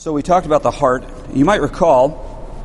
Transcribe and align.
So 0.00 0.14
we 0.14 0.22
talked 0.22 0.46
about 0.46 0.62
the 0.62 0.70
heart. 0.70 1.04
You 1.34 1.44
might 1.44 1.60
recall 1.60 2.64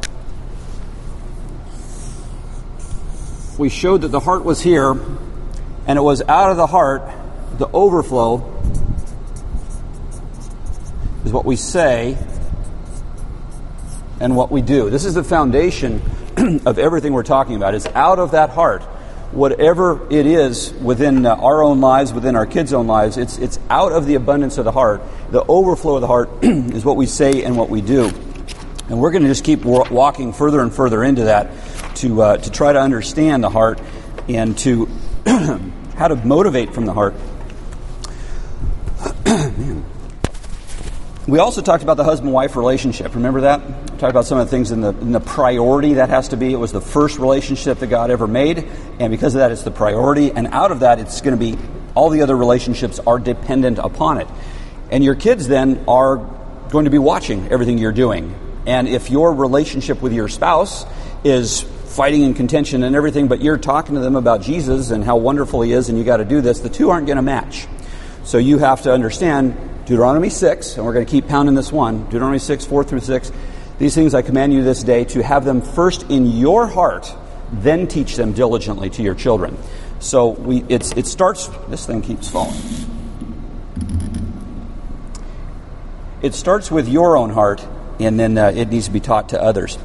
we 3.58 3.68
showed 3.68 4.04
that 4.04 4.08
the 4.08 4.22
heart 4.22 4.46
was 4.46 4.62
here, 4.62 4.92
and 5.86 6.00
it 6.00 6.02
was 6.02 6.22
out 6.22 6.52
of 6.52 6.56
the 6.56 6.66
heart, 6.66 7.02
the 7.58 7.68
overflow 7.68 8.38
is 11.26 11.34
what 11.34 11.44
we 11.44 11.58
say 11.58 12.18
and 14.22 14.38
what 14.38 14.50
we 14.50 14.62
do. 14.62 14.90
This 14.90 15.04
is 15.04 15.16
the 15.16 15.24
foundation 15.26 16.02
of 16.66 16.80
everything 16.80 17.12
we're 17.12 17.24
talking 17.24 17.58
about. 17.58 17.76
It's 17.76 17.88
out 17.88 18.18
of 18.18 18.32
that 18.32 18.52
heart. 18.52 18.82
Whatever 19.32 20.08
it 20.10 20.26
is 20.26 20.72
within 20.74 21.26
uh, 21.26 21.36
our 21.36 21.64
own 21.64 21.82
lives, 21.82 22.14
within 22.14 22.36
our 22.36 22.46
kids' 22.46 22.74
own 22.74 22.88
lives, 22.88 23.18
it's, 23.18 23.38
it's 23.38 23.60
out 23.70 23.92
of 23.92 24.06
the 24.06 24.16
abundance 24.16 24.58
of 24.58 24.66
the 24.66 24.72
heart. 24.72 25.02
The 25.32 25.44
overflow 25.44 25.96
of 25.96 26.02
the 26.02 26.08
heart 26.08 26.30
is 26.42 26.86
what 26.86 26.96
we 26.96 27.06
say 27.06 27.44
and 27.44 27.58
what 27.58 27.70
we 27.70 27.82
do. 27.82 28.12
And 28.88 29.00
we're 29.00 29.12
going 29.12 29.24
to 29.24 29.30
just 29.30 29.44
keep 29.44 29.66
walking 29.66 30.32
further 30.32 30.62
and 30.62 30.74
further 30.74 31.04
into 31.04 31.26
that 31.26 31.52
to, 31.96 32.22
uh, 32.22 32.38
to 32.38 32.52
try 32.52 32.72
to 32.72 32.80
understand 32.80 33.44
the 33.44 33.50
heart 33.50 33.82
and 34.30 34.58
to 34.60 34.88
how 35.26 36.08
to 36.08 36.16
motivate 36.16 36.74
from 36.74 36.86
the 36.86 36.94
heart. 36.94 37.16
We 41.28 41.40
also 41.40 41.62
talked 41.62 41.82
about 41.82 41.98
the 41.98 42.04
husband 42.04 42.32
wife 42.32 42.56
relationship. 42.56 43.16
Remember 43.16 43.42
that? 43.42 43.66
We 43.66 43.98
talked 43.98 44.12
about 44.12 44.26
some 44.26 44.38
of 44.38 44.46
the 44.46 44.52
things 44.52 44.72
in 44.72 44.82
the, 44.82 44.90
in 44.90 45.12
the 45.12 45.20
priority 45.20 45.96
that 45.96 46.10
has 46.10 46.28
to 46.30 46.38
be. 46.38 46.54
It 46.54 46.58
was 46.58 46.72
the 46.72 46.82
first 46.82 47.18
relationship 47.18 47.80
that 47.80 47.88
God 47.88 48.12
ever 48.12 48.28
made, 48.28 48.60
and 49.00 49.10
because 49.10 49.34
of 49.34 49.40
that, 49.40 49.52
it's 49.52 49.64
the 49.64 49.72
priority. 49.72 50.32
And 50.32 50.48
out 50.48 50.72
of 50.72 50.82
that, 50.82 51.00
it's 51.00 51.22
going 51.22 51.38
to 51.38 51.40
be 51.40 51.58
all 51.96 52.10
the 52.10 52.22
other 52.22 52.36
relationships 52.36 53.00
are 53.08 53.18
dependent 53.18 53.80
upon 53.80 54.20
it. 54.20 54.28
And 54.92 55.04
your 55.04 55.16
kids 55.16 55.48
then 55.48 55.84
are 55.88 56.18
going 56.70 56.86
to 56.86 56.92
be 56.92 57.00
watching 57.00 57.52
everything 57.52 57.80
you're 57.80 57.92
doing. 57.92 58.36
And 58.68 58.88
if 58.88 59.10
your 59.10 59.34
relationship 59.34 60.02
with 60.02 60.14
your 60.14 60.28
spouse 60.28 60.86
is 61.24 61.62
fighting 61.62 62.24
and 62.24 62.36
contention 62.36 62.84
and 62.84 62.96
everything, 62.96 63.28
but 63.28 63.42
you're 63.42 63.58
talking 63.58 63.96
to 63.96 64.02
them 64.02 64.16
about 64.16 64.42
Jesus 64.42 64.92
and 64.92 65.04
how 65.04 65.18
wonderful 65.18 65.62
he 65.62 65.72
is 65.72 65.90
and 65.90 65.98
you 65.98 66.04
got 66.04 66.18
to 66.18 66.26
do 66.26 66.42
this, 66.42 66.60
the 66.60 66.70
two 66.70 66.92
aren't 66.92 67.08
going 67.08 67.16
to 67.16 67.24
match. 67.24 67.68
So 68.26 68.38
you 68.38 68.58
have 68.60 68.84
to 68.84 68.94
understand 68.94 69.56
Deuteronomy 69.86 70.30
6, 70.30 70.78
and 70.78 70.86
we're 70.86 70.94
going 70.94 71.06
to 71.06 71.12
keep 71.12 71.28
pounding 71.28 71.54
this 71.54 71.72
one 71.72 72.06
Deuteronomy 72.06 72.40
6, 72.40 72.66
4 72.66 72.84
through 72.84 73.02
6. 73.02 73.32
These 73.78 73.94
things 73.94 74.16
I 74.16 74.24
command 74.24 74.52
you 74.52 74.64
this 74.64 74.82
day 74.82 75.06
to 75.06 75.22
have 75.22 75.46
them 75.46 75.62
first 75.62 76.10
in 76.10 76.26
your 76.26 76.66
heart, 76.66 77.14
then 77.52 77.88
teach 77.88 78.16
them 78.16 78.34
diligently 78.34 78.90
to 78.92 79.04
your 79.04 79.14
children. 79.14 79.58
So 80.00 80.30
we, 80.30 80.64
it 80.70 81.06
starts, 81.06 81.48
this 81.68 81.86
thing 81.86 82.02
keeps 82.02 82.30
falling. 82.30 82.60
It 86.24 86.34
starts 86.34 86.72
with 86.72 86.88
your 86.88 87.16
own 87.16 87.30
heart, 87.30 87.66
and 88.00 88.20
then 88.20 88.38
uh, 88.40 88.52
it 88.56 88.70
needs 88.70 88.88
to 88.88 88.92
be 88.92 89.00
taught 89.00 89.30
to 89.30 89.42
others. 89.42 89.78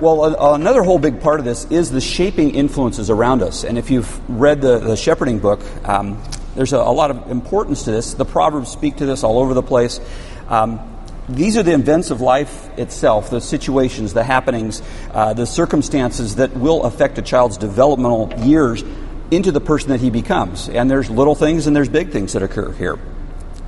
Well, 0.00 0.54
another 0.54 0.82
whole 0.82 0.98
big 1.00 1.20
part 1.20 1.40
of 1.40 1.46
this 1.46 1.64
is 1.70 1.90
the 1.90 2.00
shaping 2.00 2.54
influences 2.54 3.10
around 3.10 3.42
us. 3.42 3.64
And 3.64 3.76
if 3.78 3.90
you've 3.90 4.20
read 4.30 4.60
the, 4.60 4.78
the 4.78 4.96
shepherding 4.96 5.40
book, 5.40 5.60
um, 5.88 6.22
there's 6.56 6.72
a, 6.72 6.78
a, 6.78 6.92
lot 6.92 7.10
of 7.10 7.30
importance 7.30 7.84
to 7.84 7.92
this. 7.92 8.14
The 8.14 8.24
Proverbs 8.24 8.70
speak 8.70 8.96
to 8.96 9.06
this 9.06 9.22
all 9.22 9.38
over 9.38 9.54
the 9.54 9.62
place. 9.62 10.00
Um, 10.48 10.80
these 11.28 11.56
are 11.56 11.62
the 11.62 11.74
events 11.74 12.10
of 12.10 12.20
life 12.20 12.78
itself, 12.78 13.30
the 13.30 13.40
situations, 13.40 14.14
the 14.14 14.24
happenings, 14.24 14.80
uh, 15.12 15.34
the 15.34 15.46
circumstances 15.46 16.36
that 16.36 16.56
will 16.56 16.84
affect 16.84 17.18
a 17.18 17.22
child's 17.22 17.56
developmental 17.56 18.32
years 18.46 18.84
into 19.30 19.50
the 19.50 19.60
person 19.60 19.90
that 19.90 20.00
he 20.00 20.10
becomes. 20.10 20.68
And 20.68 20.90
there's 20.90 21.10
little 21.10 21.34
things 21.34 21.66
and 21.66 21.74
there's 21.74 21.88
big 21.88 22.10
things 22.10 22.32
that 22.34 22.42
occur 22.42 22.72
here. 22.72 22.98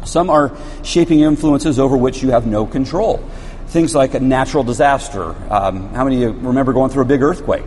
Some 0.05 0.31
are 0.31 0.57
shaping 0.85 1.21
influences 1.21 1.79
over 1.79 1.97
which 1.97 2.23
you 2.23 2.31
have 2.31 2.47
no 2.47 2.65
control. 2.65 3.19
Things 3.67 3.95
like 3.95 4.15
a 4.15 4.21
natural 4.21 4.63
disaster. 4.63 5.35
Um, 5.53 5.89
how 5.91 6.05
many 6.05 6.23
of 6.23 6.37
you 6.37 6.49
remember 6.49 6.73
going 6.73 6.91
through 6.91 7.03
a 7.03 7.07
big 7.07 7.23
earthquake? 7.23 7.67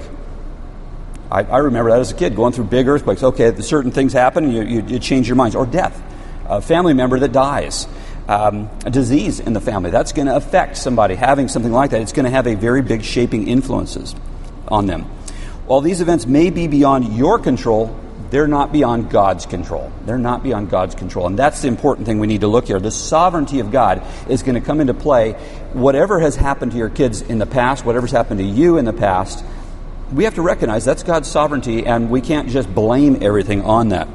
I, 1.32 1.44
I, 1.44 1.58
remember 1.60 1.92
that 1.92 2.00
as 2.00 2.12
a 2.12 2.16
kid, 2.16 2.36
going 2.36 2.52
through 2.52 2.66
big 2.66 2.88
earthquakes. 2.88 3.24
Okay, 3.24 3.56
certain 3.62 3.92
things 3.92 4.12
happen, 4.12 4.52
you, 4.52 4.64
you, 4.64 4.82
you 4.86 5.00
change 5.00 5.28
your 5.28 5.38
minds. 5.38 5.56
Or 5.56 5.66
death. 5.66 6.02
A 6.46 6.62
family 6.62 6.94
member 6.94 7.20
that 7.20 7.32
dies. 7.32 7.88
Um, 8.28 8.70
a 8.86 8.90
disease 8.90 9.40
in 9.40 9.54
the 9.54 9.62
family. 9.62 9.92
That's 9.92 10.12
going 10.12 10.28
to 10.28 10.36
affect 10.36 10.78
somebody 10.78 11.16
having 11.16 11.48
something 11.48 11.72
like 11.72 11.92
that. 11.92 12.02
It's 12.02 12.12
going 12.12 12.26
to 12.26 12.32
have 12.32 12.48
a 12.48 12.56
very 12.56 12.82
big 12.82 13.04
shaping 13.04 13.48
influences 13.48 14.14
on 14.68 14.88
them. 14.88 15.04
While 15.66 15.82
these 15.82 16.02
events 16.02 16.26
may 16.26 16.50
be 16.50 16.68
beyond 16.68 17.16
your 17.16 17.40
control, 17.40 17.98
they're 18.30 18.48
not 18.48 18.72
beyond 18.72 19.10
God's 19.10 19.46
control. 19.46 19.92
They're 20.06 20.18
not 20.18 20.44
beyond 20.44 20.70
God's 20.70 20.96
control. 20.96 21.28
And 21.28 21.38
that's 21.38 21.62
the 21.62 21.68
important 21.68 22.08
thing 22.08 22.20
we 22.20 22.28
need 22.28 22.42
to 22.42 22.48
look 22.48 22.68
here. 22.68 22.80
The 22.80 22.92
sovereignty 22.92 23.60
of 23.60 23.72
God 23.72 24.06
is 24.30 24.44
going 24.44 24.56
to 24.56 24.62
come 24.62 24.80
into 24.80 24.94
play. 24.94 25.34
Whatever 25.74 26.20
has 26.20 26.36
happened 26.36 26.72
to 26.72 26.78
your 26.78 26.90
kids 26.90 27.22
in 27.22 27.40
the 27.40 27.46
past, 27.46 27.86
whatever's 27.86 28.12
happened 28.12 28.40
to 28.40 28.46
you 28.46 28.78
in 28.78 28.86
the 28.86 28.94
past, 28.94 29.44
we 30.12 30.26
have 30.26 30.36
to 30.36 30.42
recognize 30.42 30.86
that's 30.86 31.04
God's 31.04 31.30
sovereignty 31.30 31.86
and 31.86 32.10
we 32.10 32.22
can't 32.22 32.50
just 32.50 32.74
blame 32.74 33.18
everything 33.22 33.62
on 33.62 33.90
that. 33.90 34.08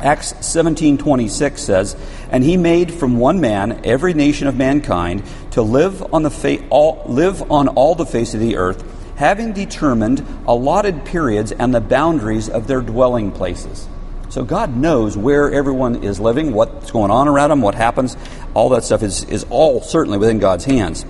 Acts 0.00 0.34
17:26 0.40 1.62
says, 1.62 1.96
"And 2.30 2.44
he 2.44 2.56
made 2.56 2.92
from 2.92 3.18
one 3.18 3.40
man 3.40 3.80
every 3.84 4.12
nation 4.12 4.48
of 4.48 4.56
mankind 4.56 5.22
to 5.52 5.62
live 5.62 6.04
on 6.12 6.22
the 6.22 6.30
fa- 6.30 6.58
all, 6.68 7.02
live 7.06 7.50
on 7.50 7.68
all 7.68 7.94
the 7.94 8.06
face 8.06 8.34
of 8.34 8.40
the 8.40 8.56
earth." 8.56 8.84
having 9.16 9.52
determined 9.52 10.24
allotted 10.46 11.04
periods 11.04 11.52
and 11.52 11.74
the 11.74 11.80
boundaries 11.80 12.48
of 12.48 12.66
their 12.66 12.80
dwelling 12.80 13.30
places. 13.30 13.86
So 14.28 14.42
God 14.42 14.76
knows 14.76 15.16
where 15.16 15.52
everyone 15.52 16.02
is 16.02 16.18
living, 16.18 16.52
what's 16.52 16.90
going 16.90 17.10
on 17.10 17.28
around 17.28 17.50
them, 17.50 17.62
what 17.62 17.74
happens. 17.74 18.16
All 18.52 18.70
that 18.70 18.84
stuff 18.84 19.02
is, 19.02 19.24
is 19.24 19.46
all 19.50 19.80
certainly 19.80 20.18
within 20.18 20.38
God's 20.40 20.64
hands. 20.64 21.04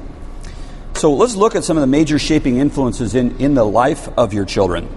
So 1.05 1.13
let's 1.13 1.37
look 1.37 1.55
at 1.55 1.65
some 1.65 1.77
of 1.77 1.83
the 1.83 1.87
major 1.87 2.19
shaping 2.19 2.57
influences 2.57 3.15
in, 3.15 3.37
in 3.37 3.53
the 3.53 3.63
life 3.63 4.09
of 4.17 4.33
your 4.33 4.47
children. 4.47 4.89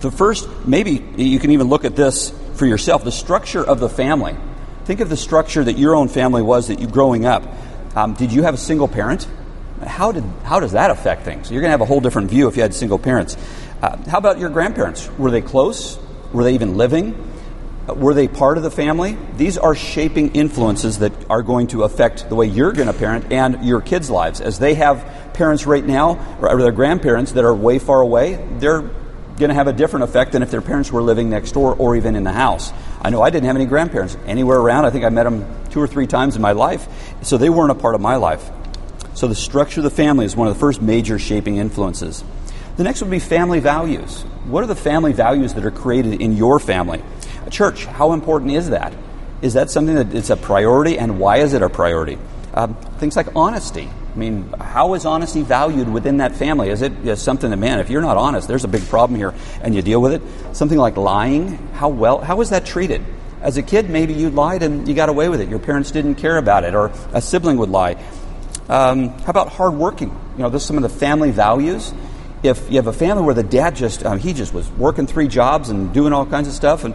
The 0.00 0.10
first, 0.10 0.48
maybe 0.64 0.92
you 1.18 1.38
can 1.38 1.50
even 1.50 1.68
look 1.68 1.84
at 1.84 1.94
this 1.94 2.32
for 2.54 2.64
yourself 2.64 3.04
the 3.04 3.12
structure 3.12 3.62
of 3.62 3.78
the 3.78 3.90
family. 3.90 4.34
Think 4.86 5.00
of 5.00 5.10
the 5.10 5.16
structure 5.18 5.62
that 5.62 5.76
your 5.76 5.94
own 5.94 6.08
family 6.08 6.40
was 6.40 6.68
that 6.68 6.80
you 6.80 6.86
growing 6.86 7.26
up. 7.26 7.42
Um, 7.94 8.14
did 8.14 8.32
you 8.32 8.44
have 8.44 8.54
a 8.54 8.56
single 8.56 8.88
parent? 8.88 9.28
How, 9.86 10.10
did, 10.10 10.24
how 10.42 10.58
does 10.58 10.72
that 10.72 10.90
affect 10.90 11.24
things? 11.24 11.50
You're 11.50 11.60
going 11.60 11.68
to 11.68 11.72
have 11.72 11.82
a 11.82 11.84
whole 11.84 12.00
different 12.00 12.30
view 12.30 12.48
if 12.48 12.56
you 12.56 12.62
had 12.62 12.72
single 12.72 12.98
parents. 12.98 13.36
Uh, 13.82 13.94
how 14.08 14.16
about 14.16 14.38
your 14.38 14.48
grandparents? 14.48 15.06
Were 15.18 15.30
they 15.30 15.42
close? 15.42 15.98
Were 16.32 16.44
they 16.44 16.54
even 16.54 16.78
living? 16.78 17.25
Were 17.86 18.14
they 18.14 18.26
part 18.26 18.56
of 18.56 18.64
the 18.64 18.70
family? 18.70 19.16
These 19.36 19.56
are 19.58 19.76
shaping 19.76 20.34
influences 20.34 20.98
that 20.98 21.12
are 21.30 21.42
going 21.42 21.68
to 21.68 21.84
affect 21.84 22.28
the 22.28 22.34
way 22.34 22.46
you're 22.46 22.72
going 22.72 22.88
to 22.88 22.92
parent 22.92 23.32
and 23.32 23.64
your 23.64 23.80
kids' 23.80 24.10
lives. 24.10 24.40
As 24.40 24.58
they 24.58 24.74
have 24.74 25.30
parents 25.34 25.66
right 25.66 25.84
now, 25.84 26.18
or 26.40 26.56
their 26.60 26.72
grandparents 26.72 27.32
that 27.32 27.44
are 27.44 27.54
way 27.54 27.78
far 27.78 28.00
away, 28.00 28.44
they're 28.58 28.82
going 29.36 29.50
to 29.50 29.54
have 29.54 29.68
a 29.68 29.72
different 29.72 30.02
effect 30.04 30.32
than 30.32 30.42
if 30.42 30.50
their 30.50 30.62
parents 30.62 30.90
were 30.90 31.02
living 31.02 31.30
next 31.30 31.52
door 31.52 31.76
or 31.76 31.94
even 31.94 32.16
in 32.16 32.24
the 32.24 32.32
house. 32.32 32.72
I 33.02 33.10
know 33.10 33.22
I 33.22 33.30
didn't 33.30 33.46
have 33.46 33.56
any 33.56 33.66
grandparents 33.66 34.16
anywhere 34.26 34.58
around. 34.58 34.84
I 34.84 34.90
think 34.90 35.04
I 35.04 35.10
met 35.10 35.24
them 35.24 35.44
two 35.70 35.80
or 35.80 35.86
three 35.86 36.06
times 36.06 36.34
in 36.34 36.42
my 36.42 36.52
life, 36.52 36.88
so 37.22 37.36
they 37.36 37.50
weren't 37.50 37.70
a 37.70 37.76
part 37.76 37.94
of 37.94 38.00
my 38.00 38.16
life. 38.16 38.50
So 39.14 39.28
the 39.28 39.34
structure 39.34 39.80
of 39.80 39.84
the 39.84 39.90
family 39.90 40.24
is 40.24 40.34
one 40.34 40.48
of 40.48 40.54
the 40.54 40.60
first 40.60 40.82
major 40.82 41.18
shaping 41.18 41.58
influences. 41.58 42.24
The 42.76 42.82
next 42.82 43.00
would 43.00 43.10
be 43.10 43.20
family 43.20 43.60
values. 43.60 44.22
What 44.46 44.64
are 44.64 44.66
the 44.66 44.74
family 44.74 45.12
values 45.12 45.54
that 45.54 45.64
are 45.64 45.70
created 45.70 46.20
in 46.20 46.36
your 46.36 46.58
family? 46.58 47.02
Church, 47.50 47.84
how 47.86 48.12
important 48.12 48.52
is 48.52 48.70
that? 48.70 48.92
Is 49.42 49.54
that 49.54 49.70
something 49.70 49.94
that 49.94 50.14
it's 50.14 50.30
a 50.30 50.36
priority, 50.36 50.98
and 50.98 51.18
why 51.20 51.38
is 51.38 51.52
it 51.52 51.62
a 51.62 51.68
priority? 51.68 52.18
Um, 52.54 52.74
things 52.98 53.16
like 53.16 53.36
honesty. 53.36 53.88
I 54.14 54.18
mean, 54.18 54.48
how 54.58 54.94
is 54.94 55.04
honesty 55.04 55.42
valued 55.42 55.92
within 55.92 56.16
that 56.18 56.34
family? 56.34 56.70
Is 56.70 56.80
it 56.80 56.92
is 57.04 57.20
something 57.20 57.50
that, 57.50 57.58
man, 57.58 57.80
if 57.80 57.90
you're 57.90 58.00
not 58.00 58.16
honest, 58.16 58.48
there's 58.48 58.64
a 58.64 58.68
big 58.68 58.82
problem 58.88 59.18
here, 59.18 59.34
and 59.60 59.74
you 59.74 59.82
deal 59.82 60.00
with 60.00 60.14
it? 60.14 60.22
Something 60.56 60.78
like 60.78 60.96
lying. 60.96 61.58
How 61.74 61.90
well? 61.90 62.18
How 62.18 62.40
is 62.40 62.50
that 62.50 62.64
treated? 62.64 63.04
As 63.42 63.58
a 63.58 63.62
kid, 63.62 63.90
maybe 63.90 64.14
you 64.14 64.30
lied 64.30 64.62
and 64.62 64.88
you 64.88 64.94
got 64.94 65.10
away 65.10 65.28
with 65.28 65.42
it. 65.42 65.50
Your 65.50 65.58
parents 65.58 65.90
didn't 65.90 66.14
care 66.14 66.38
about 66.38 66.64
it, 66.64 66.74
or 66.74 66.90
a 67.12 67.20
sibling 67.20 67.58
would 67.58 67.68
lie. 67.68 68.02
Um, 68.70 69.10
how 69.10 69.30
about 69.30 69.50
hardworking? 69.50 70.08
You 70.08 70.42
know, 70.42 70.48
this 70.48 70.62
is 70.62 70.68
some 70.68 70.78
of 70.78 70.82
the 70.82 70.88
family 70.88 71.30
values. 71.30 71.92
If 72.42 72.70
you 72.70 72.76
have 72.76 72.86
a 72.86 72.92
family 72.92 73.22
where 73.22 73.34
the 73.34 73.42
dad 73.42 73.76
just 73.76 74.04
um, 74.04 74.18
he 74.18 74.32
just 74.32 74.54
was 74.54 74.70
working 74.72 75.06
three 75.06 75.28
jobs 75.28 75.68
and 75.68 75.92
doing 75.92 76.14
all 76.14 76.24
kinds 76.24 76.48
of 76.48 76.54
stuff, 76.54 76.84
and 76.84 76.94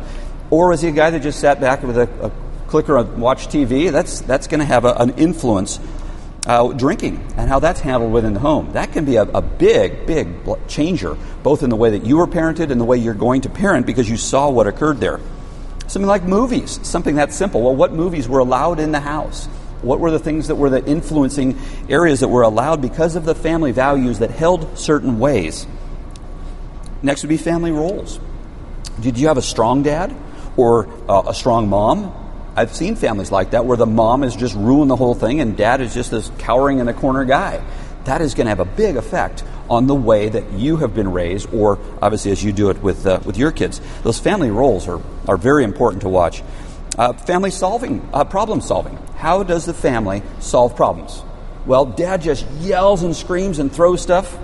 or 0.52 0.70
was 0.70 0.82
he 0.82 0.90
a 0.90 0.92
guy 0.92 1.10
that 1.10 1.22
just 1.22 1.40
sat 1.40 1.60
back 1.60 1.82
with 1.82 1.98
a, 1.98 2.08
a 2.24 2.32
clicker 2.68 2.98
and 2.98 3.20
watched 3.20 3.50
TV? 3.50 3.92
That's 3.92 4.22
that's 4.22 4.46
going 4.46 4.60
to 4.60 4.66
have 4.66 4.86
a, 4.86 4.94
an 4.94 5.12
influence. 5.16 5.80
Uh, 6.44 6.74
drinking 6.74 7.24
and 7.38 7.48
how 7.48 7.60
that's 7.60 7.82
handled 7.82 8.12
within 8.12 8.34
the 8.34 8.40
home. 8.40 8.72
That 8.72 8.92
can 8.94 9.06
be 9.06 9.18
a, 9.18 9.22
a 9.22 9.44
big, 9.44 10.08
big 10.08 10.28
changer, 10.68 11.16
both 11.44 11.62
in 11.62 11.70
the 11.70 11.76
way 11.76 11.92
that 11.92 12.04
you 12.04 12.18
were 12.18 12.26
parented 12.26 12.72
and 12.72 12.82
the 12.82 12.84
way 12.84 12.98
you're 12.98 13.14
going 13.14 13.42
to 13.42 13.50
parent 13.50 13.86
because 13.86 14.10
you 14.10 14.18
saw 14.18 14.50
what 14.50 14.66
occurred 14.66 15.00
there. 15.00 15.20
Something 15.86 16.08
like 16.08 16.24
movies, 16.24 16.80
something 16.82 17.18
that 17.18 17.32
simple. 17.32 17.62
Well, 17.62 17.76
what 17.76 17.94
movies 17.94 18.28
were 18.28 18.40
allowed 18.40 18.80
in 18.80 18.92
the 18.92 19.00
house? 19.00 19.46
What 19.84 20.00
were 20.00 20.10
the 20.10 20.18
things 20.18 20.48
that 20.48 20.56
were 20.56 20.72
the 20.72 20.84
influencing 20.84 21.60
areas 21.90 22.22
that 22.22 22.30
were 22.30 22.42
allowed 22.42 22.82
because 22.82 23.16
of 23.16 23.24
the 23.24 23.36
family 23.36 23.72
values 23.72 24.18
that 24.18 24.32
held 24.32 24.80
certain 24.80 25.20
ways? 25.20 25.68
Next 27.04 27.22
would 27.22 27.30
be 27.30 27.38
family 27.38 27.72
roles. 27.72 28.20
Did 29.00 29.20
you 29.20 29.28
have 29.28 29.38
a 29.38 29.44
strong 29.44 29.84
dad 29.84 30.16
or 30.58 30.88
uh, 31.10 31.24
a 31.28 31.34
strong 31.34 31.70
mom? 31.70 32.18
I've 32.56 32.74
seen 32.76 32.96
families 32.96 33.32
like 33.32 33.52
that 33.52 33.66
where 33.66 33.78
the 33.78 33.86
mom 33.86 34.24
is 34.24 34.36
just 34.36 34.56
ruined 34.56 34.92
the 34.92 34.96
whole 34.96 35.16
thing 35.16 35.40
and 35.40 35.56
dad 35.56 35.80
is 35.80 35.94
just 35.94 36.12
this 36.12 36.30
cowering 36.38 36.80
in 36.80 36.86
the 36.86 36.94
corner 36.94 37.24
guy. 37.24 37.64
That 38.06 38.22
is 38.22 38.34
going 38.34 38.46
to 38.46 38.50
have 38.50 38.60
a 38.60 38.66
big 38.66 38.98
effect 38.98 39.44
on 39.70 39.88
the 39.88 39.96
way 39.96 40.28
that 40.28 40.52
you 40.54 40.78
have 40.78 40.94
been 40.94 41.14
raised, 41.14 41.54
or 41.54 41.80
obviously 42.02 42.32
as 42.32 42.44
you 42.44 42.52
do 42.52 42.70
it 42.70 42.82
with, 42.84 43.06
uh, 43.06 43.22
with 43.24 43.38
your 43.38 43.52
kids. 43.52 43.80
Those 44.04 44.20
family 44.20 44.52
roles 44.52 44.88
are, 44.88 45.02
are 45.28 45.38
very 45.38 45.64
important 45.64 46.02
to 46.02 46.10
watch. 46.10 46.44
Uh, 46.98 47.14
family 47.14 47.52
solving, 47.52 48.08
uh, 48.14 48.26
problem 48.26 48.60
solving. 48.60 48.98
How 49.16 49.44
does 49.44 49.66
the 49.66 49.74
family 49.74 50.24
solve 50.40 50.76
problems? 50.76 51.24
Well, 51.66 51.86
dad 51.86 52.22
just 52.22 52.46
yells 52.60 53.04
and 53.04 53.16
screams 53.16 53.60
and 53.60 53.72
throws 53.72 54.02
stuff. 54.02 54.38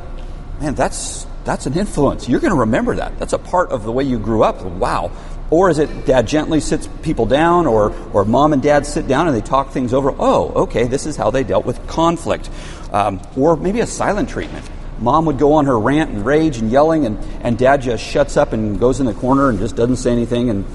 Man, 0.61 0.75
that's, 0.75 1.25
that's 1.43 1.65
an 1.65 1.73
influence. 1.73 2.29
You're 2.29 2.39
going 2.39 2.53
to 2.53 2.59
remember 2.59 2.95
that. 2.95 3.19
That's 3.19 3.33
a 3.33 3.39
part 3.39 3.71
of 3.71 3.83
the 3.83 3.91
way 3.91 4.03
you 4.05 4.19
grew 4.19 4.43
up. 4.43 4.63
Wow, 4.63 5.11
or 5.49 5.69
is 5.69 5.79
it 5.79 6.05
dad 6.05 6.27
gently 6.27 6.59
sits 6.59 6.87
people 7.01 7.25
down, 7.25 7.67
or, 7.67 7.93
or 8.13 8.25
mom 8.25 8.53
and 8.53 8.61
dad 8.61 8.85
sit 8.85 9.07
down 9.07 9.27
and 9.27 9.35
they 9.35 9.41
talk 9.41 9.71
things 9.71 9.93
over? 9.93 10.13
Oh, 10.17 10.63
okay, 10.63 10.85
this 10.85 11.05
is 11.05 11.15
how 11.15 11.31
they 11.31 11.43
dealt 11.43 11.65
with 11.65 11.87
conflict. 11.87 12.49
Um, 12.91 13.21
or 13.37 13.55
maybe 13.55 13.79
a 13.79 13.87
silent 13.87 14.29
treatment. 14.29 14.69
Mom 14.99 15.25
would 15.25 15.37
go 15.37 15.53
on 15.53 15.65
her 15.65 15.79
rant 15.79 16.09
and 16.09 16.25
rage 16.25 16.57
and 16.57 16.71
yelling, 16.71 17.05
and, 17.05 17.19
and 17.41 17.57
dad 17.57 17.81
just 17.81 18.03
shuts 18.03 18.35
up 18.35 18.51
and 18.51 18.79
goes 18.79 18.99
in 18.99 19.05
the 19.05 19.13
corner 19.13 19.49
and 19.49 19.59
just 19.59 19.75
doesn't 19.75 19.97
say 19.97 20.11
anything. 20.11 20.49
And 20.49 20.65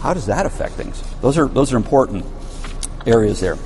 how 0.00 0.14
does 0.14 0.26
that 0.26 0.46
affect 0.46 0.74
things? 0.74 1.02
Those 1.20 1.38
are, 1.38 1.46
those 1.46 1.72
are 1.72 1.76
important 1.76 2.26
areas 3.06 3.40
there. 3.40 3.56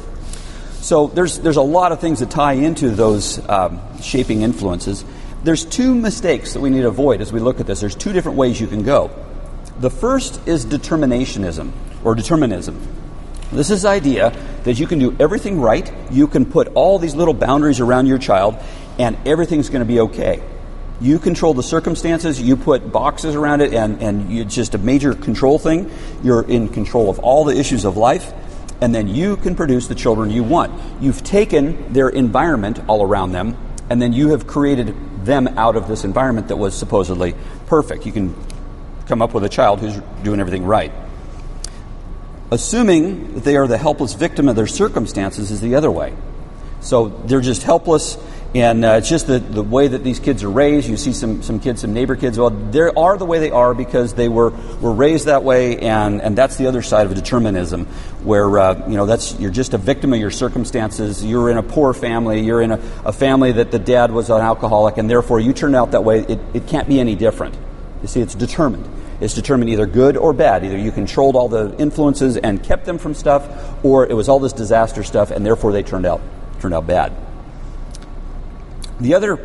So 0.81 1.08
there's, 1.08 1.38
there's 1.38 1.56
a 1.56 1.62
lot 1.62 1.92
of 1.92 2.00
things 2.00 2.20
that 2.20 2.31
tie 2.31 2.52
into 2.52 2.90
those 2.90 3.46
um, 3.48 3.81
shaping 4.00 4.42
influences. 4.42 5.04
There's 5.42 5.64
two 5.64 5.94
mistakes 5.94 6.54
that 6.54 6.60
we 6.60 6.70
need 6.70 6.82
to 6.82 6.88
avoid 6.88 7.20
as 7.20 7.32
we 7.32 7.40
look 7.40 7.60
at 7.60 7.66
this. 7.66 7.81
There's 7.81 7.94
two 7.94 8.12
different 8.12 8.38
ways 8.38 8.60
you 8.60 8.66
can 8.66 8.82
go. 8.82 9.10
The 9.80 9.90
first 9.90 10.46
is 10.46 10.64
determinationism 10.64 11.72
or 12.04 12.14
determinism. 12.14 12.80
This 13.52 13.70
is 13.70 13.82
the 13.82 13.88
idea 13.88 14.30
that 14.64 14.78
you 14.78 14.86
can 14.86 14.98
do 14.98 15.16
everything 15.18 15.60
right, 15.60 15.92
you 16.10 16.26
can 16.28 16.46
put 16.46 16.68
all 16.74 16.98
these 16.98 17.14
little 17.14 17.34
boundaries 17.34 17.80
around 17.80 18.06
your 18.06 18.18
child, 18.18 18.56
and 18.98 19.16
everything's 19.26 19.68
going 19.68 19.80
to 19.80 19.86
be 19.86 20.00
okay. 20.00 20.42
You 21.00 21.18
control 21.18 21.54
the 21.54 21.62
circumstances, 21.62 22.40
you 22.40 22.56
put 22.56 22.92
boxes 22.92 23.34
around 23.34 23.62
it, 23.62 23.74
and, 23.74 24.00
and 24.00 24.32
it's 24.32 24.54
just 24.54 24.74
a 24.74 24.78
major 24.78 25.14
control 25.14 25.58
thing. 25.58 25.90
You're 26.22 26.48
in 26.48 26.68
control 26.68 27.10
of 27.10 27.18
all 27.18 27.44
the 27.44 27.56
issues 27.56 27.84
of 27.84 27.96
life, 27.96 28.32
and 28.80 28.94
then 28.94 29.08
you 29.08 29.36
can 29.36 29.56
produce 29.56 29.88
the 29.88 29.94
children 29.96 30.30
you 30.30 30.44
want. 30.44 30.72
You've 31.02 31.24
taken 31.24 31.92
their 31.92 32.08
environment 32.08 32.80
all 32.88 33.02
around 33.02 33.32
them, 33.32 33.56
and 33.90 34.00
then 34.00 34.12
you 34.12 34.30
have 34.30 34.46
created 34.46 34.94
them 35.24 35.48
out 35.58 35.74
of 35.76 35.88
this 35.88 36.04
environment 36.04 36.48
that 36.48 36.56
was 36.56 36.76
supposedly 36.76 37.34
perfect. 37.66 38.06
You 38.06 38.12
can 38.12 38.34
come 39.06 39.22
up 39.22 39.34
with 39.34 39.44
a 39.44 39.48
child 39.48 39.80
who's 39.80 39.96
doing 40.22 40.40
everything 40.40 40.64
right. 40.64 40.92
Assuming 42.50 43.34
that 43.34 43.44
they 43.44 43.56
are 43.56 43.66
the 43.66 43.78
helpless 43.78 44.14
victim 44.14 44.48
of 44.48 44.56
their 44.56 44.66
circumstances 44.66 45.50
is 45.50 45.60
the 45.60 45.74
other 45.74 45.90
way. 45.90 46.14
So 46.80 47.08
they're 47.08 47.40
just 47.40 47.62
helpless, 47.62 48.18
and 48.54 48.84
uh, 48.84 48.96
it's 48.98 49.08
just 49.08 49.26
the, 49.26 49.38
the 49.38 49.62
way 49.62 49.88
that 49.88 50.04
these 50.04 50.20
kids 50.20 50.44
are 50.44 50.50
raised. 50.50 50.86
You 50.86 50.98
see 50.98 51.14
some, 51.14 51.42
some 51.42 51.58
kids, 51.58 51.80
some 51.80 51.94
neighbor 51.94 52.14
kids, 52.14 52.38
well, 52.38 52.50
they 52.50 52.80
are 52.82 53.16
the 53.16 53.24
way 53.24 53.38
they 53.38 53.50
are 53.50 53.74
because 53.74 54.12
they 54.12 54.28
were, 54.28 54.50
were 54.50 54.92
raised 54.92 55.24
that 55.24 55.44
way, 55.44 55.78
and, 55.78 56.20
and 56.20 56.36
that's 56.36 56.56
the 56.56 56.66
other 56.66 56.82
side 56.82 57.06
of 57.06 57.14
determinism, 57.14 57.86
where 58.22 58.58
uh, 58.58 58.86
you 58.86 58.96
know 58.96 59.06
that's 59.06 59.40
you're 59.40 59.50
just 59.50 59.72
a 59.72 59.78
victim 59.78 60.12
of 60.12 60.20
your 60.20 60.30
circumstances. 60.30 61.24
You're 61.24 61.50
in 61.50 61.56
a 61.56 61.62
poor 61.62 61.94
family, 61.94 62.42
you're 62.42 62.60
in 62.60 62.72
a, 62.72 62.80
a 63.06 63.12
family 63.12 63.52
that 63.52 63.70
the 63.70 63.78
dad 63.78 64.10
was 64.10 64.28
an 64.28 64.42
alcoholic, 64.42 64.98
and 64.98 65.08
therefore 65.08 65.40
you 65.40 65.54
turn 65.54 65.74
out 65.74 65.92
that 65.92 66.04
way. 66.04 66.20
It, 66.20 66.38
it 66.52 66.66
can't 66.66 66.86
be 66.86 67.00
any 67.00 67.16
different. 67.16 67.56
You 68.04 68.08
see, 68.08 68.20
it's 68.20 68.34
determined. 68.34 68.86
It's 69.22 69.32
determined 69.32 69.70
either 69.70 69.86
good 69.86 70.18
or 70.18 70.34
bad. 70.34 70.62
Either 70.62 70.76
you 70.76 70.92
controlled 70.92 71.36
all 71.36 71.48
the 71.48 71.74
influences 71.78 72.36
and 72.36 72.62
kept 72.62 72.84
them 72.84 72.98
from 72.98 73.14
stuff, 73.14 73.48
or 73.82 74.06
it 74.06 74.12
was 74.12 74.28
all 74.28 74.38
this 74.38 74.52
disaster 74.52 75.02
stuff, 75.02 75.30
and 75.30 75.46
therefore 75.46 75.72
they 75.72 75.82
turned 75.82 76.04
out 76.04 76.20
turned 76.60 76.74
out 76.74 76.86
bad. 76.86 77.14
The 79.00 79.14
other 79.14 79.38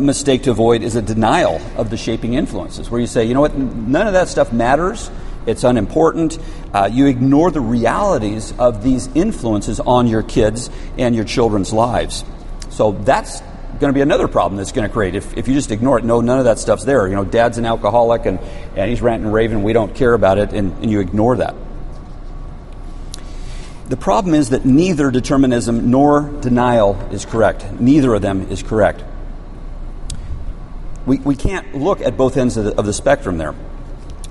mistake 0.00 0.44
to 0.44 0.50
avoid 0.50 0.82
is 0.82 0.96
a 0.96 1.02
denial 1.02 1.60
of 1.76 1.90
the 1.90 1.98
shaping 1.98 2.32
influences, 2.32 2.90
where 2.90 3.02
you 3.02 3.06
say, 3.06 3.26
you 3.26 3.34
know 3.34 3.42
what, 3.42 3.54
none 3.54 4.06
of 4.06 4.14
that 4.14 4.28
stuff 4.28 4.50
matters. 4.50 5.10
It's 5.44 5.62
unimportant. 5.62 6.38
Uh, 6.72 6.88
you 6.90 7.04
ignore 7.04 7.50
the 7.50 7.60
realities 7.60 8.54
of 8.58 8.82
these 8.82 9.08
influences 9.14 9.78
on 9.78 10.06
your 10.06 10.22
kids 10.22 10.70
and 10.96 11.14
your 11.14 11.26
children's 11.26 11.70
lives. 11.70 12.24
So 12.70 12.92
that's 12.92 13.42
going 13.80 13.92
to 13.92 13.96
be 13.96 14.02
another 14.02 14.28
problem 14.28 14.58
that's 14.58 14.72
going 14.72 14.86
to 14.86 14.92
create 14.92 15.14
if, 15.14 15.36
if 15.36 15.48
you 15.48 15.54
just 15.54 15.70
ignore 15.70 15.98
it. 15.98 16.04
No, 16.04 16.20
none 16.20 16.38
of 16.38 16.44
that 16.44 16.58
stuff's 16.58 16.84
there. 16.84 17.08
You 17.08 17.16
know, 17.16 17.24
dad's 17.24 17.58
an 17.58 17.64
alcoholic 17.64 18.26
and, 18.26 18.38
and 18.76 18.90
he's 18.90 19.00
ranting 19.00 19.26
and 19.26 19.34
raving. 19.34 19.62
We 19.62 19.72
don't 19.72 19.94
care 19.94 20.12
about 20.12 20.38
it, 20.38 20.52
and, 20.52 20.72
and 20.82 20.90
you 20.90 21.00
ignore 21.00 21.38
that. 21.38 21.56
The 23.88 23.96
problem 23.96 24.34
is 24.34 24.50
that 24.50 24.64
neither 24.64 25.10
determinism 25.10 25.90
nor 25.90 26.22
denial 26.40 26.94
is 27.10 27.24
correct. 27.24 27.72
Neither 27.72 28.14
of 28.14 28.22
them 28.22 28.42
is 28.50 28.62
correct. 28.62 29.02
We, 31.06 31.18
we 31.18 31.34
can't 31.34 31.74
look 31.74 32.00
at 32.00 32.16
both 32.16 32.36
ends 32.36 32.56
of 32.56 32.66
the, 32.66 32.78
of 32.78 32.86
the 32.86 32.92
spectrum 32.92 33.38
there. 33.38 33.54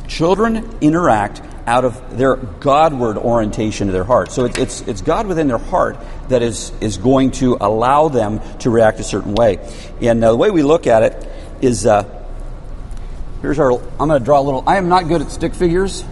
Children 0.08 0.78
interact 0.80 1.42
out 1.68 1.86
of 1.86 2.18
their 2.18 2.36
Godward 2.36 3.18
orientation 3.18 3.88
of 3.88 3.94
their 3.94 4.04
heart. 4.04 4.32
So 4.32 4.46
it's, 4.46 4.82
it's 4.82 5.02
God 5.02 5.28
within 5.28 5.48
their 5.48 5.58
heart 5.58 5.98
that 6.30 6.42
is, 6.42 6.72
is 6.82 6.98
going 6.98 7.32
to 7.32 7.58
allow 7.60 8.08
them 8.10 8.42
to 8.60 8.70
react 8.70 9.00
a 9.00 9.04
certain 9.04 9.36
way. 9.36 9.58
And 10.02 10.24
uh, 10.24 10.32
the 10.32 10.38
way 10.38 10.52
we 10.52 10.64
look 10.64 10.88
at 10.88 11.04
it 11.04 11.32
is 11.62 11.86
uh, 11.86 12.04
here's 13.42 13.60
our, 13.60 13.74
I'm 13.74 14.08
going 14.08 14.20
to 14.20 14.26
draw 14.26 14.40
a 14.40 14.44
little, 14.44 14.64
I 14.68 14.78
am 14.78 14.90
not 14.90 15.08
good 15.08 15.22
at 15.22 15.32
stick 15.32 15.54
figures. 15.54 16.04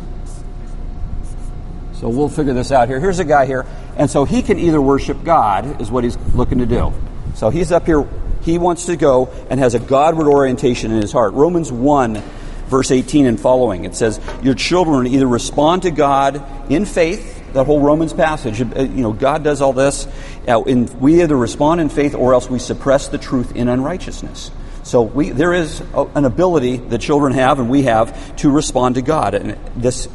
So 1.93 2.09
we'll 2.09 2.29
figure 2.29 2.53
this 2.53 2.71
out 2.71 2.89
here. 2.89 2.99
Here's 2.99 3.19
a 3.19 3.25
guy 3.25 3.45
here. 3.45 3.65
And 3.97 4.09
so 4.09 4.25
he 4.25 4.43
can 4.43 4.59
either 4.59 4.79
worship 4.79 5.23
God, 5.23 5.81
is 5.81 5.89
what 5.89 6.03
he's 6.03 6.17
looking 6.35 6.59
to 6.59 6.67
do. 6.67 6.93
So 7.35 7.49
he's 7.49 7.71
up 7.71 7.85
here, 7.85 8.07
he 8.41 8.59
wants 8.59 8.85
to 8.85 8.95
go 8.95 9.29
and 9.49 9.59
has 9.59 9.73
a 9.73 9.79
Godward 9.79 10.27
orientation 10.27 10.91
in 10.91 11.01
his 11.01 11.11
heart. 11.11 11.33
Romans 11.33 11.71
1 11.71 12.21
verse 12.67 12.91
18 12.91 13.25
and 13.25 13.39
following. 13.39 13.85
It 13.85 13.95
says, 13.95 14.19
Your 14.41 14.53
children 14.53 15.07
either 15.07 15.27
respond 15.27 15.83
to 15.83 15.91
God 15.91 16.43
in 16.71 16.85
faith, 16.85 17.53
that 17.53 17.65
whole 17.65 17.81
Romans 17.81 18.13
passage, 18.13 18.61
uh, 18.61 18.81
you 18.81 19.01
know, 19.01 19.13
God 19.13 19.43
does 19.43 19.61
all 19.61 19.73
this, 19.73 20.07
uh, 20.47 20.61
and 20.63 20.89
we 21.01 21.21
either 21.21 21.35
respond 21.35 21.81
in 21.81 21.89
faith 21.89 22.13
or 22.13 22.33
else 22.33 22.49
we 22.49 22.59
suppress 22.59 23.07
the 23.07 23.17
truth 23.17 23.55
in 23.55 23.67
unrighteousness. 23.67 24.51
So 24.83 25.01
we, 25.01 25.31
there 25.31 25.53
is 25.53 25.81
an 25.93 26.23
ability 26.23 26.77
that 26.77 27.01
children 27.01 27.33
have 27.33 27.59
and 27.59 27.69
we 27.69 27.83
have 27.83 28.35
to 28.37 28.49
respond 28.49 28.95
to 28.95 29.01
God, 29.01 29.33
and 29.33 29.57
this 29.75 30.07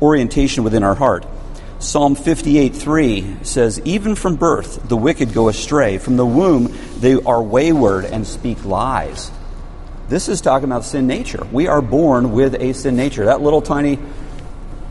orientation 0.00 0.64
within 0.64 0.82
our 0.82 0.94
heart. 0.94 1.26
Psalm 1.78 2.14
58 2.14 2.74
3 2.74 3.36
says, 3.42 3.80
Even 3.84 4.14
from 4.14 4.36
birth 4.36 4.88
the 4.88 4.96
wicked 4.96 5.34
go 5.34 5.48
astray. 5.48 5.98
From 5.98 6.16
the 6.16 6.24
womb 6.24 6.74
they 6.98 7.14
are 7.14 7.42
wayward 7.42 8.06
and 8.06 8.26
speak 8.26 8.64
lies. 8.64 9.30
This 10.14 10.28
is 10.28 10.40
talking 10.40 10.66
about 10.66 10.84
sin 10.84 11.08
nature. 11.08 11.44
We 11.50 11.66
are 11.66 11.82
born 11.82 12.30
with 12.30 12.54
a 12.54 12.72
sin 12.72 12.94
nature. 12.94 13.24
That 13.24 13.40
little 13.40 13.60
tiny 13.60 13.96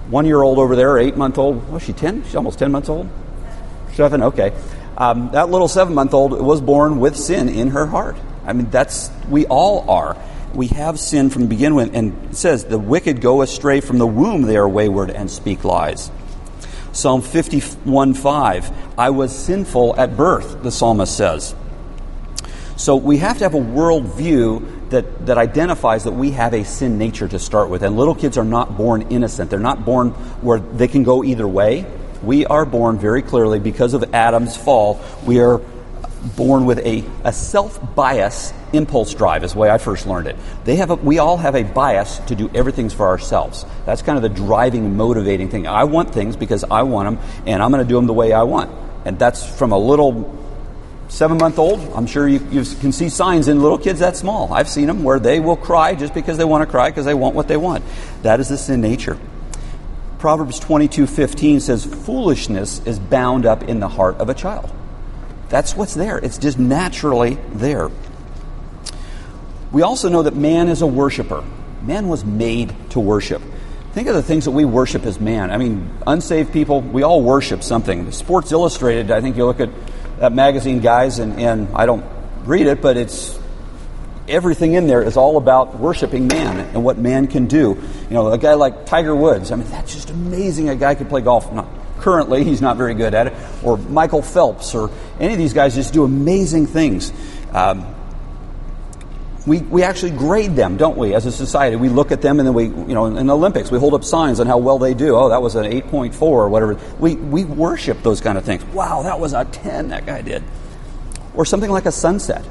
one 0.09 0.25
year 0.25 0.41
old 0.41 0.57
over 0.57 0.75
there, 0.75 0.97
eight 0.97 1.15
month 1.15 1.37
old, 1.37 1.69
was 1.71 1.81
she 1.81 1.93
10? 1.93 2.25
She's 2.25 2.35
almost 2.35 2.59
10 2.59 2.73
months 2.73 2.89
old? 2.89 3.07
Seven? 3.93 4.21
Okay. 4.21 4.51
Um, 4.97 5.31
that 5.31 5.47
little 5.47 5.69
seven 5.69 5.93
month 5.93 6.13
old 6.13 6.33
was 6.33 6.59
born 6.59 6.99
with 6.99 7.15
sin 7.15 7.47
in 7.47 7.69
her 7.69 7.85
heart. 7.85 8.17
I 8.45 8.51
mean, 8.51 8.69
that's, 8.69 9.11
we 9.29 9.45
all 9.45 9.89
are. 9.89 10.17
We 10.53 10.67
have 10.67 10.99
sin 10.99 11.29
from 11.29 11.43
the 11.43 11.47
beginning, 11.47 11.75
with, 11.75 11.95
and 11.95 12.31
it 12.31 12.35
says, 12.35 12.65
The 12.65 12.77
wicked 12.77 13.21
go 13.21 13.43
astray 13.43 13.79
from 13.79 13.99
the 13.99 14.07
womb, 14.07 14.41
they 14.41 14.57
are 14.57 14.67
wayward 14.67 15.09
and 15.09 15.31
speak 15.31 15.63
lies. 15.63 16.11
Psalm 16.91 17.21
51 17.21 18.13
5, 18.13 18.99
I 18.99 19.11
was 19.11 19.33
sinful 19.33 19.95
at 19.97 20.17
birth, 20.17 20.63
the 20.63 20.69
psalmist 20.69 21.15
says. 21.15 21.55
So 22.75 22.97
we 22.97 23.19
have 23.19 23.37
to 23.37 23.45
have 23.45 23.53
a 23.53 23.61
worldview 23.61 24.82
that, 24.93 25.25
that 25.25 25.37
identifies 25.37 26.05
that 26.05 26.11
we 26.11 26.31
have 26.31 26.53
a 26.53 26.63
sin 26.63 26.97
nature 26.97 27.27
to 27.27 27.39
start 27.39 27.69
with. 27.69 27.83
And 27.83 27.97
little 27.97 28.15
kids 28.15 28.37
are 28.37 28.45
not 28.45 28.77
born 28.77 29.03
innocent. 29.09 29.49
They're 29.49 29.59
not 29.59 29.85
born 29.85 30.11
where 30.41 30.59
they 30.59 30.87
can 30.87 31.03
go 31.03 31.23
either 31.23 31.47
way. 31.47 31.85
We 32.21 32.45
are 32.45 32.65
born 32.65 32.99
very 32.99 33.21
clearly 33.21 33.59
because 33.59 33.93
of 33.93 34.13
Adam's 34.13 34.55
fall. 34.55 35.01
We 35.25 35.41
are 35.41 35.61
born 36.37 36.65
with 36.65 36.79
a, 36.79 37.03
a 37.23 37.33
self 37.33 37.95
bias 37.95 38.53
impulse 38.71 39.13
drive, 39.13 39.43
is 39.43 39.53
the 39.53 39.59
way 39.59 39.69
I 39.69 39.77
first 39.77 40.07
learned 40.07 40.27
it. 40.27 40.37
They 40.63 40.77
have 40.77 40.89
a, 40.89 40.95
we 40.95 41.19
all 41.19 41.37
have 41.37 41.55
a 41.55 41.63
bias 41.63 42.19
to 42.27 42.35
do 42.35 42.49
everything 42.53 42.89
for 42.89 43.07
ourselves. 43.07 43.65
That's 43.85 44.01
kind 44.01 44.17
of 44.17 44.21
the 44.21 44.29
driving, 44.29 44.95
motivating 44.95 45.49
thing. 45.49 45.67
I 45.67 45.83
want 45.83 46.13
things 46.13 46.37
because 46.37 46.63
I 46.63 46.83
want 46.83 47.17
them, 47.17 47.43
and 47.45 47.61
I'm 47.61 47.71
going 47.71 47.83
to 47.83 47.89
do 47.89 47.95
them 47.95 48.07
the 48.07 48.13
way 48.13 48.31
I 48.31 48.43
want. 48.43 48.71
And 49.05 49.19
that's 49.19 49.45
from 49.45 49.73
a 49.73 49.77
little 49.77 50.42
seven 51.13 51.37
month 51.37 51.59
old, 51.59 51.79
I'm 51.93 52.07
sure 52.07 52.27
you, 52.27 52.39
you, 52.49 52.63
can 52.63 52.91
see 52.91 53.07
signs 53.07 53.47
in 53.47 53.61
little 53.61 53.77
kids 53.77 53.99
that 53.99 54.17
small. 54.17 54.51
I've 54.51 54.67
seen 54.67 54.87
them 54.87 55.03
where 55.03 55.19
they 55.19 55.39
will 55.39 55.55
cry 55.55 55.93
just 55.93 56.13
because 56.13 56.37
they 56.39 56.43
want 56.43 56.63
to 56.63 56.65
cry 56.65 56.89
because 56.89 57.05
they 57.05 57.13
want 57.13 57.35
what 57.35 57.47
they 57.47 57.55
want. 57.55 57.83
That 58.23 58.39
is 58.39 58.49
the 58.49 58.57
sin 58.57 58.81
nature. 58.81 59.19
Proverbs 60.17 60.59
22:15 60.59 61.61
says 61.61 61.85
foolishness 61.85 62.81
is 62.85 62.97
bound 62.97 63.45
up 63.45 63.63
in 63.63 63.79
the 63.79 63.87
heart 63.87 64.17
of 64.17 64.29
a 64.29 64.33
child. 64.33 64.71
That's 65.49 65.75
what's 65.75 65.93
there. 65.93 66.17
It's 66.17 66.39
just 66.39 66.57
naturally 66.57 67.37
there. 67.53 67.91
We 69.71 69.83
also 69.83 70.09
know 70.09 70.23
that 70.23 70.35
man 70.35 70.67
is 70.67 70.81
a 70.81 70.87
worshiper. 70.87 71.43
Man 71.83 72.07
was 72.07 72.25
made 72.25 72.75
to 72.91 72.99
worship. 72.99 73.41
Think 73.91 74.07
of 74.07 74.15
the 74.15 74.23
things 74.23 74.45
that 74.45 74.51
we 74.51 74.65
worship 74.65 75.05
as 75.05 75.19
man. 75.19 75.51
I 75.51 75.57
mean, 75.57 75.91
unsaved 76.07 76.51
people, 76.51 76.81
we 76.81 77.03
all 77.03 77.21
worship 77.21 77.61
something. 77.61 78.11
Sports 78.11 78.51
Illustrated, 78.51 79.11
I 79.11 79.21
think 79.21 79.37
you 79.37 79.45
look 79.45 79.59
at 79.59 79.69
that 80.19 80.33
magazine, 80.33 80.79
guys, 80.79 81.19
and, 81.19 81.39
and 81.39 81.67
I 81.75 81.85
don't 81.85 82.05
read 82.45 82.67
it, 82.67 82.81
but 82.81 82.97
it's 82.97 83.39
everything 84.27 84.73
in 84.73 84.87
there 84.87 85.03
is 85.03 85.17
all 85.17 85.37
about 85.37 85.79
worshiping 85.79 86.27
man 86.27 86.59
and 86.59 86.83
what 86.83 86.97
man 86.97 87.27
can 87.27 87.45
do. 87.47 87.81
You 88.09 88.09
know, 88.09 88.31
a 88.31 88.37
guy 88.37 88.53
like 88.53 88.85
Tiger 88.85 89.15
Woods, 89.15 89.51
I 89.51 89.55
mean, 89.55 89.69
that's 89.69 89.93
just 89.93 90.09
amazing. 90.09 90.69
A 90.69 90.75
guy 90.75 90.95
could 90.95 91.09
play 91.09 91.21
golf. 91.21 91.51
Not 91.51 91.67
currently, 91.99 92.43
he's 92.43 92.61
not 92.61 92.77
very 92.77 92.93
good 92.93 93.13
at 93.13 93.27
it. 93.27 93.33
Or 93.63 93.77
Michael 93.77 94.21
Phelps, 94.21 94.75
or 94.75 94.89
any 95.19 95.33
of 95.33 95.39
these 95.39 95.53
guys 95.53 95.75
just 95.75 95.93
do 95.93 96.03
amazing 96.03 96.67
things. 96.67 97.11
Um, 97.51 97.85
we, 99.45 99.59
we 99.59 99.83
actually 99.83 100.11
grade 100.11 100.55
them, 100.55 100.77
don't 100.77 100.97
we, 100.97 101.13
as 101.13 101.25
a 101.25 101.31
society? 101.31 101.75
We 101.75 101.89
look 101.89 102.11
at 102.11 102.21
them 102.21 102.39
and 102.39 102.47
then 102.47 102.53
we, 102.53 102.65
you 102.65 102.93
know, 102.93 103.05
in 103.07 103.27
the 103.27 103.35
Olympics, 103.35 103.69
we 103.69 103.77
hold 103.77 103.93
up 103.93 104.03
signs 104.05 104.39
on 104.39 104.47
how 104.47 104.57
well 104.57 104.79
they 104.79 104.93
do. 104.93 105.15
Oh, 105.15 105.29
that 105.29 105.41
was 105.41 105.55
an 105.55 105.65
8.4 105.65 106.21
or 106.21 106.49
whatever. 106.49 106.79
We, 106.97 107.15
we 107.15 107.43
worship 107.43 108.01
those 108.03 108.21
kind 108.21 108.37
of 108.37 108.45
things. 108.45 108.63
Wow, 108.65 109.03
that 109.03 109.19
was 109.19 109.33
a 109.33 109.43
10 109.43 109.89
that 109.89 110.05
guy 110.05 110.21
did. 110.21 110.43
Or 111.33 111.45
something 111.45 111.69
like 111.69 111.85
a 111.85 111.91
sunset. 111.91 112.45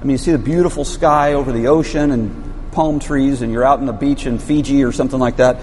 I 0.00 0.04
mean, 0.04 0.12
you 0.12 0.18
see 0.18 0.30
the 0.30 0.38
beautiful 0.38 0.84
sky 0.84 1.32
over 1.32 1.50
the 1.50 1.66
ocean 1.66 2.12
and 2.12 2.70
palm 2.70 3.00
trees, 3.00 3.42
and 3.42 3.50
you're 3.50 3.64
out 3.64 3.80
on 3.80 3.86
the 3.86 3.92
beach 3.92 4.26
in 4.26 4.38
Fiji 4.38 4.84
or 4.84 4.92
something 4.92 5.18
like 5.18 5.38
that. 5.38 5.60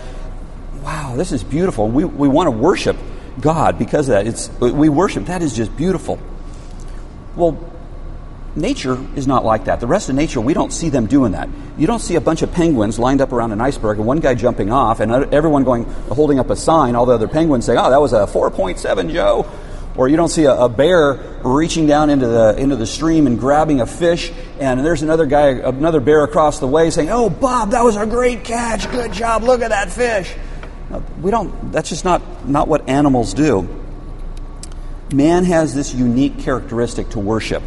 Wow, 0.81 1.15
this 1.15 1.31
is 1.31 1.43
beautiful. 1.43 1.87
We, 1.87 2.03
we 2.03 2.27
want 2.27 2.47
to 2.47 2.51
worship 2.51 2.97
God 3.39 3.79
because 3.79 4.09
of 4.09 4.15
that. 4.15 4.27
It's, 4.27 4.49
we 4.59 4.89
worship. 4.89 5.25
That 5.25 5.41
is 5.41 5.55
just 5.55 5.77
beautiful. 5.77 6.19
Well, 7.37 7.71
Nature 8.55 9.03
is 9.15 9.25
not 9.25 9.43
like 9.43 9.65
that. 9.65 9.79
The 9.79 9.87
rest 9.87 10.09
of 10.09 10.15
nature, 10.15 10.39
we 10.39 10.53
don't 10.53 10.71
see 10.71 10.89
them 10.89 11.07
doing 11.07 11.31
that. 11.31 11.49
You 11.75 11.87
don't 11.87 11.99
see 11.99 12.15
a 12.15 12.21
bunch 12.21 12.43
of 12.43 12.51
penguins 12.51 12.99
lined 12.99 13.19
up 13.19 13.31
around 13.31 13.51
an 13.51 13.59
iceberg 13.59 13.97
and 13.97 14.05
one 14.05 14.19
guy 14.19 14.35
jumping 14.35 14.71
off 14.71 14.99
and 14.99 15.11
everyone 15.33 15.63
going 15.63 15.85
holding 15.85 16.39
up 16.39 16.51
a 16.51 16.55
sign, 16.55 16.95
all 16.95 17.07
the 17.07 17.13
other 17.13 17.27
penguins 17.27 17.65
saying, 17.65 17.79
"Oh, 17.79 17.83
ah, 17.83 17.89
that 17.89 17.99
was 18.01 18.13
a 18.13 18.27
4.7, 18.27 19.09
Joe." 19.09 19.47
Or 19.95 20.07
you 20.07 20.17
don't 20.17 20.29
see 20.29 20.45
a, 20.45 20.53
a, 20.53 20.69
bear 20.69 21.19
reaching 21.43 21.87
down 21.87 22.09
into 22.09 22.27
the 22.27 22.55
into 22.57 22.75
the 22.75 22.85
stream 22.85 23.25
and 23.25 23.39
grabbing 23.39 23.81
a 23.81 23.87
fish, 23.87 24.31
and 24.59 24.83
there's 24.85 25.01
another 25.01 25.25
guy, 25.25 25.49
another 25.49 25.99
bear 25.99 26.23
across 26.23 26.59
the 26.59 26.67
way 26.67 26.91
saying, 26.91 27.09
"Oh, 27.09 27.31
Bob, 27.31 27.71
that 27.71 27.83
was 27.83 27.95
a 27.95 28.05
great 28.05 28.43
catch. 28.43 28.89
Good 28.91 29.13
job. 29.13 29.43
Look 29.43 29.61
at 29.61 29.69
that 29.69 29.91
fish." 29.91 30.35
We 31.21 31.31
don't. 31.31 31.71
That's 31.71 31.89
just 31.89 32.05
not 32.05 32.47
not 32.47 32.67
what 32.67 32.87
animals 32.87 33.33
do. 33.33 33.67
Man 35.11 35.43
has 35.45 35.73
this 35.73 35.93
unique 35.93 36.39
characteristic 36.39 37.09
to 37.09 37.19
worship. 37.19 37.63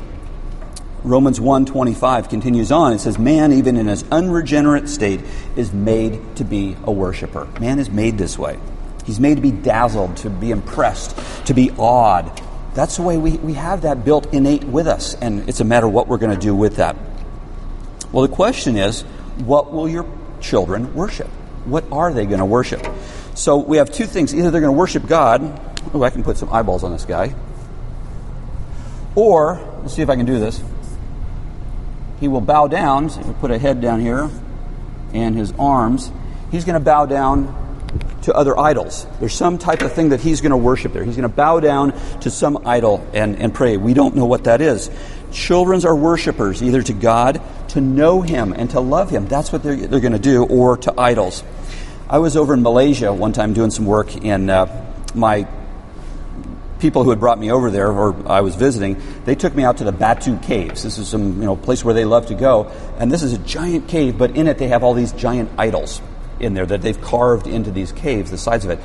Romans 1.06 1.38
1:25 1.38 2.28
continues 2.28 2.72
on. 2.72 2.92
It 2.92 2.98
says, 2.98 3.16
"Man, 3.16 3.52
even 3.52 3.76
in 3.76 3.86
his 3.86 4.04
unregenerate 4.10 4.88
state, 4.88 5.20
is 5.54 5.72
made 5.72 6.18
to 6.34 6.42
be 6.42 6.76
a 6.84 6.90
worshiper. 6.90 7.46
Man 7.60 7.78
is 7.78 7.88
made 7.88 8.18
this 8.18 8.36
way. 8.36 8.58
He's 9.04 9.20
made 9.20 9.36
to 9.36 9.40
be 9.40 9.52
dazzled, 9.52 10.16
to 10.18 10.30
be 10.30 10.50
impressed, 10.50 11.16
to 11.46 11.54
be 11.54 11.70
awed. 11.78 12.28
That's 12.74 12.96
the 12.96 13.02
way 13.02 13.16
we, 13.18 13.36
we 13.36 13.52
have 13.52 13.82
that 13.82 14.04
built 14.04 14.34
innate 14.34 14.64
with 14.64 14.88
us, 14.88 15.14
and 15.20 15.48
it's 15.48 15.60
a 15.60 15.64
matter 15.64 15.86
of 15.86 15.92
what 15.92 16.08
we're 16.08 16.18
going 16.18 16.34
to 16.34 16.40
do 16.40 16.56
with 16.56 16.76
that. 16.76 16.96
Well, 18.10 18.26
the 18.26 18.34
question 18.34 18.76
is, 18.76 19.02
what 19.44 19.72
will 19.72 19.88
your 19.88 20.06
children 20.40 20.92
worship? 20.92 21.28
What 21.66 21.84
are 21.92 22.12
they 22.12 22.26
going 22.26 22.40
to 22.40 22.44
worship? 22.44 22.84
So 23.34 23.58
we 23.58 23.76
have 23.76 23.92
two 23.92 24.06
things. 24.06 24.34
Either 24.34 24.50
they're 24.50 24.60
going 24.60 24.74
to 24.74 24.78
worship 24.78 25.06
God. 25.06 25.60
Oh, 25.94 26.02
I 26.02 26.10
can 26.10 26.24
put 26.24 26.36
some 26.36 26.52
eyeballs 26.52 26.82
on 26.82 26.90
this 26.90 27.04
guy. 27.04 27.32
Or, 29.14 29.60
let's 29.82 29.94
see 29.94 30.02
if 30.02 30.10
I 30.10 30.16
can 30.16 30.26
do 30.26 30.40
this 30.40 30.60
he 32.20 32.28
will 32.28 32.40
bow 32.40 32.66
down. 32.66 33.10
So 33.10 33.20
put 33.40 33.50
a 33.50 33.58
head 33.58 33.80
down 33.80 34.00
here 34.00 34.30
and 35.12 35.36
his 35.36 35.52
arms. 35.58 36.10
He's 36.50 36.64
going 36.64 36.78
to 36.78 36.84
bow 36.84 37.06
down 37.06 37.64
to 38.22 38.34
other 38.34 38.58
idols. 38.58 39.06
There's 39.20 39.34
some 39.34 39.58
type 39.58 39.82
of 39.82 39.92
thing 39.92 40.10
that 40.10 40.20
he's 40.20 40.40
going 40.40 40.50
to 40.50 40.56
worship 40.56 40.92
there. 40.92 41.04
He's 41.04 41.16
going 41.16 41.28
to 41.28 41.34
bow 41.34 41.60
down 41.60 41.92
to 42.20 42.30
some 42.30 42.66
idol 42.66 43.06
and, 43.12 43.36
and 43.36 43.54
pray. 43.54 43.76
We 43.76 43.94
don't 43.94 44.16
know 44.16 44.26
what 44.26 44.44
that 44.44 44.60
is. 44.60 44.90
Children 45.32 45.84
are 45.84 45.94
worshipers, 45.94 46.62
either 46.62 46.82
to 46.82 46.92
God, 46.92 47.40
to 47.68 47.80
know 47.80 48.22
Him, 48.22 48.52
and 48.52 48.70
to 48.70 48.80
love 48.80 49.10
Him. 49.10 49.26
That's 49.26 49.52
what 49.52 49.62
they're, 49.62 49.76
they're 49.76 50.00
going 50.00 50.12
to 50.12 50.18
do, 50.18 50.44
or 50.44 50.76
to 50.78 50.98
idols. 50.98 51.44
I 52.08 52.18
was 52.18 52.36
over 52.36 52.54
in 52.54 52.62
Malaysia 52.62 53.12
one 53.12 53.32
time 53.32 53.52
doing 53.52 53.70
some 53.70 53.86
work, 53.86 54.24
and 54.24 54.50
uh, 54.50 54.66
my 55.14 55.46
people 56.78 57.04
who 57.04 57.10
had 57.10 57.20
brought 57.20 57.38
me 57.38 57.50
over 57.50 57.70
there, 57.70 57.90
or 57.90 58.14
I 58.30 58.40
was 58.40 58.54
visiting, 58.54 59.00
they 59.24 59.34
took 59.34 59.54
me 59.54 59.64
out 59.64 59.78
to 59.78 59.84
the 59.84 59.92
Batu 59.92 60.38
Caves. 60.38 60.82
This 60.82 60.98
is 60.98 61.08
some 61.08 61.40
you 61.40 61.46
know 61.46 61.56
place 61.56 61.84
where 61.84 61.94
they 61.94 62.04
love 62.04 62.26
to 62.26 62.34
go, 62.34 62.70
and 62.98 63.10
this 63.10 63.22
is 63.22 63.32
a 63.32 63.38
giant 63.38 63.88
cave, 63.88 64.18
but 64.18 64.36
in 64.36 64.46
it 64.46 64.58
they 64.58 64.68
have 64.68 64.82
all 64.82 64.94
these 64.94 65.12
giant 65.12 65.50
idols 65.58 66.00
in 66.40 66.54
there 66.54 66.66
that 66.66 66.82
they've 66.82 67.00
carved 67.00 67.46
into 67.46 67.70
these 67.70 67.92
caves, 67.92 68.30
the 68.30 68.38
sides 68.38 68.64
of 68.64 68.70
it. 68.70 68.80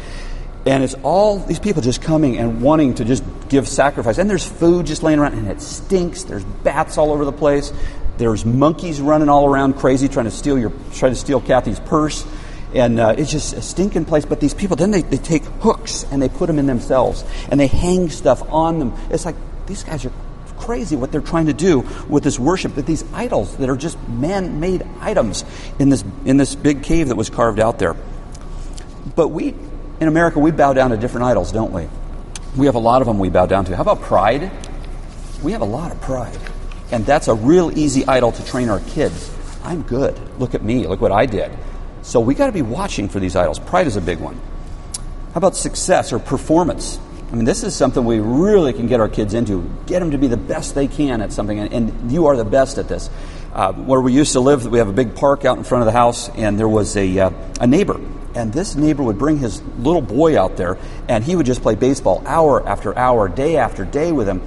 And 0.66 0.84
it's 0.84 0.94
all 1.02 1.40
these 1.40 1.60
people 1.60 1.82
just 1.82 2.02
coming 2.04 2.38
and 2.38 2.62
wanting 2.62 2.94
to 2.96 3.06
just 3.06 3.24
give 3.50 3.68
sacrifice. 3.68 4.20
And 4.20 4.30
there's 4.30 4.46
food 4.46 4.86
just 4.86 5.02
laying 5.02 5.20
around, 5.20 5.34
and 5.34 5.48
it 5.48 5.60
stinks. 5.60 6.24
There's 6.24 6.44
bats 6.44 6.98
all 6.98 7.12
over 7.12 7.26
the 7.26 7.32
place. 7.32 7.74
There's 8.18 8.46
monkeys 8.46 9.02
running 9.02 9.28
all 9.28 9.48
around 9.48 9.74
crazy, 9.74 10.08
trying 10.08 10.26
to 10.26 10.32
steal 10.32 10.60
your, 10.60 10.72
trying 10.94 11.14
to 11.14 11.20
steal 11.20 11.42
Kathy's 11.42 11.80
purse 11.80 12.26
and 12.74 13.00
uh, 13.00 13.16
it's 13.18 13.32
just 13.32 13.54
a 13.54 13.62
stinking 13.62 14.06
place. 14.06 14.26
But 14.26 14.40
these 14.40 14.54
people, 14.54 14.76
then 14.76 14.92
they, 14.92 15.02
they 15.02 15.18
take 15.18 15.44
hooks 15.44 16.06
and 16.12 16.22
they 16.22 16.30
put 16.30 16.48
them 16.48 16.60
in 16.60 16.66
themselves 16.66 17.24
and 17.50 17.60
they 17.60 17.68
hang 17.68 18.10
stuff 18.10 18.42
on 18.52 18.80
them. 18.80 18.94
It's 19.10 19.26
like 19.26 19.36
these 19.68 19.84
guys 19.84 20.06
are 20.06 20.14
crazy 20.58 20.96
what 20.96 21.12
they're 21.12 21.22
trying 21.22 21.48
to 21.48 21.54
do 21.54 21.80
with 22.08 22.24
this 22.24 22.40
worship, 22.40 22.76
with 22.76 22.86
these 22.86 23.04
idols 23.14 23.58
that 23.58 23.70
are 23.70 23.76
just 23.76 23.98
man-made 24.08 24.86
items 25.00 25.44
in 25.80 25.90
this 25.90 26.04
in 26.24 26.38
this 26.38 26.54
big 26.56 26.84
cave 26.84 27.08
that 27.08 27.16
was 27.16 27.30
carved 27.30 27.60
out 27.60 27.80
there. 27.80 27.96
But 29.16 29.30
we 29.30 29.56
in 30.00 30.08
America 30.08 30.40
we 30.40 30.52
bow 30.52 30.74
down 30.74 30.92
to 30.92 30.98
different 30.98 31.26
idols, 31.26 31.52
don't 31.52 31.72
we? 31.72 31.88
We 32.56 32.68
have 32.68 32.76
a 32.76 32.80
lot 32.80 33.02
of 33.02 33.08
them 33.08 33.18
we 33.18 33.30
bow 33.30 33.46
down 33.46 33.66
to. 33.66 33.76
How 33.76 33.82
about 33.82 34.02
pride? 34.02 34.52
We 35.42 35.54
have 35.54 35.62
a 35.62 35.66
lot 35.66 35.92
of 35.92 36.00
pride. 36.02 36.38
And 36.92 37.06
that's 37.06 37.28
a 37.28 37.34
real 37.34 37.78
easy 37.78 38.06
idol 38.06 38.32
to 38.34 38.46
train 38.46 38.70
our 38.70 38.82
kids. 38.82 39.32
I'm 39.64 39.82
good. 39.84 40.20
Look 40.40 40.54
at 40.54 40.62
me. 40.62 40.86
Look 40.86 41.02
what 41.02 41.12
I 41.12 41.26
did. 41.26 41.52
So 42.12 42.20
we 42.20 42.36
got 42.36 42.48
to 42.48 42.52
be 42.52 42.62
watching 42.62 43.08
for 43.08 43.22
these 43.22 43.38
idols. 43.38 43.58
Pride 43.58 43.88
is 43.88 43.96
a 43.96 44.02
big 44.02 44.20
one. 44.20 44.36
How 45.32 45.38
about 45.38 45.56
success 45.56 46.12
or 46.12 46.20
performance? 46.20 47.00
I 47.32 47.36
mean, 47.36 47.46
this 47.46 47.64
is 47.64 47.74
something 47.74 48.04
we 48.04 48.20
really 48.20 48.74
can 48.74 48.88
get 48.88 49.00
our 49.00 49.08
kids 49.08 49.34
into. 49.34 49.62
Get 49.86 50.02
them 50.02 50.12
to 50.12 50.18
be 50.18 50.28
the 50.28 50.36
best 50.36 50.76
they 50.76 50.90
can 50.90 51.22
at 51.22 51.32
something, 51.32 51.58
and, 51.58 51.72
and 51.72 52.12
you 52.12 52.26
are 52.26 52.36
the 52.36 52.44
best 52.44 52.78
at 52.80 52.90
this. 52.90 53.10
Uh, 53.54 53.72
where 53.72 54.02
we 54.02 54.12
used 54.12 54.34
to 54.34 54.42
live, 54.42 54.66
we 54.66 54.80
have 54.80 54.90
a 54.90 54.94
big 54.94 55.16
park 55.16 55.46
out 55.46 55.58
in 55.58 55.64
front 55.64 55.84
of 55.84 55.86
the 55.86 55.94
house, 55.94 56.28
and 56.28 56.60
there 56.60 56.68
was 56.68 56.98
a, 56.98 57.18
uh, 57.18 57.32
a 57.62 57.66
neighbor. 57.66 57.98
And 58.34 58.54
this 58.54 58.76
neighbor 58.76 59.04
would 59.04 59.18
bring 59.18 59.38
his 59.38 59.62
little 59.80 60.02
boy 60.02 60.40
out 60.40 60.56
there, 60.58 60.78
and 61.10 61.24
he 61.24 61.36
would 61.36 61.46
just 61.46 61.62
play 61.62 61.76
baseball 61.76 62.24
hour 62.26 62.66
after 62.68 62.98
hour, 62.98 63.28
day 63.28 63.58
after 63.58 63.84
day 63.84 64.12
with 64.12 64.28
him, 64.28 64.42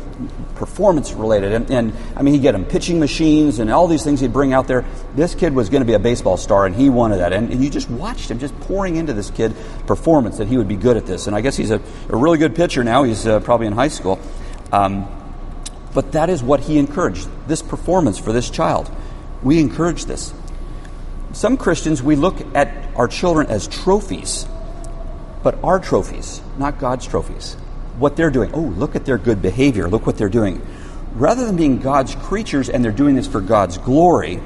performance 0.55 1.13
related. 1.13 1.53
And, 1.53 1.71
and 1.71 1.93
I 2.17 2.23
mean, 2.23 2.35
he'd 2.35 2.43
get 2.43 2.55
him 2.55 2.65
pitching 2.65 2.99
machines 2.99 3.59
and 3.59 3.71
all 3.71 3.87
these 3.87 4.03
things 4.03 4.21
he'd 4.21 4.33
bring 4.33 4.53
out 4.53 4.69
there. 4.69 4.85
This 5.15 5.35
kid 5.35 5.55
was 5.55 5.69
going 5.69 5.83
to 5.83 5.87
be 5.87 5.93
a 5.93 5.99
baseball 5.99 6.37
star, 6.37 6.67
and 6.67 6.75
he 6.75 6.89
wanted 6.89 7.19
that. 7.19 7.33
And, 7.33 7.53
and, 7.53 7.63
you 7.63 7.71
just 7.71 7.91
watched 7.91 8.31
him 8.31 8.39
just 8.39 8.59
pouring 8.61 8.97
into 8.97 9.13
this 9.13 9.31
kid 9.31 9.55
performance 9.87 10.39
that 10.39 10.49
he 10.49 10.57
would 10.57 10.69
be 10.69 10.77
good 10.77 10.97
at 10.97 11.07
this. 11.07 11.27
And 11.27 11.37
I 11.37 11.41
guess 11.41 11.57
he's 11.57 11.71
a, 11.71 11.81
a 12.09 12.17
really 12.17 12.39
good 12.39 12.55
pitcher 12.55 12.85
now. 12.85 13.03
He's 13.03 13.27
uh, 13.27 13.41
probably 13.41 13.67
in 13.67 13.75
high 13.75 13.89
school. 13.89 14.19
Um, 14.73 15.09
but 15.93 16.13
that 16.13 16.29
is 16.29 16.43
what 16.43 16.61
he 16.61 16.79
encouraged 16.79 17.29
this 17.47 17.63
performance 17.63 18.19
for 18.19 18.33
this 18.33 18.51
child. 18.51 18.91
We 19.43 19.61
encourage 19.61 20.07
this. 20.07 20.35
Some 21.35 21.57
Christians, 21.57 22.01
we 22.01 22.15
look 22.15 22.37
at 22.55 22.73
our 22.95 23.09
children 23.09 23.49
as 23.49 23.67
trophies, 23.67 24.47
but 25.43 25.59
our 25.65 25.81
trophies, 25.81 26.41
not 26.59 26.79
God's 26.79 27.07
trophies. 27.07 27.55
What 27.99 28.17
they're 28.17 28.31
doing. 28.31 28.53
Oh, 28.55 28.61
look 28.61 28.95
at 28.95 29.05
their 29.05 29.19
good 29.19 29.43
behavior. 29.43 29.89
Look 29.89 30.07
what 30.07 30.17
they're 30.17 30.29
doing. 30.29 30.65
Rather 31.15 31.45
than 31.45 31.57
being 31.57 31.81
God's 31.81 32.15
creatures 32.15 32.69
and 32.69 32.85
they're 32.85 32.93
doing 32.93 33.17
this 33.17 33.27
for 33.27 33.41
God's 33.41 33.79
glory, 33.79 34.41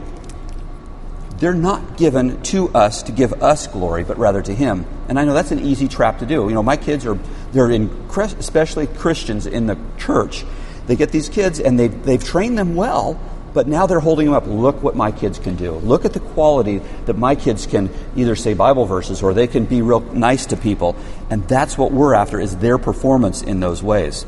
they're 1.36 1.52
not 1.52 1.98
given 1.98 2.42
to 2.44 2.70
us 2.70 3.02
to 3.04 3.12
give 3.12 3.42
us 3.42 3.66
glory, 3.66 4.02
but 4.02 4.16
rather 4.16 4.40
to 4.40 4.54
Him. 4.54 4.86
And 5.08 5.20
I 5.20 5.24
know 5.24 5.34
that's 5.34 5.52
an 5.52 5.60
easy 5.60 5.88
trap 5.88 6.20
to 6.20 6.26
do. 6.26 6.48
You 6.48 6.54
know, 6.54 6.62
my 6.62 6.78
kids 6.78 7.04
are, 7.04 7.18
they're 7.52 7.70
in, 7.70 7.90
especially 8.16 8.86
Christians 8.86 9.46
in 9.46 9.66
the 9.66 9.78
church. 9.98 10.46
They 10.86 10.96
get 10.96 11.10
these 11.10 11.28
kids 11.28 11.60
and 11.60 11.78
they've, 11.78 12.02
they've 12.02 12.22
trained 12.22 12.56
them 12.58 12.74
well, 12.74 13.20
but 13.54 13.66
now 13.66 13.86
they're 13.86 14.00
holding 14.00 14.26
them 14.26 14.34
up. 14.34 14.46
Look 14.46 14.82
what 14.82 14.94
my 14.94 15.10
kids 15.10 15.38
can 15.38 15.56
do. 15.56 15.72
Look 15.72 16.04
at 16.04 16.12
the 16.12 16.20
quality 16.20 16.80
that 17.06 17.16
my 17.16 17.34
kids 17.34 17.66
can 17.66 17.90
either 18.16 18.36
say 18.36 18.54
Bible 18.54 18.86
verses 18.86 19.22
or 19.22 19.34
they 19.34 19.46
can 19.46 19.64
be 19.64 19.82
real 19.82 20.00
nice 20.00 20.46
to 20.46 20.56
people. 20.56 20.96
And 21.30 21.46
that's 21.48 21.76
what 21.78 21.92
we're 21.92 22.14
after 22.14 22.40
is 22.40 22.56
their 22.58 22.78
performance 22.78 23.42
in 23.42 23.60
those 23.60 23.82
ways. 23.82 24.26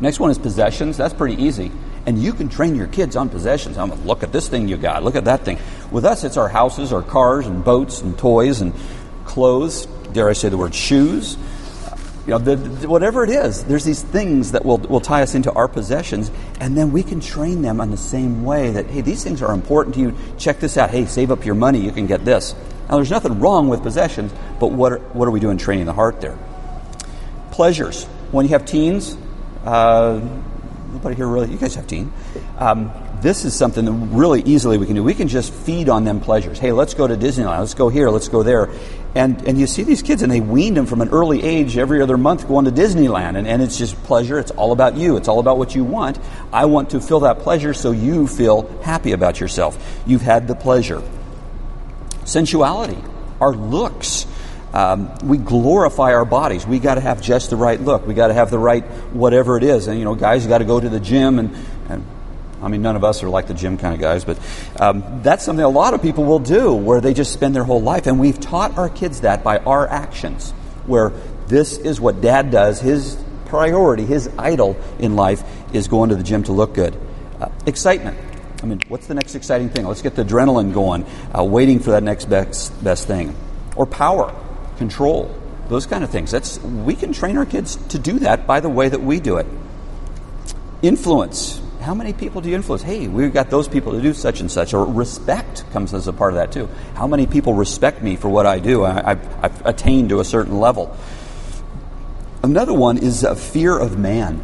Next 0.00 0.18
one 0.18 0.30
is 0.30 0.38
possessions. 0.38 0.96
That's 0.96 1.14
pretty 1.14 1.42
easy. 1.42 1.70
And 2.06 2.20
you 2.20 2.32
can 2.32 2.48
train 2.48 2.74
your 2.74 2.86
kids 2.86 3.16
on 3.16 3.28
possessions. 3.28 3.76
I'm 3.76 3.90
mean, 3.90 4.06
look 4.06 4.22
at 4.22 4.32
this 4.32 4.48
thing 4.48 4.68
you 4.68 4.78
got. 4.78 5.04
Look 5.04 5.16
at 5.16 5.26
that 5.26 5.44
thing. 5.44 5.58
With 5.90 6.06
us, 6.06 6.24
it's 6.24 6.38
our 6.38 6.48
houses, 6.48 6.92
our 6.92 7.02
cars, 7.02 7.46
and 7.46 7.62
boats, 7.62 8.00
and 8.00 8.18
toys, 8.18 8.62
and 8.62 8.72
clothes. 9.26 9.86
Dare 10.12 10.28
I 10.28 10.32
say 10.32 10.48
the 10.48 10.56
word 10.56 10.74
shoes? 10.74 11.36
You 12.26 12.32
know, 12.32 12.38
the, 12.38 12.56
the, 12.56 12.88
whatever 12.88 13.24
it 13.24 13.30
is, 13.30 13.64
there's 13.64 13.84
these 13.84 14.02
things 14.02 14.52
that 14.52 14.64
will, 14.64 14.78
will 14.78 15.00
tie 15.00 15.22
us 15.22 15.34
into 15.34 15.50
our 15.52 15.68
possessions, 15.68 16.30
and 16.60 16.76
then 16.76 16.92
we 16.92 17.02
can 17.02 17.20
train 17.20 17.62
them 17.62 17.80
in 17.80 17.90
the 17.90 17.96
same 17.96 18.44
way 18.44 18.70
that, 18.70 18.86
hey, 18.86 19.00
these 19.00 19.24
things 19.24 19.40
are 19.40 19.52
important 19.52 19.94
to 19.94 20.00
you. 20.00 20.14
Check 20.38 20.60
this 20.60 20.76
out. 20.76 20.90
Hey, 20.90 21.06
save 21.06 21.30
up 21.30 21.44
your 21.46 21.54
money, 21.54 21.80
you 21.80 21.92
can 21.92 22.06
get 22.06 22.24
this. 22.24 22.54
Now, 22.88 22.96
there's 22.96 23.10
nothing 23.10 23.40
wrong 23.40 23.68
with 23.68 23.82
possessions, 23.82 24.32
but 24.58 24.72
what 24.72 24.92
are, 24.92 24.98
what 24.98 25.26
are 25.28 25.30
we 25.30 25.40
doing 25.40 25.56
training 25.56 25.86
the 25.86 25.92
heart 25.92 26.20
there? 26.20 26.36
Pleasures. 27.52 28.04
When 28.32 28.44
you 28.44 28.50
have 28.50 28.66
teens, 28.66 29.16
uh, 29.64 30.20
nobody 30.92 31.14
here 31.16 31.26
really, 31.26 31.50
you 31.50 31.58
guys 31.58 31.74
have 31.76 31.86
teens. 31.86 32.12
Um, 32.58 32.92
this 33.22 33.44
is 33.44 33.54
something 33.54 33.84
that 33.84 33.92
really 33.92 34.42
easily 34.42 34.78
we 34.78 34.86
can 34.86 34.94
do. 34.94 35.02
We 35.02 35.14
can 35.14 35.28
just 35.28 35.52
feed 35.52 35.88
on 35.88 36.04
them 36.04 36.20
pleasures. 36.20 36.58
Hey, 36.58 36.72
let's 36.72 36.94
go 36.94 37.06
to 37.06 37.16
Disneyland. 37.16 37.58
Let's 37.58 37.74
go 37.74 37.88
here. 37.88 38.10
Let's 38.10 38.28
go 38.28 38.42
there. 38.42 38.70
And, 39.14 39.46
and 39.46 39.58
you 39.58 39.66
see 39.66 39.82
these 39.82 40.02
kids, 40.02 40.22
and 40.22 40.30
they 40.30 40.40
weaned 40.40 40.76
them 40.76 40.86
from 40.86 41.00
an 41.00 41.08
early 41.10 41.42
age 41.42 41.76
every 41.76 42.00
other 42.00 42.16
month 42.16 42.46
going 42.46 42.64
to 42.64 42.70
Disneyland. 42.70 43.36
And, 43.36 43.46
and 43.46 43.62
it's 43.62 43.76
just 43.76 43.96
pleasure. 44.04 44.38
It's 44.38 44.50
all 44.52 44.72
about 44.72 44.96
you. 44.96 45.16
It's 45.16 45.28
all 45.28 45.40
about 45.40 45.58
what 45.58 45.74
you 45.74 45.84
want. 45.84 46.18
I 46.52 46.66
want 46.66 46.90
to 46.90 47.00
feel 47.00 47.20
that 47.20 47.40
pleasure 47.40 47.74
so 47.74 47.90
you 47.90 48.26
feel 48.26 48.68
happy 48.82 49.12
about 49.12 49.40
yourself. 49.40 50.02
You've 50.06 50.22
had 50.22 50.48
the 50.48 50.54
pleasure. 50.54 51.02
Sensuality, 52.24 53.02
our 53.40 53.52
looks. 53.52 54.26
Um, 54.72 55.12
we 55.24 55.36
glorify 55.36 56.14
our 56.14 56.24
bodies. 56.24 56.64
We 56.64 56.78
got 56.78 56.94
to 56.94 57.00
have 57.00 57.20
just 57.20 57.50
the 57.50 57.56
right 57.56 57.80
look. 57.80 58.06
We 58.06 58.14
got 58.14 58.28
to 58.28 58.34
have 58.34 58.50
the 58.50 58.58
right 58.58 58.84
whatever 59.12 59.56
it 59.56 59.64
is. 59.64 59.88
And 59.88 59.98
you 59.98 60.04
know, 60.04 60.14
guys, 60.14 60.44
you 60.44 60.48
got 60.48 60.58
to 60.58 60.64
go 60.64 60.78
to 60.78 60.88
the 60.88 61.00
gym 61.00 61.40
and, 61.40 61.56
and 61.88 62.06
I 62.62 62.68
mean, 62.68 62.82
none 62.82 62.96
of 62.96 63.04
us 63.04 63.22
are 63.22 63.28
like 63.28 63.46
the 63.46 63.54
gym 63.54 63.78
kind 63.78 63.94
of 63.94 64.00
guys, 64.00 64.24
but 64.24 64.38
um, 64.78 65.22
that's 65.22 65.44
something 65.44 65.64
a 65.64 65.68
lot 65.68 65.94
of 65.94 66.02
people 66.02 66.24
will 66.24 66.38
do 66.38 66.74
where 66.74 67.00
they 67.00 67.14
just 67.14 67.32
spend 67.32 67.54
their 67.54 67.64
whole 67.64 67.80
life. 67.80 68.06
And 68.06 68.20
we've 68.20 68.38
taught 68.38 68.76
our 68.76 68.88
kids 68.88 69.22
that 69.22 69.42
by 69.42 69.58
our 69.58 69.88
actions, 69.88 70.50
where 70.86 71.10
this 71.46 71.78
is 71.78 72.00
what 72.00 72.20
dad 72.20 72.50
does. 72.50 72.80
His 72.80 73.22
priority, 73.46 74.04
his 74.04 74.28
idol 74.38 74.76
in 74.98 75.16
life 75.16 75.42
is 75.72 75.88
going 75.88 76.10
to 76.10 76.16
the 76.16 76.22
gym 76.22 76.42
to 76.44 76.52
look 76.52 76.74
good. 76.74 76.96
Uh, 77.40 77.48
excitement. 77.66 78.18
I 78.62 78.66
mean, 78.66 78.80
what's 78.88 79.06
the 79.06 79.14
next 79.14 79.34
exciting 79.34 79.70
thing? 79.70 79.86
Let's 79.86 80.02
get 80.02 80.14
the 80.14 80.24
adrenaline 80.24 80.74
going, 80.74 81.06
uh, 81.36 81.42
waiting 81.42 81.80
for 81.80 81.92
that 81.92 82.02
next 82.02 82.26
best, 82.26 82.84
best 82.84 83.06
thing. 83.06 83.34
Or 83.74 83.86
power, 83.86 84.34
control, 84.76 85.34
those 85.68 85.86
kind 85.86 86.04
of 86.04 86.10
things. 86.10 86.30
That's, 86.30 86.58
we 86.60 86.94
can 86.94 87.14
train 87.14 87.38
our 87.38 87.46
kids 87.46 87.76
to 87.88 87.98
do 87.98 88.18
that 88.18 88.46
by 88.46 88.60
the 88.60 88.68
way 88.68 88.88
that 88.88 89.00
we 89.00 89.18
do 89.18 89.38
it. 89.38 89.46
Influence 90.82 91.62
how 91.80 91.94
many 91.94 92.12
people 92.12 92.40
do 92.40 92.50
you 92.50 92.54
influence? 92.54 92.82
Hey, 92.82 93.08
we've 93.08 93.32
got 93.32 93.48
those 93.48 93.66
people 93.66 93.92
to 93.92 94.02
do 94.02 94.12
such 94.12 94.40
and 94.40 94.50
such. 94.50 94.74
Or 94.74 94.84
respect 94.84 95.64
comes 95.72 95.94
as 95.94 96.08
a 96.08 96.12
part 96.12 96.32
of 96.32 96.36
that 96.36 96.52
too. 96.52 96.68
How 96.94 97.06
many 97.06 97.26
people 97.26 97.54
respect 97.54 98.02
me 98.02 98.16
for 98.16 98.28
what 98.28 98.46
I 98.46 98.58
do? 98.58 98.84
I, 98.84 99.14
have 99.14 99.66
attained 99.66 100.10
to 100.10 100.20
a 100.20 100.24
certain 100.24 100.60
level. 100.60 100.96
Another 102.42 102.74
one 102.74 102.98
is 102.98 103.24
a 103.24 103.34
fear 103.34 103.78
of 103.78 103.98
man. 103.98 104.40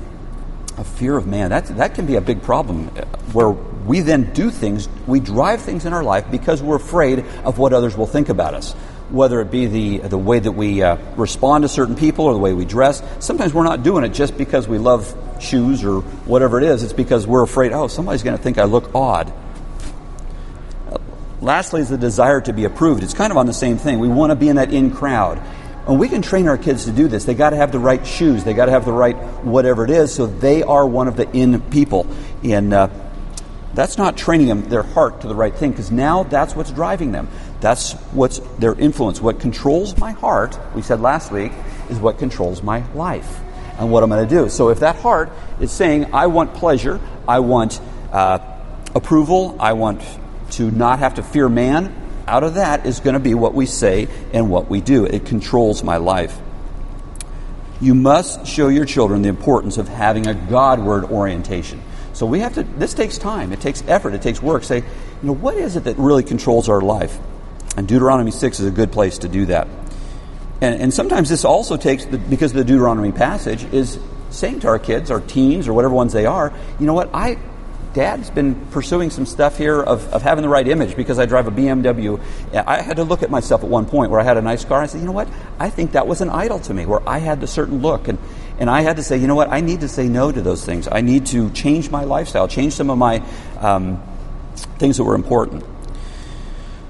A 0.78 0.84
fear 0.84 1.16
of 1.16 1.26
man. 1.26 1.50
That, 1.50 1.66
that 1.76 1.94
can 1.94 2.06
be 2.06 2.16
a 2.16 2.20
big 2.20 2.42
problem 2.42 2.90
uh, 2.96 3.04
where 3.32 3.50
we 3.50 4.00
then 4.00 4.32
do 4.32 4.50
things, 4.50 4.88
we 5.06 5.20
drive 5.20 5.60
things 5.60 5.84
in 5.84 5.92
our 5.92 6.02
life 6.02 6.30
because 6.30 6.62
we're 6.62 6.76
afraid 6.76 7.20
of 7.44 7.58
what 7.58 7.72
others 7.72 7.96
will 7.96 8.06
think 8.06 8.28
about 8.28 8.54
us 8.54 8.74
whether 9.08 9.40
it 9.40 9.52
be 9.52 9.66
the, 9.66 9.98
the 9.98 10.18
way 10.18 10.40
that 10.40 10.50
we 10.50 10.82
uh, 10.82 10.96
respond 11.14 11.62
to 11.62 11.68
certain 11.68 11.94
people 11.94 12.24
or 12.24 12.32
the 12.32 12.40
way 12.40 12.52
we 12.52 12.64
dress. 12.64 13.00
Sometimes 13.20 13.54
we're 13.54 13.62
not 13.62 13.84
doing 13.84 14.02
it 14.02 14.08
just 14.08 14.36
because 14.36 14.66
we 14.66 14.78
love 14.78 15.14
shoes 15.42 15.84
or 15.84 16.00
whatever 16.00 16.58
it 16.58 16.64
is. 16.64 16.82
It's 16.82 16.92
because 16.92 17.26
we're 17.26 17.42
afraid, 17.42 17.72
oh, 17.72 17.88
somebody's 17.88 18.22
going 18.22 18.36
to 18.36 18.42
think 18.42 18.58
I 18.58 18.64
look 18.64 18.94
odd. 18.94 19.32
lastly, 21.40 21.80
is 21.80 21.88
the 21.88 21.98
desire 21.98 22.40
to 22.42 22.52
be 22.52 22.64
approved. 22.64 23.02
It's 23.02 23.14
kind 23.14 23.30
of 23.30 23.36
on 23.36 23.46
the 23.46 23.54
same 23.54 23.78
thing. 23.78 23.98
We 23.98 24.08
want 24.08 24.30
to 24.30 24.36
be 24.36 24.48
in 24.48 24.56
that 24.56 24.72
in 24.72 24.90
crowd. 24.90 25.40
And 25.86 26.00
we 26.00 26.08
can 26.08 26.20
train 26.20 26.48
our 26.48 26.58
kids 26.58 26.86
to 26.86 26.90
do 26.90 27.06
this. 27.06 27.24
They 27.24 27.34
got 27.34 27.50
to 27.50 27.56
have 27.56 27.70
the 27.70 27.78
right 27.78 28.04
shoes. 28.04 28.42
They 28.42 28.54
got 28.54 28.66
to 28.66 28.72
have 28.72 28.84
the 28.84 28.92
right 28.92 29.16
whatever 29.44 29.84
it 29.84 29.90
is, 29.90 30.12
so 30.12 30.26
they 30.26 30.62
are 30.64 30.86
one 30.86 31.06
of 31.06 31.16
the 31.16 31.30
in 31.30 31.60
people. 31.70 32.06
And 32.42 32.72
uh, 32.72 32.88
that's 33.72 33.96
not 33.96 34.16
training 34.16 34.48
them 34.48 34.68
their 34.68 34.82
heart 34.82 35.20
to 35.20 35.28
the 35.28 35.34
right 35.34 35.54
thing, 35.54 35.70
because 35.70 35.92
now 35.92 36.24
that's 36.24 36.56
what's 36.56 36.72
driving 36.72 37.12
them. 37.12 37.28
That's 37.60 37.92
what's 38.12 38.40
their 38.58 38.74
influence. 38.74 39.20
What 39.20 39.38
controls 39.38 39.96
my 39.96 40.10
heart, 40.10 40.58
we 40.74 40.82
said 40.82 41.00
last 41.00 41.30
week, 41.30 41.52
is 41.88 41.98
what 41.98 42.18
controls 42.18 42.62
my 42.62 42.84
life 42.92 43.40
and 43.78 43.90
what 43.90 44.02
I'm 44.02 44.11
going 44.11 44.26
to 44.26 44.35
do. 44.35 44.49
So 44.49 44.71
if 44.71 44.80
that 44.80 44.97
heart 44.97 45.30
is 45.61 45.71
saying, 45.71 46.14
I 46.14 46.26
want 46.26 46.54
pleasure, 46.54 47.00
I 47.28 47.40
want 47.40 47.80
uh, 48.12 48.38
approval, 48.95 49.56
I 49.61 49.75
want 49.75 50.02
to 50.52 50.71
not 50.71 51.00
have 51.00 51.15
to 51.15 51.23
fear 51.23 51.49
man, 51.49 51.95
out 52.26 52.43
of 52.43 52.54
that 52.54 52.86
is 52.86 53.00
going 53.00 53.15
to 53.15 53.21
be 53.21 53.34
what 53.34 53.54
we 53.54 53.67
say 53.67 54.08
and 54.32 54.50
what 54.50 54.69
we 54.69 54.80
do. 54.80 55.04
It 55.04 55.26
controls 55.26 55.82
my 55.82 55.99
life. 55.99 56.36
You 57.80 57.95
must 57.95 58.47
show 58.47 58.69
your 58.69 58.86
children 58.86 59.23
the 59.23 59.28
importance 59.28 59.78
of 59.78 59.89
having 59.89 60.26
a 60.26 60.34
Godward 60.34 61.04
orientation. 61.04 61.82
So 62.15 62.25
we 62.25 62.41
have 62.41 62.54
to, 62.54 62.62
this 62.62 62.95
takes 62.95 63.19
time, 63.19 63.52
it 63.52 63.60
takes 63.60 63.82
effort, 63.86 64.15
it 64.15 64.23
takes 64.23 64.41
work. 64.41 64.65
Say, 64.65 64.78
you 64.78 64.84
know, 65.23 65.34
what 65.34 65.56
is 65.56 65.76
it 65.76 65.84
that 65.84 65.99
really 65.99 66.23
controls 66.23 66.69
our 66.69 66.80
life? 66.80 67.19
And 67.76 67.86
Deuteronomy 67.86 68.30
6 68.30 68.60
is 68.60 68.67
a 68.67 68.71
good 68.71 68.91
place 68.91 69.19
to 69.19 69.28
do 69.28 69.47
that. 69.47 69.69
And, 70.60 70.80
and 70.80 70.95
sometimes 70.95 71.28
this 71.28 71.45
also 71.45 71.76
takes, 71.76 72.04
the, 72.06 72.19
because 72.19 72.52
of 72.52 72.58
the 72.58 72.64
Deuteronomy 72.64 73.12
passage, 73.12 73.64
is 73.73 73.99
saying 74.30 74.60
to 74.60 74.69
our 74.69 74.78
kids, 74.78 75.10
our 75.10 75.21
teens, 75.21 75.69
or 75.69 75.73
whatever 75.73 75.95
ones 75.95 76.12
they 76.12 76.26
are, 76.26 76.52
you 76.78 76.86
know 76.86 76.95
what, 76.95 77.10
I, 77.14 77.38
Dad's 77.97 78.28
been 78.28 78.54
pursuing 78.66 79.08
some 79.08 79.25
stuff 79.25 79.56
here 79.56 79.82
of, 79.82 80.12
of 80.12 80.21
having 80.21 80.42
the 80.42 80.49
right 80.49 80.69
image 80.69 80.97
because 80.97 81.19
I 81.19 81.25
drive 81.25 81.47
a 81.47 81.50
BMW. 81.50 82.21
I 82.54 82.82
had 82.82 82.97
to 82.97 83.04
look 83.04 83.23
at 83.23 83.30
myself 83.30 83.62
at 83.64 83.71
one 83.71 83.86
point 83.86 84.10
where 84.10 84.21
I 84.21 84.23
had 84.23 84.36
a 84.36 84.42
nice 84.42 84.66
car. 84.66 84.82
I 84.82 84.86
said, 84.86 85.00
you 85.00 85.06
know 85.06 85.12
what, 85.12 85.28
I 85.58 85.71
think 85.71 85.92
that 85.92 86.06
was 86.06 86.21
an 86.21 86.28
idol 86.28 86.58
to 86.60 86.75
me, 86.75 86.84
where 86.84 87.06
I 87.08 87.19
had 87.19 87.42
a 87.42 87.47
certain 87.47 87.80
look. 87.80 88.08
And, 88.08 88.19
and 88.58 88.69
I 88.69 88.82
had 88.82 88.97
to 88.97 89.02
say, 89.02 89.16
you 89.16 89.26
know 89.26 89.34
what, 89.34 89.50
I 89.50 89.60
need 89.60 89.80
to 89.80 89.88
say 89.88 90.08
no 90.08 90.30
to 90.30 90.42
those 90.42 90.64
things. 90.64 90.88
I 90.90 91.00
need 91.00 91.26
to 91.26 91.50
change 91.52 91.90
my 91.90 92.04
lifestyle, 92.04 92.49
change 92.49 92.75
some 92.75 92.90
of 92.90 92.99
my 92.99 93.23
um, 93.60 94.02
things 94.78 94.99
that 94.99 95.04
were 95.04 95.14
important. 95.14 95.64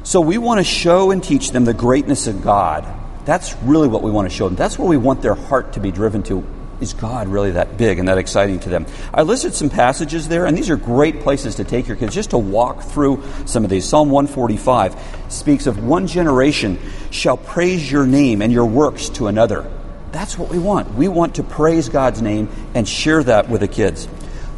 So 0.03 0.21
we 0.21 0.39
want 0.39 0.59
to 0.59 0.65
show 0.65 1.11
and 1.11 1.23
teach 1.23 1.51
them 1.51 1.65
the 1.65 1.75
greatness 1.75 2.27
of 2.27 2.43
God. 2.43 2.96
That's 3.27 3.55
really 3.57 3.89
what 3.89 4.03
we 4.03 4.11
want 4.11 4.31
to 4.31 4.35
show 4.35 4.49
them. 4.49 4.55
That's 4.55 4.79
where 4.79 4.89
we 4.89 4.97
want 4.97 5.21
their 5.21 5.35
heart 5.35 5.75
to 5.75 5.81
be 5.81 5.91
driven 5.91 6.23
to. 6.25 6.47
Is 6.81 6.93
God 6.93 7.27
really 7.27 7.53
that 7.53 7.77
big 7.77 7.99
and 7.99 8.07
that 8.09 8.19
exciting 8.19 8.61
to 8.61 8.69
them? 8.69 8.87
I 9.13 9.23
listed 9.23 9.53
some 9.55 9.69
passages 9.69 10.29
there, 10.29 10.47
and 10.47 10.57
these 10.57 10.71
are 10.71 10.77
great 10.77 11.21
places 11.21 11.57
to 11.57 11.65
take 11.65 11.89
your 11.89 11.97
kids 11.97 12.15
just 12.15 12.31
to 12.31 12.39
walk 12.39 12.83
through 12.83 13.25
some 13.47 13.65
of 13.65 13.71
these. 13.71 13.89
Psalm 13.89 14.11
145 14.11 14.95
speaks 15.29 15.67
of 15.67 15.83
one 15.83 16.07
generation 16.07 16.79
shall 17.11 17.37
praise 17.37 17.91
your 17.91 18.07
name 18.07 18.43
and 18.43 18.53
your 18.53 18.67
works 18.67 19.09
to 19.11 19.27
another. 19.27 19.69
That's 20.13 20.39
what 20.39 20.49
we 20.49 20.59
want. 20.59 20.95
We 20.95 21.09
want 21.09 21.35
to 21.37 21.43
praise 21.43 21.89
God's 21.89 22.23
name 22.23 22.49
and 22.75 22.87
share 22.87 23.25
that 23.25 23.49
with 23.49 23.63
the 23.63 23.69
kids. 23.69 24.07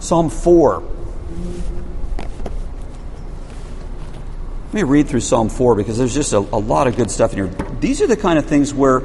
Psalm 0.00 0.28
4 0.28 0.82
me 4.78 4.84
read 4.84 5.08
through 5.08 5.20
Psalm 5.20 5.48
4 5.48 5.74
because 5.74 5.98
there's 5.98 6.14
just 6.14 6.32
a, 6.32 6.38
a, 6.38 6.60
lot 6.60 6.86
of 6.86 6.96
good 6.96 7.10
stuff 7.10 7.32
in 7.32 7.38
here. 7.38 7.66
These 7.80 8.00
are 8.00 8.06
the 8.06 8.16
kind 8.16 8.38
of 8.38 8.46
things 8.46 8.72
where 8.72 9.00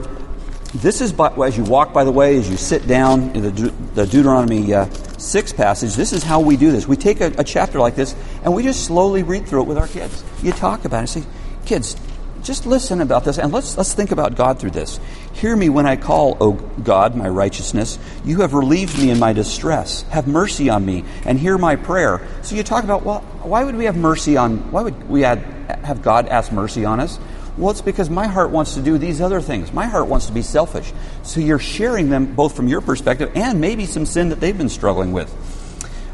this 0.76 1.02
is 1.02 1.12
by, 1.12 1.34
as 1.46 1.58
you 1.58 1.64
walk 1.64 1.94
by 1.94 2.04
the 2.04 2.12
way, 2.12 2.38
as 2.38 2.48
you 2.50 2.58
sit 2.58 2.88
down 2.88 3.32
in 3.36 3.42
the, 3.42 3.52
De- 3.52 3.70
the 3.96 4.06
Deuteronomy 4.06 4.72
uh, 4.74 4.88
6 5.18 5.54
passage, 5.54 5.96
this 5.96 6.14
is 6.14 6.22
how 6.22 6.42
we 6.42 6.58
do 6.58 6.72
this. 6.72 6.88
We 6.88 6.96
take 6.96 7.22
a, 7.22 7.34
a, 7.40 7.44
chapter 7.44 7.80
like 7.80 7.96
this 7.96 8.16
and 8.44 8.54
we 8.54 8.62
just 8.62 8.86
slowly 8.86 9.24
read 9.24 9.48
through 9.48 9.64
it 9.64 9.68
with 9.68 9.78
our 9.80 9.88
kids. 9.88 10.24
You 10.44 10.52
talk 10.52 10.86
about 10.86 10.98
it 10.98 11.16
and 11.16 11.24
say, 11.24 11.24
kids, 11.66 11.96
just 12.44 12.66
listen 12.66 13.02
about 13.02 13.24
this 13.24 13.38
and 13.40 13.52
let's, 13.52 13.78
let's 13.78 13.94
think 13.94 14.12
about 14.12 14.36
God 14.36 14.60
through 14.60 14.72
this. 14.72 15.00
Hear 15.34 15.56
me 15.56 15.70
when 15.70 15.86
I 15.86 15.96
call, 15.96 16.38
O 16.40 16.52
God, 16.52 17.16
my 17.16 17.28
righteousness. 17.28 17.98
You 18.26 18.42
have 18.42 18.54
relieved 18.54 18.98
me 19.00 19.10
in 19.10 19.20
my 19.20 19.34
distress. 19.34 20.04
Have 20.04 20.28
mercy 20.28 20.70
on 20.70 20.86
me 20.86 21.06
and 21.26 21.40
hear 21.40 21.58
my 21.58 21.76
prayer. 21.76 22.22
So 22.42 22.56
you 22.56 22.64
talk 22.64 22.84
about, 22.84 23.04
well, 23.04 23.22
why 23.42 23.64
would 23.64 23.76
we 23.76 23.86
have 23.86 23.96
mercy 23.96 24.38
on, 24.38 24.72
why 24.72 24.84
would 24.84 25.10
we 25.10 25.24
add, 25.24 25.40
have 25.84 26.02
God 26.02 26.28
ask 26.28 26.52
mercy 26.52 26.86
on 26.86 27.00
us? 27.00 27.18
Well, 27.58 27.72
it's 27.72 27.82
because 27.82 28.10
my 28.10 28.28
heart 28.28 28.50
wants 28.50 28.74
to 28.76 28.82
do 28.82 28.98
these 28.98 29.22
other 29.22 29.40
things. 29.40 29.72
My 29.72 29.86
heart 29.86 30.08
wants 30.08 30.26
to 30.26 30.34
be 30.34 30.42
selfish. 30.42 30.92
So 31.22 31.40
you're 31.40 31.60
sharing 31.60 32.10
them 32.10 32.34
both 32.34 32.56
from 32.56 32.68
your 32.68 32.82
perspective 32.82 33.32
and 33.36 33.62
maybe 33.62 33.86
some 33.86 34.06
sin 34.06 34.30
that 34.30 34.40
they've 34.40 34.58
been 34.58 34.70
struggling 34.70 35.14
with. 35.14 35.32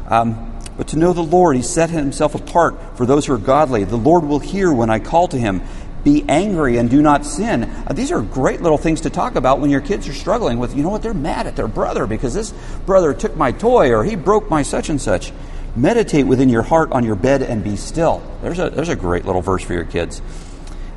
Um, 0.06 0.46
but 0.76 0.88
to 0.88 0.98
know 0.98 1.12
the 1.12 1.22
Lord, 1.22 1.56
He 1.56 1.62
set 1.62 1.90
Himself 1.90 2.34
apart 2.34 2.96
for 2.96 3.06
those 3.06 3.26
who 3.26 3.34
are 3.34 3.38
godly. 3.38 3.84
The 3.84 3.96
Lord 3.96 4.24
will 4.24 4.38
hear 4.38 4.72
when 4.72 4.90
I 4.90 4.98
call 4.98 5.28
to 5.28 5.38
Him 5.38 5.62
be 6.04 6.24
angry 6.28 6.76
and 6.76 6.88
do 6.88 7.02
not 7.02 7.26
sin. 7.26 7.64
Uh, 7.64 7.92
these 7.92 8.12
are 8.12 8.22
great 8.22 8.62
little 8.62 8.78
things 8.78 9.02
to 9.02 9.10
talk 9.10 9.34
about 9.36 9.60
when 9.60 9.70
your 9.70 9.80
kids 9.80 10.08
are 10.08 10.12
struggling 10.12 10.58
with, 10.58 10.76
you 10.76 10.82
know 10.82 10.88
what, 10.88 11.02
they're 11.02 11.14
mad 11.14 11.46
at 11.46 11.56
their 11.56 11.68
brother 11.68 12.06
because 12.06 12.34
this 12.34 12.52
brother 12.86 13.12
took 13.14 13.36
my 13.36 13.52
toy 13.52 13.92
or 13.92 14.04
he 14.04 14.16
broke 14.16 14.48
my 14.50 14.62
such 14.62 14.88
and 14.88 15.00
such. 15.00 15.32
Meditate 15.76 16.26
within 16.26 16.48
your 16.48 16.62
heart 16.62 16.90
on 16.92 17.04
your 17.04 17.14
bed 17.14 17.42
and 17.42 17.62
be 17.62 17.76
still. 17.76 18.22
There's 18.42 18.58
a, 18.58 18.70
there's 18.70 18.88
a 18.88 18.96
great 18.96 19.24
little 19.24 19.42
verse 19.42 19.62
for 19.62 19.72
your 19.72 19.84
kids. 19.84 20.20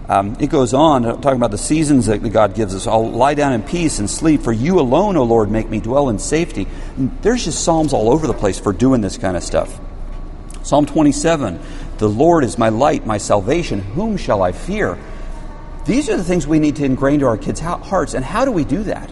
Um, 0.09 0.35
it 0.39 0.47
goes 0.49 0.73
on 0.73 1.05
uh, 1.05 1.15
talking 1.15 1.37
about 1.37 1.51
the 1.51 1.57
seasons 1.57 2.07
that 2.07 2.17
God 2.19 2.55
gives 2.55 2.75
us. 2.75 2.87
I'll 2.87 3.09
lie 3.09 3.35
down 3.35 3.53
in 3.53 3.63
peace 3.63 3.99
and 3.99 4.09
sleep, 4.09 4.41
for 4.41 4.51
you 4.51 4.79
alone, 4.79 5.15
O 5.15 5.23
Lord, 5.23 5.49
make 5.49 5.69
me 5.69 5.79
dwell 5.79 6.09
in 6.09 6.19
safety. 6.19 6.67
And 6.97 7.17
there's 7.21 7.45
just 7.45 7.63
Psalms 7.63 7.93
all 7.93 8.11
over 8.11 8.27
the 8.27 8.33
place 8.33 8.59
for 8.59 8.73
doing 8.73 8.99
this 8.99 9.17
kind 9.17 9.37
of 9.37 9.43
stuff. 9.43 9.79
Psalm 10.63 10.85
27 10.85 11.59
The 12.03 12.09
Lord 12.09 12.43
is 12.43 12.57
my 12.57 12.67
light, 12.67 13.05
my 13.05 13.17
salvation. 13.17 13.79
Whom 13.79 14.17
shall 14.17 14.43
I 14.43 14.51
fear? 14.51 14.99
These 15.85 16.09
are 16.09 16.17
the 16.17 16.23
things 16.25 16.45
we 16.45 16.59
need 16.59 16.75
to 16.75 16.83
ingrain 16.83 17.21
to 17.21 17.27
our 17.27 17.37
kids' 17.37 17.61
hearts. 17.61 18.13
And 18.13 18.25
how 18.25 18.43
do 18.43 18.51
we 18.51 18.65
do 18.65 18.83
that? 18.83 19.09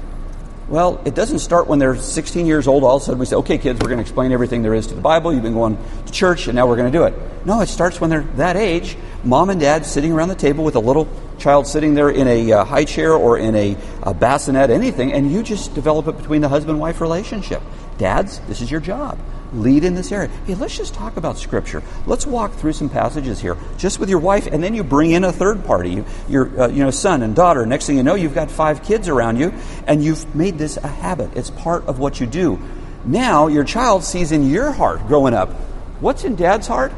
Well, 0.67 1.01
it 1.05 1.15
doesn't 1.15 1.39
start 1.39 1.67
when 1.67 1.79
they're 1.79 1.95
16 1.95 2.45
years 2.45 2.67
old. 2.67 2.83
All 2.83 2.97
of 2.97 3.01
a 3.01 3.05
sudden 3.05 3.17
we 3.17 3.25
say, 3.25 3.37
okay, 3.37 3.57
kids, 3.57 3.79
we're 3.79 3.87
going 3.87 3.99
to 3.99 4.01
explain 4.01 4.33
everything 4.33 4.61
there 4.61 4.73
is 4.73 4.87
to 4.87 4.93
the 4.93 4.99
Bible. 4.99 5.33
You've 5.33 5.41
been 5.41 5.53
going 5.53 5.77
to 6.05 6.11
church, 6.11 6.47
and 6.47 6.55
now 6.57 6.67
we're 6.67 6.75
going 6.75 6.91
to 6.91 6.97
do 6.97 7.05
it. 7.05 7.13
No, 7.45 7.61
it 7.61 7.67
starts 7.67 8.01
when 8.01 8.09
they're 8.09 8.27
that 8.35 8.57
age. 8.57 8.97
Mom 9.23 9.49
and 9.49 9.61
dad 9.61 9.85
sitting 9.85 10.11
around 10.11 10.27
the 10.27 10.35
table 10.35 10.65
with 10.65 10.75
a 10.75 10.81
little 10.81 11.07
child 11.39 11.67
sitting 11.67 11.93
there 11.93 12.09
in 12.09 12.27
a 12.27 12.51
uh, 12.51 12.65
high 12.65 12.83
chair 12.83 13.13
or 13.13 13.37
in 13.37 13.55
a, 13.55 13.77
a 14.03 14.13
bassinet, 14.13 14.69
anything, 14.69 15.13
and 15.13 15.31
you 15.31 15.43
just 15.43 15.73
develop 15.75 16.09
it 16.09 16.17
between 16.17 16.41
the 16.41 16.49
husband 16.49 16.77
wife 16.77 16.99
relationship. 16.99 17.61
Dads, 17.97 18.39
this 18.49 18.59
is 18.59 18.69
your 18.69 18.81
job 18.81 19.17
lead 19.53 19.83
in 19.83 19.95
this 19.95 20.11
area. 20.11 20.29
Hey, 20.45 20.55
let's 20.55 20.77
just 20.77 20.93
talk 20.93 21.17
about 21.17 21.37
Scripture. 21.37 21.83
Let's 22.05 22.25
walk 22.25 22.53
through 22.53 22.73
some 22.73 22.89
passages 22.89 23.39
here, 23.39 23.57
just 23.77 23.99
with 23.99 24.09
your 24.09 24.19
wife, 24.19 24.47
and 24.47 24.63
then 24.63 24.73
you 24.73 24.83
bring 24.83 25.11
in 25.11 25.23
a 25.23 25.31
third 25.31 25.65
party, 25.65 26.03
your 26.29 26.61
uh, 26.61 26.67
you 26.67 26.83
know 26.83 26.91
son 26.91 27.21
and 27.21 27.35
daughter. 27.35 27.65
Next 27.65 27.85
thing 27.85 27.97
you 27.97 28.03
know, 28.03 28.15
you've 28.15 28.35
got 28.35 28.49
five 28.51 28.83
kids 28.83 29.07
around 29.07 29.37
you, 29.37 29.53
and 29.87 30.03
you've 30.03 30.33
made 30.35 30.57
this 30.57 30.77
a 30.77 30.87
habit. 30.87 31.31
It's 31.35 31.49
part 31.49 31.85
of 31.85 31.99
what 31.99 32.19
you 32.19 32.27
do. 32.27 32.59
Now 33.03 33.47
your 33.47 33.63
child 33.63 34.03
sees 34.03 34.31
in 34.31 34.49
your 34.49 34.71
heart 34.71 35.07
growing 35.07 35.33
up, 35.33 35.49
what's 35.99 36.23
in 36.23 36.35
Dad's 36.35 36.67
heart? 36.67 36.93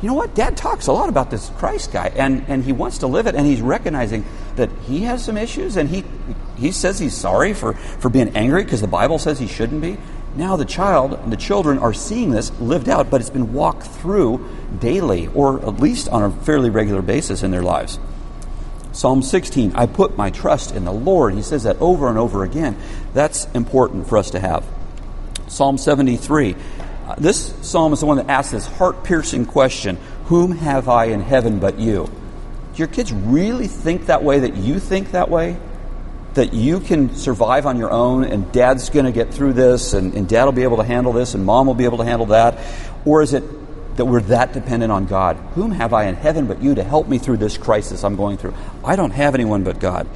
You 0.00 0.06
know 0.06 0.14
what? 0.14 0.34
Dad 0.36 0.56
talks 0.56 0.86
a 0.86 0.92
lot 0.92 1.08
about 1.08 1.30
this 1.30 1.50
Christ 1.56 1.92
guy, 1.92 2.12
and, 2.14 2.44
and 2.46 2.62
he 2.62 2.70
wants 2.72 2.98
to 2.98 3.08
live 3.08 3.26
it, 3.26 3.34
and 3.34 3.44
he's 3.44 3.60
recognizing 3.60 4.24
that 4.54 4.70
he 4.86 5.00
has 5.00 5.24
some 5.24 5.36
issues, 5.36 5.76
and 5.76 5.88
he 5.88 6.04
he 6.56 6.72
says 6.72 6.98
he's 6.98 7.14
sorry 7.14 7.54
for, 7.54 7.74
for 7.74 8.08
being 8.08 8.36
angry 8.36 8.64
because 8.64 8.80
the 8.80 8.88
Bible 8.88 9.18
says 9.18 9.38
he 9.38 9.46
shouldn't 9.46 9.80
be. 9.80 9.96
Now 10.38 10.54
the 10.54 10.64
child 10.64 11.14
and 11.14 11.32
the 11.32 11.36
children 11.36 11.80
are 11.80 11.92
seeing 11.92 12.30
this 12.30 12.52
lived 12.60 12.88
out, 12.88 13.10
but 13.10 13.20
it's 13.20 13.28
been 13.28 13.52
walked 13.52 13.82
through 13.82 14.48
daily 14.78 15.26
or 15.34 15.58
at 15.66 15.80
least 15.80 16.08
on 16.10 16.22
a 16.22 16.30
fairly 16.30 16.70
regular 16.70 17.02
basis 17.02 17.42
in 17.42 17.50
their 17.50 17.64
lives. 17.64 17.98
Psalm 18.92 19.20
16, 19.20 19.74
I 19.74 19.86
put 19.86 20.16
my 20.16 20.30
trust 20.30 20.76
in 20.76 20.84
the 20.84 20.92
Lord. 20.92 21.34
He 21.34 21.42
says 21.42 21.64
that 21.64 21.76
over 21.80 22.08
and 22.08 22.16
over 22.16 22.44
again. 22.44 22.76
That's 23.14 23.46
important 23.46 24.08
for 24.08 24.16
us 24.16 24.30
to 24.30 24.38
have. 24.38 24.64
Psalm 25.48 25.76
73, 25.76 26.54
uh, 27.08 27.16
this 27.16 27.52
psalm 27.62 27.92
is 27.92 27.98
the 27.98 28.06
one 28.06 28.18
that 28.18 28.30
asks 28.30 28.52
this 28.52 28.66
heart 28.68 29.02
piercing 29.02 29.44
question 29.44 29.96
Whom 30.26 30.52
have 30.52 30.88
I 30.88 31.06
in 31.06 31.20
heaven 31.20 31.58
but 31.58 31.80
you? 31.80 32.08
Do 32.74 32.78
your 32.78 32.86
kids 32.86 33.12
really 33.12 33.66
think 33.66 34.06
that 34.06 34.22
way, 34.22 34.38
that 34.38 34.54
you 34.54 34.78
think 34.78 35.10
that 35.10 35.30
way? 35.30 35.56
That 36.38 36.54
you 36.54 36.78
can 36.78 37.16
survive 37.16 37.66
on 37.66 37.78
your 37.78 37.90
own 37.90 38.22
and 38.22 38.50
dad's 38.52 38.90
going 38.90 39.04
to 39.04 39.12
get 39.12 39.34
through 39.34 39.52
this 39.52 39.92
and, 39.92 40.14
and 40.14 40.28
dad 40.28 40.44
will 40.44 40.52
be 40.52 40.62
able 40.62 40.76
to 40.76 40.84
handle 40.84 41.12
this 41.12 41.34
and 41.34 41.44
mom 41.44 41.66
will 41.66 41.74
be 41.74 41.84
able 41.84 41.98
to 41.98 42.04
handle 42.04 42.26
that? 42.26 42.56
Or 43.04 43.22
is 43.22 43.34
it 43.34 43.42
that 43.96 44.04
we're 44.04 44.20
that 44.22 44.52
dependent 44.52 44.92
on 44.92 45.06
God? 45.06 45.36
Whom 45.56 45.72
have 45.72 45.92
I 45.92 46.04
in 46.04 46.14
heaven 46.14 46.46
but 46.46 46.62
you 46.62 46.76
to 46.76 46.84
help 46.84 47.08
me 47.08 47.18
through 47.18 47.38
this 47.38 47.58
crisis 47.58 48.04
I'm 48.04 48.14
going 48.14 48.38
through? 48.38 48.54
I 48.84 48.94
don't 48.94 49.10
have 49.10 49.34
anyone 49.34 49.64
but 49.64 49.80
God. 49.80 50.08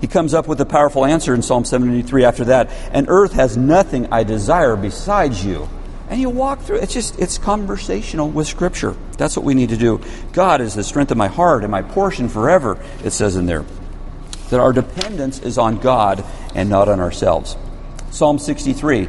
He 0.00 0.06
comes 0.06 0.32
up 0.32 0.48
with 0.48 0.58
a 0.62 0.64
powerful 0.64 1.04
answer 1.04 1.34
in 1.34 1.42
Psalm 1.42 1.66
73 1.66 2.24
after 2.24 2.44
that. 2.46 2.70
And 2.90 3.10
earth 3.10 3.34
has 3.34 3.54
nothing 3.54 4.10
I 4.10 4.24
desire 4.24 4.74
besides 4.74 5.44
you. 5.44 5.68
And 6.08 6.18
you 6.18 6.30
walk 6.30 6.60
through 6.62 6.76
it's 6.76 6.94
just 6.94 7.18
it's 7.18 7.36
conversational 7.36 8.30
with 8.30 8.46
Scripture. 8.46 8.96
That's 9.18 9.36
what 9.36 9.44
we 9.44 9.52
need 9.52 9.68
to 9.68 9.76
do. 9.76 10.00
God 10.32 10.62
is 10.62 10.74
the 10.74 10.82
strength 10.82 11.10
of 11.10 11.18
my 11.18 11.28
heart 11.28 11.62
and 11.62 11.70
my 11.70 11.82
portion 11.82 12.30
forever, 12.30 12.82
it 13.04 13.10
says 13.10 13.36
in 13.36 13.44
there 13.44 13.66
that 14.52 14.60
our 14.60 14.74
dependence 14.74 15.38
is 15.38 15.56
on 15.56 15.78
God 15.78 16.22
and 16.54 16.68
not 16.68 16.86
on 16.86 17.00
ourselves. 17.00 17.56
Psalm 18.10 18.38
63 18.38 19.08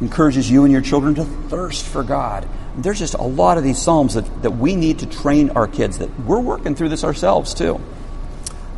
encourages 0.00 0.50
you 0.50 0.64
and 0.64 0.72
your 0.72 0.80
children 0.80 1.14
to 1.14 1.24
thirst 1.24 1.84
for 1.84 2.02
God. 2.02 2.48
There's 2.76 2.98
just 2.98 3.14
a 3.14 3.22
lot 3.22 3.56
of 3.56 3.62
these 3.62 3.80
Psalms 3.80 4.14
that, 4.14 4.42
that 4.42 4.50
we 4.50 4.74
need 4.74 4.98
to 4.98 5.06
train 5.06 5.50
our 5.50 5.68
kids, 5.68 5.98
that 5.98 6.10
we're 6.18 6.40
working 6.40 6.74
through 6.74 6.88
this 6.88 7.04
ourselves 7.04 7.54
too. 7.54 7.80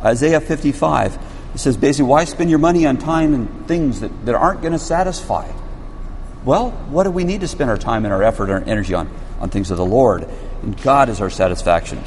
Isaiah 0.03 0.39
55, 0.39 1.17
it 1.55 1.57
says 1.57 1.77
basically, 1.77 2.09
why 2.11 2.25
spend 2.25 2.51
your 2.51 2.59
money 2.59 2.85
on 2.85 2.97
time 2.97 3.33
and 3.33 3.67
things 3.67 4.01
that, 4.01 4.27
that 4.27 4.35
aren't 4.35 4.61
going 4.61 4.73
to 4.73 4.79
satisfy? 4.79 5.51
Well, 6.45 6.69
what 6.91 7.05
do 7.05 7.09
we 7.09 7.23
need 7.23 7.41
to 7.41 7.47
spend 7.47 7.71
our 7.71 7.77
time 7.77 8.05
and 8.05 8.13
our 8.13 8.21
effort 8.21 8.51
and 8.51 8.63
our 8.63 8.69
energy 8.69 8.93
on? 8.93 9.09
On 9.39 9.49
things 9.49 9.71
of 9.71 9.77
the 9.77 9.85
Lord. 9.85 10.29
And 10.61 10.79
God 10.83 11.09
is 11.09 11.21
our 11.21 11.31
satisfaction. 11.31 12.03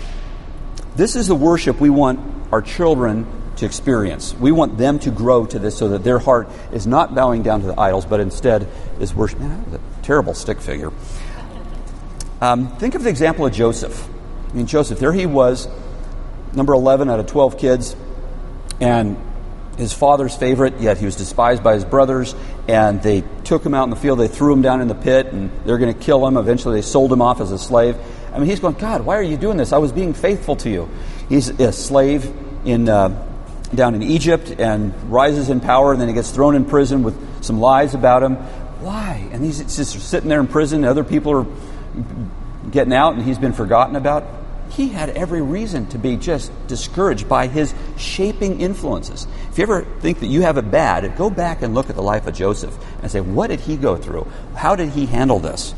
This 0.95 1.17
is 1.17 1.27
the 1.27 1.35
worship 1.35 1.81
we 1.81 1.91
want 1.91 2.21
our 2.53 2.63
children 2.63 3.27
to 3.57 3.67
experience. 3.67 4.35
We 4.35 4.53
want 4.53 4.79
them 4.79 4.99
to 5.01 5.11
grow 5.11 5.47
to 5.47 5.59
this 5.59 5.77
so 5.77 5.89
that 5.89 6.05
their 6.05 6.19
heart 6.19 6.49
is 6.73 6.87
not 6.87 7.15
bowing 7.15 7.43
down 7.43 7.61
to 7.61 7.67
the 7.67 7.81
idols, 7.81 8.07
but 8.07 8.21
instead 8.21 8.69
is 9.01 9.15
worshiping. 9.15 9.51
a 9.51 9.81
terrible 10.03 10.35
stick 10.35 10.61
figure. 10.61 10.93
Um, 12.41 12.77
think 12.77 12.95
of 12.95 13.03
the 13.03 13.11
example 13.11 13.47
of 13.47 13.53
Joseph. 13.53 14.09
I 14.51 14.57
mean, 14.57 14.67
Joseph, 14.67 14.99
there 14.99 15.13
he 15.13 15.27
was, 15.27 15.69
number 16.53 16.75
11 16.75 17.09
out 17.09 17.19
of 17.19 17.27
12 17.27 17.59
kids, 17.59 17.97
and 18.81 19.17
his 19.79 19.93
father's 19.93 20.35
favorite, 20.37 20.81
yet 20.81 20.99
he 20.99 21.05
was 21.05 21.17
despised 21.17 21.63
by 21.63 21.75
his 21.75 21.85
brothers, 21.85 22.35
and 22.69 23.03
they 23.03 23.23
took 23.45 23.65
him 23.65 23.75
out 23.75 23.85
in 23.85 23.91
the 23.91 23.97
field, 23.97 24.19
they 24.19 24.29
threw 24.29 24.53
him 24.53 24.63
down 24.63 24.81
in 24.81 24.89
the 24.89 24.95
pit, 24.95 25.27
and 25.33 25.51
they're 25.65 25.79
going 25.79 25.93
to 25.93 25.99
kill 25.99 26.27
him. 26.27 26.37
Eventually, 26.37 26.77
they 26.77 26.83
sold 26.83 27.13
him 27.13 27.23
off 27.23 27.41
as 27.41 27.53
a 27.53 27.59
slave. 27.59 27.97
I 28.33 28.39
mean, 28.39 28.49
he's 28.49 28.61
going, 28.61 28.75
God, 28.75 29.03
why 29.03 29.17
are 29.17 29.23
you 29.23 29.37
doing 29.37 29.57
this? 29.57 29.73
I 29.73 29.79
was 29.79 29.93
being 29.93 30.13
faithful 30.13 30.57
to 30.57 30.71
you. 30.71 30.89
He's 31.29 31.49
a 31.49 31.73
slave 31.73 32.33
in 32.65 32.89
uh, 32.89 33.26
down 33.75 33.95
in 33.95 34.03
Egypt 34.03 34.55
and 34.59 34.95
rises 35.11 35.51
in 35.51 35.61
power, 35.61 35.93
and 35.93 36.01
then 36.01 36.09
he 36.09 36.15
gets 36.15 36.31
thrown 36.31 36.55
in 36.55 36.65
prison 36.65 37.03
with 37.03 37.45
some 37.45 37.59
lies 37.59 37.95
about 37.95 38.23
him. 38.23 38.37
Why? 38.37 39.29
And 39.33 39.45
he's 39.45 39.59
just 39.59 40.01
sitting 40.09 40.29
there 40.29 40.41
in 40.41 40.47
prison, 40.47 40.79
and 40.79 40.87
other 40.87 41.05
people 41.05 41.33
are 41.33 41.47
getting 42.71 42.93
out, 42.93 43.15
and 43.15 43.23
he's 43.23 43.39
been 43.39 43.53
forgotten 43.53 43.97
about. 43.97 44.25
He 44.71 44.89
had 44.89 45.11
every 45.11 45.43
reason 45.43 45.87
to 45.87 45.99
be 45.99 46.17
just 46.17 46.51
discouraged 46.67 47.29
by 47.29 47.47
his 47.47 47.73
shaping 47.97 48.61
influences. 48.61 49.27
If 49.51 49.59
you 49.59 49.63
ever 49.63 49.83
think 50.01 50.21
that 50.21 50.27
you 50.27 50.43
have 50.43 50.59
it 50.59 50.71
bad, 50.71 51.17
go 51.17 51.31
back 51.31 51.63
and 51.63 51.75
look 51.75 51.89
at 51.89 51.97
the 51.97 52.03
life 52.03 52.27
of 52.27 52.35
Joseph 52.35 52.77
and 53.01 53.11
say, 53.11 53.21
what 53.21 53.49
did 53.49 53.61
he 53.61 53.77
go 53.77 53.97
through? 53.97 54.27
How 54.55 54.75
did 54.75 54.91
he 54.91 55.07
handle 55.07 55.39
this? 55.39 55.75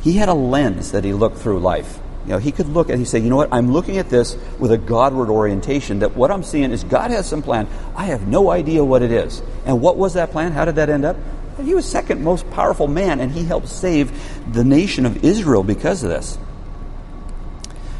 He 0.00 0.14
had 0.14 0.28
a 0.28 0.34
lens 0.34 0.92
that 0.92 1.04
he 1.04 1.12
looked 1.12 1.38
through 1.38 1.60
life. 1.60 1.98
You 2.24 2.30
know, 2.30 2.38
he 2.38 2.52
could 2.52 2.68
look 2.68 2.88
and 2.88 2.98
he 2.98 3.04
say, 3.04 3.18
you 3.18 3.28
know 3.28 3.36
what, 3.36 3.52
I'm 3.52 3.72
looking 3.72 3.98
at 3.98 4.08
this 4.08 4.36
with 4.58 4.72
a 4.72 4.78
Godward 4.78 5.28
orientation, 5.28 5.98
that 5.98 6.16
what 6.16 6.30
I'm 6.30 6.42
seeing 6.42 6.72
is 6.72 6.82
God 6.82 7.10
has 7.10 7.28
some 7.28 7.42
plan. 7.42 7.68
I 7.94 8.06
have 8.06 8.26
no 8.26 8.50
idea 8.50 8.82
what 8.82 9.02
it 9.02 9.12
is. 9.12 9.42
And 9.66 9.80
what 9.80 9.98
was 9.98 10.14
that 10.14 10.30
plan? 10.30 10.52
How 10.52 10.64
did 10.64 10.76
that 10.76 10.88
end 10.88 11.04
up? 11.04 11.16
He 11.62 11.74
was 11.74 11.84
second 11.84 12.24
most 12.24 12.50
powerful 12.50 12.88
man, 12.88 13.20
and 13.20 13.30
he 13.30 13.44
helped 13.44 13.68
save 13.68 14.52
the 14.52 14.64
nation 14.64 15.06
of 15.06 15.24
Israel 15.24 15.62
because 15.62 16.02
of 16.02 16.08
this. 16.08 16.38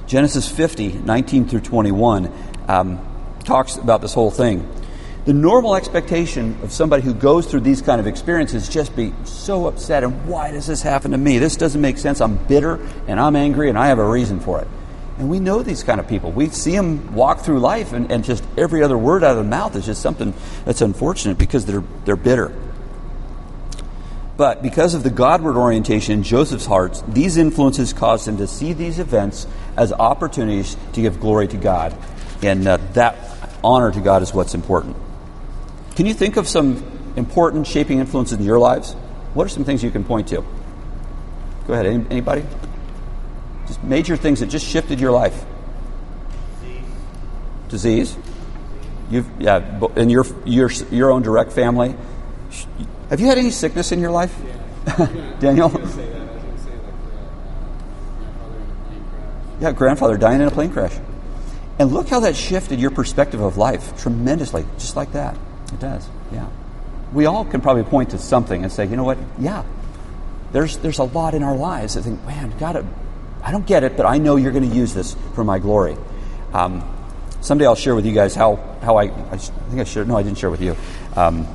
Genesis 0.06 0.48
50, 0.50 0.92
19 0.92 1.48
through 1.48 1.60
21, 1.60 2.32
um, 2.68 2.98
talks 3.44 3.76
about 3.76 4.00
this 4.00 4.14
whole 4.14 4.30
thing. 4.30 4.68
The 5.24 5.32
normal 5.32 5.74
expectation 5.74 6.58
of 6.62 6.70
somebody 6.70 7.02
who 7.02 7.14
goes 7.14 7.46
through 7.46 7.60
these 7.60 7.80
kind 7.80 7.98
of 7.98 8.06
experiences 8.06 8.68
just 8.68 8.94
be 8.94 9.14
so 9.24 9.66
upset 9.66 10.04
and 10.04 10.26
why 10.26 10.52
does 10.52 10.66
this 10.66 10.82
happen 10.82 11.12
to 11.12 11.18
me? 11.18 11.38
This 11.38 11.56
doesn't 11.56 11.80
make 11.80 11.96
sense. 11.96 12.20
I'm 12.20 12.36
bitter 12.36 12.78
and 13.06 13.18
I'm 13.18 13.34
angry 13.34 13.70
and 13.70 13.78
I 13.78 13.86
have 13.86 13.98
a 13.98 14.06
reason 14.06 14.38
for 14.38 14.60
it. 14.60 14.68
And 15.16 15.30
we 15.30 15.40
know 15.40 15.62
these 15.62 15.82
kind 15.82 15.98
of 15.98 16.08
people. 16.08 16.30
We 16.30 16.50
see 16.50 16.72
them 16.72 17.14
walk 17.14 17.40
through 17.40 17.60
life 17.60 17.94
and, 17.94 18.12
and 18.12 18.22
just 18.22 18.44
every 18.58 18.82
other 18.82 18.98
word 18.98 19.24
out 19.24 19.30
of 19.30 19.36
their 19.36 19.44
mouth 19.44 19.74
is 19.76 19.86
just 19.86 20.02
something 20.02 20.34
that's 20.66 20.82
unfortunate 20.82 21.38
because 21.38 21.64
they're, 21.64 21.84
they're 22.04 22.16
bitter. 22.16 22.52
But 24.36 24.62
because 24.62 24.92
of 24.92 25.04
the 25.04 25.10
Godward 25.10 25.56
orientation 25.56 26.14
in 26.14 26.22
Joseph's 26.22 26.66
heart, 26.66 27.02
these 27.08 27.38
influences 27.38 27.94
caused 27.94 28.28
him 28.28 28.36
to 28.38 28.46
see 28.46 28.74
these 28.74 28.98
events 28.98 29.46
as 29.76 29.90
opportunities 29.92 30.76
to 30.94 31.00
give 31.00 31.20
glory 31.20 31.48
to 31.48 31.56
God. 31.56 31.96
And 32.42 32.66
uh, 32.66 32.76
that 32.92 33.16
honor 33.62 33.92
to 33.92 34.00
God 34.00 34.22
is 34.22 34.34
what's 34.34 34.54
important. 34.54 34.96
Can 35.96 36.06
you 36.06 36.14
think 36.14 36.36
of 36.36 36.48
some 36.48 36.82
important 37.16 37.66
shaping 37.66 37.98
influences 37.98 38.38
in 38.38 38.44
your 38.44 38.58
lives? 38.58 38.92
What 39.34 39.46
are 39.46 39.50
some 39.50 39.64
things 39.64 39.82
you 39.82 39.90
can 39.90 40.04
point 40.04 40.28
to? 40.28 40.44
Go 41.66 41.72
ahead, 41.72 41.86
anybody? 41.86 42.44
Just 43.66 43.82
major 43.82 44.16
things 44.16 44.40
that 44.40 44.46
just 44.46 44.66
shifted 44.66 45.00
your 45.00 45.12
life. 45.12 45.44
Disease. 46.60 46.84
Disease. 47.68 48.16
You've 49.10 49.28
yeah, 49.38 49.80
in 49.96 50.10
your 50.10 50.24
your 50.44 50.70
your 50.90 51.10
own 51.10 51.22
direct 51.22 51.52
family. 51.52 51.94
Have 53.10 53.20
you 53.20 53.26
had 53.26 53.38
any 53.38 53.50
sickness 53.50 53.92
in 53.92 54.00
your 54.00 54.10
life, 54.10 54.34
yeah. 54.86 55.36
Daniel? 55.40 55.70
yeah, 59.60 59.72
grandfather 59.72 60.16
dying 60.16 60.40
in 60.40 60.48
a 60.48 60.50
plane 60.50 60.70
crash. 60.70 60.94
And 61.78 61.92
look 61.92 62.08
how 62.08 62.20
that 62.20 62.36
shifted 62.36 62.80
your 62.80 62.90
perspective 62.90 63.40
of 63.40 63.56
life 63.56 64.00
tremendously, 64.00 64.64
just 64.78 64.96
like 64.96 65.12
that. 65.12 65.36
It 65.72 65.80
does, 65.80 66.08
yeah. 66.32 66.48
We 67.12 67.26
all 67.26 67.44
can 67.44 67.60
probably 67.60 67.84
point 67.84 68.10
to 68.10 68.18
something 68.18 68.62
and 68.62 68.72
say, 68.72 68.86
you 68.86 68.96
know 68.96 69.04
what, 69.04 69.18
yeah, 69.38 69.64
there's, 70.52 70.76
there's 70.78 70.98
a 70.98 71.04
lot 71.04 71.34
in 71.34 71.42
our 71.42 71.56
lives 71.56 71.94
that 71.94 72.02
think, 72.02 72.24
man, 72.24 72.52
God, 72.58 72.86
I 73.42 73.50
don't 73.50 73.66
get 73.66 73.84
it, 73.84 73.96
but 73.96 74.06
I 74.06 74.18
know 74.18 74.36
you're 74.36 74.52
going 74.52 74.68
to 74.68 74.76
use 74.76 74.94
this 74.94 75.16
for 75.34 75.44
my 75.44 75.58
glory. 75.58 75.96
Um, 76.52 76.82
someday 77.40 77.66
I'll 77.66 77.74
share 77.74 77.94
with 77.94 78.06
you 78.06 78.12
guys 78.12 78.34
how, 78.34 78.56
how 78.82 78.96
I, 78.96 79.04
I 79.04 79.36
think 79.36 79.80
I 79.80 79.84
shared, 79.84 80.08
no, 80.08 80.16
I 80.16 80.22
didn't 80.22 80.38
share 80.38 80.50
with 80.50 80.62
you, 80.62 80.76
um, 81.16 81.46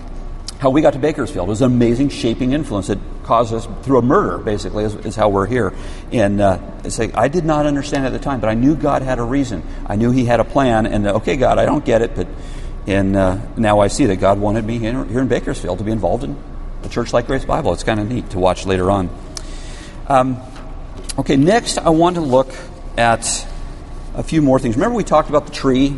how 0.60 0.69
we 0.69 0.82
got 0.82 0.93
to 0.93 1.00
Bakersfield. 1.00 1.48
It 1.48 1.50
was 1.50 1.62
an 1.62 1.72
amazing 1.72 2.10
shaping 2.10 2.52
influence 2.52 2.88
that 2.88 3.00
caused 3.24 3.54
us, 3.54 3.67
through 3.84 4.00
a 4.00 4.02
murder, 4.02 4.38
basically, 4.38 4.84
is, 4.84 4.95
is 4.95 5.15
how 5.15 5.30
we're 5.30 5.45
here. 5.45 5.74
And 6.12 6.41
uh, 6.41 6.60
like, 6.98 7.15
I 7.15 7.30
did 7.30 7.45
not 7.45 7.65
understand 7.65 8.06
at 8.06 8.12
the 8.12 8.19
time, 8.19 8.41
but 8.41 8.50
I 8.50 8.56
knew 8.56 8.76
God 8.76 9.02
had 9.02 9.19
a 9.19 9.24
reason. 9.24 9.63
I 9.86 9.95
knew 9.95 10.12
He 10.12 10.26
had 10.26 10.41
a 10.41 10.43
plan, 10.43 10.86
and 10.86 11.08
okay, 11.08 11.38
God, 11.38 11.58
I 11.58 11.65
don't 11.65 11.86
get 11.86 12.02
it, 12.02 12.15
but 12.15 12.28
And 12.87 13.15
uh, 13.15 13.39
now 13.57 13.79
I 13.79 13.87
see 13.87 14.05
that 14.07 14.17
God 14.17 14.39
wanted 14.39 14.65
me 14.65 14.79
here, 14.79 15.03
here 15.05 15.19
in 15.19 15.27
Bakersfield 15.27 15.77
to 15.77 15.83
be 15.83 15.91
involved 15.91 16.23
in 16.23 16.37
a 16.83 16.89
church 16.89 17.13
like 17.13 17.27
Grace 17.27 17.45
Bible. 17.45 17.73
It's 17.73 17.83
kind 17.83 17.99
of 17.99 18.07
neat 18.09 18.29
to 18.31 18.39
watch 18.39 18.65
later 18.65 18.89
on. 18.89 19.09
Um, 20.07 20.41
okay, 21.19 21.35
next 21.35 21.77
I 21.77 21.89
want 21.89 22.15
to 22.15 22.21
look 22.21 22.53
at 22.97 23.47
a 24.15 24.23
few 24.23 24.41
more 24.41 24.59
things. 24.59 24.75
Remember 24.75 24.95
we 24.95 25.03
talked 25.03 25.29
about 25.29 25.45
the 25.45 25.51
tree 25.51 25.95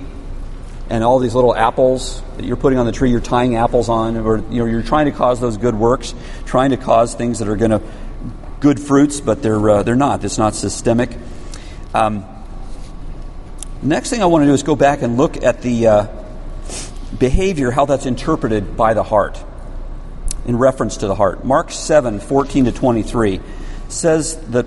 and 0.89 1.03
all 1.03 1.19
these 1.19 1.33
little 1.33 1.55
apples 1.55 2.21
that 2.35 2.45
you're 2.45 2.57
putting 2.57 2.77
on 2.77 2.85
the 2.85 2.91
tree, 2.91 3.09
you're 3.09 3.21
tying 3.21 3.55
apples 3.55 3.87
on, 3.87 4.17
or 4.17 4.37
you 4.49 4.59
know, 4.59 4.65
you're 4.65 4.83
trying 4.83 5.05
to 5.05 5.11
cause 5.11 5.39
those 5.39 5.55
good 5.55 5.75
works, 5.75 6.13
trying 6.45 6.71
to 6.71 6.77
cause 6.77 7.15
things 7.15 7.39
that 7.39 7.47
are 7.47 7.55
going 7.55 7.71
to 7.71 7.81
good 8.59 8.79
fruits, 8.79 9.21
but 9.21 9.41
they're 9.41 9.69
uh, 9.69 9.83
they're 9.83 9.95
not. 9.95 10.23
It's 10.23 10.37
not 10.37 10.53
systemic. 10.53 11.17
Um, 11.93 12.25
next 13.81 14.09
thing 14.09 14.21
I 14.21 14.25
want 14.25 14.43
to 14.43 14.47
do 14.47 14.53
is 14.53 14.63
go 14.63 14.75
back 14.75 15.01
and 15.01 15.17
look 15.17 15.41
at 15.41 15.61
the 15.61 15.87
uh, 15.87 16.20
behavior, 17.17 17.71
how 17.71 17.86
that's 17.86 18.06
interpreted 18.06 18.76
by 18.76 18.93
the 18.93 19.04
heart, 19.04 19.43
in 20.45 20.58
reference 20.58 20.97
to 20.97 21.08
the 21.08 21.15
heart. 21.15 21.45
Mark 21.45 21.71
seven 21.71 22.19
fourteen 22.19 22.65
to 22.65 22.71
twenty 22.71 23.04
three 23.04 23.39
says 23.89 24.38
that 24.47 24.65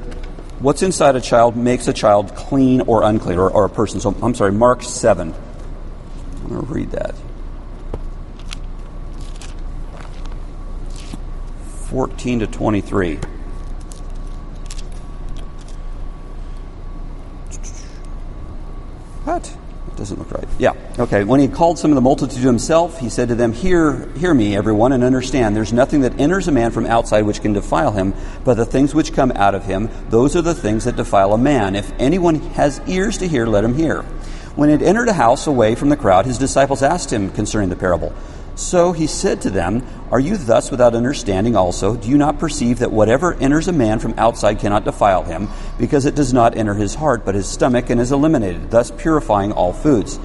what's 0.61 0.83
inside 0.83 1.17
a 1.17 1.21
child 1.21 1.57
makes 1.57 1.89
a 1.89 1.93
child 1.93 2.35
clean 2.35 2.83
or 2.83 3.03
unclean, 3.03 3.39
or, 3.39 3.51
or 3.51 3.65
a 3.65 3.71
person. 3.71 4.01
So 4.01 4.15
I'm 4.23 4.35
sorry, 4.35 4.53
Mark 4.53 4.83
seven. 4.83 5.35
I'm 6.43 6.49
going 6.49 6.67
to 6.67 6.73
read 6.73 6.91
that. 6.91 7.15
14 11.95 12.41
to 12.41 12.47
23. 12.49 13.17
What? 19.23 19.54
Doesn't 19.97 20.19
look 20.19 20.33
right. 20.33 20.49
Yeah. 20.59 20.73
Okay. 20.99 21.23
When 21.23 21.39
he 21.39 21.47
called 21.47 21.79
some 21.79 21.91
of 21.93 21.95
the 21.95 22.01
multitude 22.01 22.41
to 22.41 22.47
himself, 22.47 22.99
he 22.99 23.09
said 23.09 23.29
to 23.29 23.35
them, 23.35 23.53
Hear, 23.53 24.09
hear 24.17 24.35
me, 24.35 24.57
everyone, 24.57 24.93
and 24.93 25.05
understand. 25.05 25.55
There's 25.55 25.73
nothing 25.73 26.01
that 26.01 26.19
enters 26.19 26.49
a 26.49 26.53
man 26.53 26.73
from 26.73 26.87
outside 26.87 27.23
which 27.23 27.41
can 27.41 27.53
defile 27.53 27.93
him, 27.93 28.13
but 28.45 28.55
the 28.55 28.67
things 28.67 28.95
which 28.95 29.13
come 29.13 29.31
out 29.33 29.55
of 29.55 29.65
him, 29.65 29.89
those 30.09 30.35
are 30.35 30.43
the 30.43 30.55
things 30.55 30.85
that 30.85 30.97
defile 30.97 31.33
a 31.33 31.39
man. 31.39 31.77
If 31.77 31.93
anyone 31.99 32.41
has 32.53 32.81
ears 32.89 33.19
to 33.19 33.29
hear, 33.29 33.47
let 33.47 33.65
him 33.65 33.75
hear. 33.75 34.03
When 34.57 34.69
he 34.69 34.73
had 34.73 34.83
entered 34.83 35.09
a 35.09 35.13
house 35.13 35.47
away 35.47 35.75
from 35.75 35.89
the 35.89 35.97
crowd, 35.97 36.27
his 36.27 36.39
disciples 36.39 36.83
asked 36.83 37.13
him 37.13 37.31
concerning 37.31 37.71
the 37.71 37.77
parable. 37.77 38.13
So 38.57 38.93
he 38.93 39.07
said 39.07 39.43
to 39.43 39.51
them, 39.51 39.85
Are 40.11 40.21
you 40.21 40.37
thus 40.37 40.71
without 40.71 40.95
understanding 40.95 41.57
also? 41.57 41.97
Do 41.97 42.09
you 42.09 42.17
not 42.17 42.39
perceive 42.39 42.79
that 42.79 42.93
whatever 42.93 43.35
enters 43.35 43.69
a 43.69 43.73
man 43.73 43.99
from 43.99 44.15
outside 44.17 44.61
cannot 44.61 44.85
defile 44.85 45.25
him, 45.25 45.49
because 45.79 46.07
it 46.07 46.15
does 46.15 46.33
not 46.33 46.57
enter 46.57 46.75
his 46.75 46.95
heart, 46.95 47.25
but 47.25 47.35
his 47.35 47.49
stomach, 47.49 47.91
and 47.91 48.01
is 48.01 48.13
eliminated, 48.13 48.71
thus 48.71 48.91
purifying 48.91 49.53
all 49.53 49.73
foods? 49.73 50.19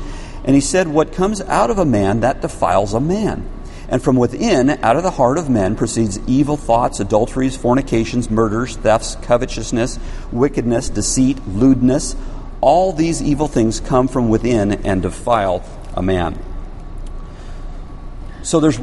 And 0.43 0.55
he 0.55 0.61
said, 0.61 0.87
What 0.87 1.13
comes 1.13 1.41
out 1.41 1.69
of 1.69 1.79
a 1.79 1.85
man, 1.85 2.19
that 2.19 2.41
defiles 2.41 2.93
a 2.93 2.99
man. 2.99 3.49
And 3.87 4.03
from 4.03 4.17
within, 4.17 4.69
out 4.83 4.97
of 4.97 5.03
the 5.03 5.11
heart 5.11 5.39
of 5.39 5.49
men, 5.49 5.75
proceeds 5.75 6.19
evil 6.27 6.57
thoughts, 6.57 6.99
adulteries, 6.99 7.57
fornications, 7.57 8.29
murders, 8.29 8.75
thefts, 8.75 9.15
covetousness, 9.23 9.97
wickedness, 10.31 10.89
deceit, 10.89 11.39
lewdness 11.47 12.15
all 12.61 12.91
these 12.91 13.21
evil 13.21 13.47
things 13.47 13.79
come 13.79 14.07
from 14.07 14.29
within 14.29 14.85
and 14.85 15.01
defile 15.01 15.63
a 15.95 16.01
man. 16.01 16.37
So 18.43 18.59
there's 18.59 18.79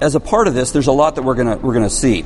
as 0.00 0.14
a 0.14 0.20
part 0.20 0.48
of 0.48 0.54
this, 0.54 0.70
there's 0.72 0.86
a 0.86 0.92
lot 0.92 1.16
that 1.16 1.22
we're 1.22 1.34
gonna 1.34 1.56
we're 1.56 1.74
gonna 1.74 1.90
see. 1.90 2.24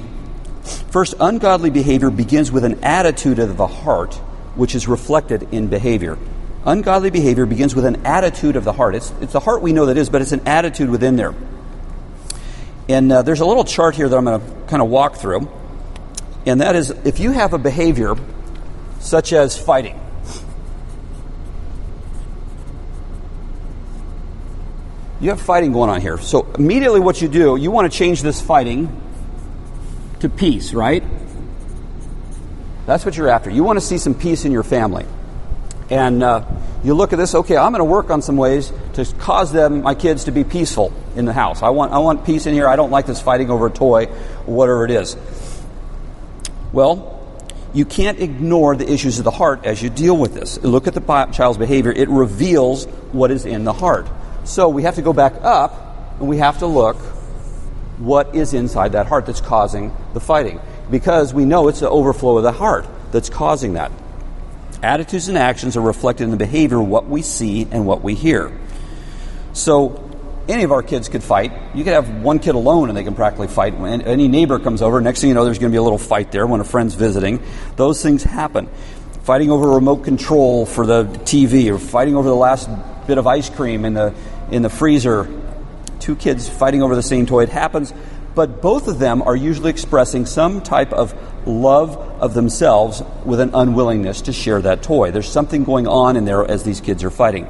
First, 0.91 1.15
ungodly 1.21 1.71
behavior 1.71 2.11
begins 2.11 2.51
with 2.51 2.65
an 2.65 2.83
attitude 2.85 3.39
of 3.39 3.57
the 3.57 3.67
heart, 3.67 4.15
which 4.55 4.75
is 4.75 4.89
reflected 4.89 5.49
in 5.53 5.69
behavior. 5.69 6.17
Ungodly 6.65 7.11
behavior 7.11 7.45
begins 7.45 7.75
with 7.75 7.85
an 7.85 8.07
attitude 8.07 8.57
of 8.57 8.65
the 8.65 8.73
heart. 8.73 8.95
It's, 8.95 9.13
it's 9.21 9.35
the 9.35 9.41
heart 9.41 9.61
we 9.61 9.73
know 9.73 9.87
that 9.87 9.99
is, 9.99 10.09
but 10.09 10.23
it's 10.23 10.33
an 10.33 10.47
attitude 10.47 10.89
within 10.89 11.17
there. 11.17 11.35
And 12.89 13.13
uh, 13.13 13.23
there's 13.23 13.41
a 13.41 13.47
little 13.47 13.65
chart 13.65 13.95
here 13.95 14.09
that 14.09 14.17
I'm 14.17 14.25
going 14.25 14.41
to 14.41 14.67
kind 14.67 14.83
of 14.83 14.89
walk 14.89 15.17
through. 15.17 15.49
And 16.47 16.61
that 16.61 16.75
is 16.75 16.91
if 16.91 17.21
you 17.21 17.33
have 17.33 17.53
a 17.53 17.59
behavior 17.59 18.15
such 19.01 19.33
as 19.33 19.59
fighting. 19.59 20.01
You 25.21 25.31
have 25.31 25.41
fighting 25.41 25.73
going 25.73 25.91
on 25.91 26.01
here. 26.01 26.19
So 26.19 26.47
immediately 26.59 27.01
what 27.01 27.23
you 27.23 27.29
do, 27.29 27.57
you 27.57 27.71
want 27.71 27.91
to 27.91 27.97
change 27.97 28.23
this 28.23 28.41
fighting 28.41 29.01
to 30.21 30.29
peace, 30.29 30.75
right? 30.75 31.03
That's 32.87 33.05
what 33.05 33.17
you're 33.17 33.29
after. 33.29 33.51
You 33.51 33.65
want 33.65 33.79
to 33.79 33.85
see 33.85 33.99
some 33.99 34.15
peace 34.15 34.45
in 34.45 34.53
your 34.53 34.63
family. 34.63 35.07
And 35.91 36.23
uh, 36.23 36.45
you 36.83 36.95
look 36.95 37.13
at 37.13 37.17
this, 37.17 37.35
okay, 37.35 37.57
I'm 37.57 37.73
going 37.73 37.81
to 37.81 37.85
work 37.85 38.11
on 38.11 38.23
some 38.23 38.37
ways 38.37 38.73
to 38.95 39.05
cause 39.19 39.53
them, 39.53 39.83
my 39.83 39.95
kids, 39.95 40.25
to 40.25 40.33
be 40.33 40.45
peaceful 40.45 40.93
in 41.15 41.25
the 41.25 41.33
house. 41.33 41.63
I 41.63 41.71
want, 41.71 41.93
I 41.93 41.99
want 41.99 42.25
peace 42.27 42.47
in 42.47 42.55
here. 42.55 42.67
I 42.67 42.77
don't 42.77 42.91
like 42.91 43.07
this 43.07 43.21
fighting 43.21 43.51
over 43.51 43.67
a 43.67 43.71
toy, 43.71 44.07
whatever 44.47 44.85
it 44.85 44.91
is. 44.91 45.17
Well, 46.73 47.11
you 47.73 47.85
can't 47.85 48.19
ignore 48.21 48.77
the 48.77 48.91
issues 48.91 49.19
of 49.19 49.25
the 49.25 49.31
heart 49.31 49.65
as 49.65 49.83
you 49.83 49.91
deal 49.91 50.17
with 50.17 50.35
this. 50.35 50.63
Look 50.63 50.87
at 50.87 50.95
the 50.95 51.29
child's 51.33 51.59
behavior, 51.59 51.93
it 51.93 52.09
reveals 52.09 52.87
what 53.13 53.31
is 53.31 53.47
in 53.47 53.65
the 53.65 53.73
heart. 53.73 54.09
So 54.45 54.69
we 54.69 54.83
have 54.83 54.97
to 54.97 55.03
go 55.03 55.13
back 55.13 55.35
up 55.43 56.17
and 56.19 56.29
we 56.29 56.39
have 56.39 56.59
to 56.59 56.67
look 56.67 56.97
what 57.99 58.35
is 58.35 58.55
inside 58.55 58.93
that 58.93 59.07
heart 59.07 59.27
that's 59.27 59.41
causing 59.41 59.95
the 60.13 60.21
fighting. 60.21 60.61
Because 60.91 61.33
we 61.33 61.45
know 61.45 61.69
it's 61.69 61.81
the 61.81 61.89
overflow 61.89 62.37
of 62.37 62.43
the 62.43 62.53
heart 62.53 62.87
that's 63.11 63.31
causing 63.31 63.75
that. 63.75 63.91
Attitudes 64.83 65.29
and 65.29 65.39
actions 65.39 65.77
are 65.77 65.81
reflected 65.81 66.25
in 66.25 66.31
the 66.31 66.37
behavior, 66.37 66.81
what 66.81 67.07
we 67.07 67.23
see 67.23 67.67
and 67.71 67.87
what 67.87 68.03
we 68.03 68.15
hear. 68.15 68.53
So 69.55 70.05
any 70.49 70.65
of 70.65 70.73
our 70.73 70.83
kids 70.83 71.09
could 71.09 71.23
fight. 71.23 71.53
You 71.75 71.85
could 71.85 71.95
have 71.95 72.23
one 72.23 72.39
kid 72.39 72.55
alone 72.55 72.91
and 72.91 72.99
they 72.99 73.05
can 73.05 73.15
practically 73.15 73.49
fight. 73.49 73.79
When 73.79 74.03
any 74.03 74.29
neighbor 74.29 74.59
comes 74.59 74.83
over, 74.83 75.01
next 75.01 75.21
thing 75.21 75.29
you 75.29 75.35
know, 75.35 75.45
there's 75.45 75.59
going 75.59 75.71
to 75.71 75.75
be 75.75 75.79
a 75.79 75.83
little 75.83 75.99
fight 75.99 76.33
there 76.33 76.47
when 76.47 76.61
a 76.61 76.65
friend's 76.65 76.95
visiting. 76.95 77.43
Those 77.77 78.03
things 78.03 78.23
happen. 78.23 78.69
Fighting 79.23 79.51
over 79.51 79.71
a 79.71 79.75
remote 79.77 80.05
control 80.05 80.67
for 80.67 80.85
the 80.85 81.05
TV 81.05 81.73
or 81.73 81.79
fighting 81.79 82.15
over 82.15 82.29
the 82.29 82.35
last 82.35 82.69
bit 83.07 83.17
of 83.17 83.27
ice 83.27 83.49
cream 83.49 83.85
in 83.87 83.95
the, 83.95 84.15
in 84.51 84.63
the 84.63 84.71
freezer. 84.71 85.29
Two 86.01 86.17
kids 86.17 86.49
fighting 86.49 86.83
over 86.83 86.95
the 86.95 87.03
same 87.03 87.27
toy. 87.27 87.45
It 87.45 87.49
happens. 87.49 87.93
But 88.35 88.61
both 88.61 88.89
of 88.89 88.99
them 88.99 89.23
are 89.23 89.37
usually 89.37 89.71
expressing 89.71 90.27
some 90.27 90.61
type 90.61 90.93
of 90.93 91.15
love 91.47 91.97
of 91.97 92.35
themselves 92.35 93.03
with 93.25 93.41
an 93.41 93.51
unwillingness 93.55 94.23
to 94.23 94.33
share 94.33 94.61
that 94.63 94.83
toy. 94.83 95.13
There's 95.13 95.31
something 95.31 95.65
going 95.65 95.87
on 95.87 96.17
in 96.17 96.25
there 96.25 96.45
as 96.45 96.65
these 96.65 96.81
kids 96.81 97.05
are 97.05 97.11
fighting. 97.11 97.47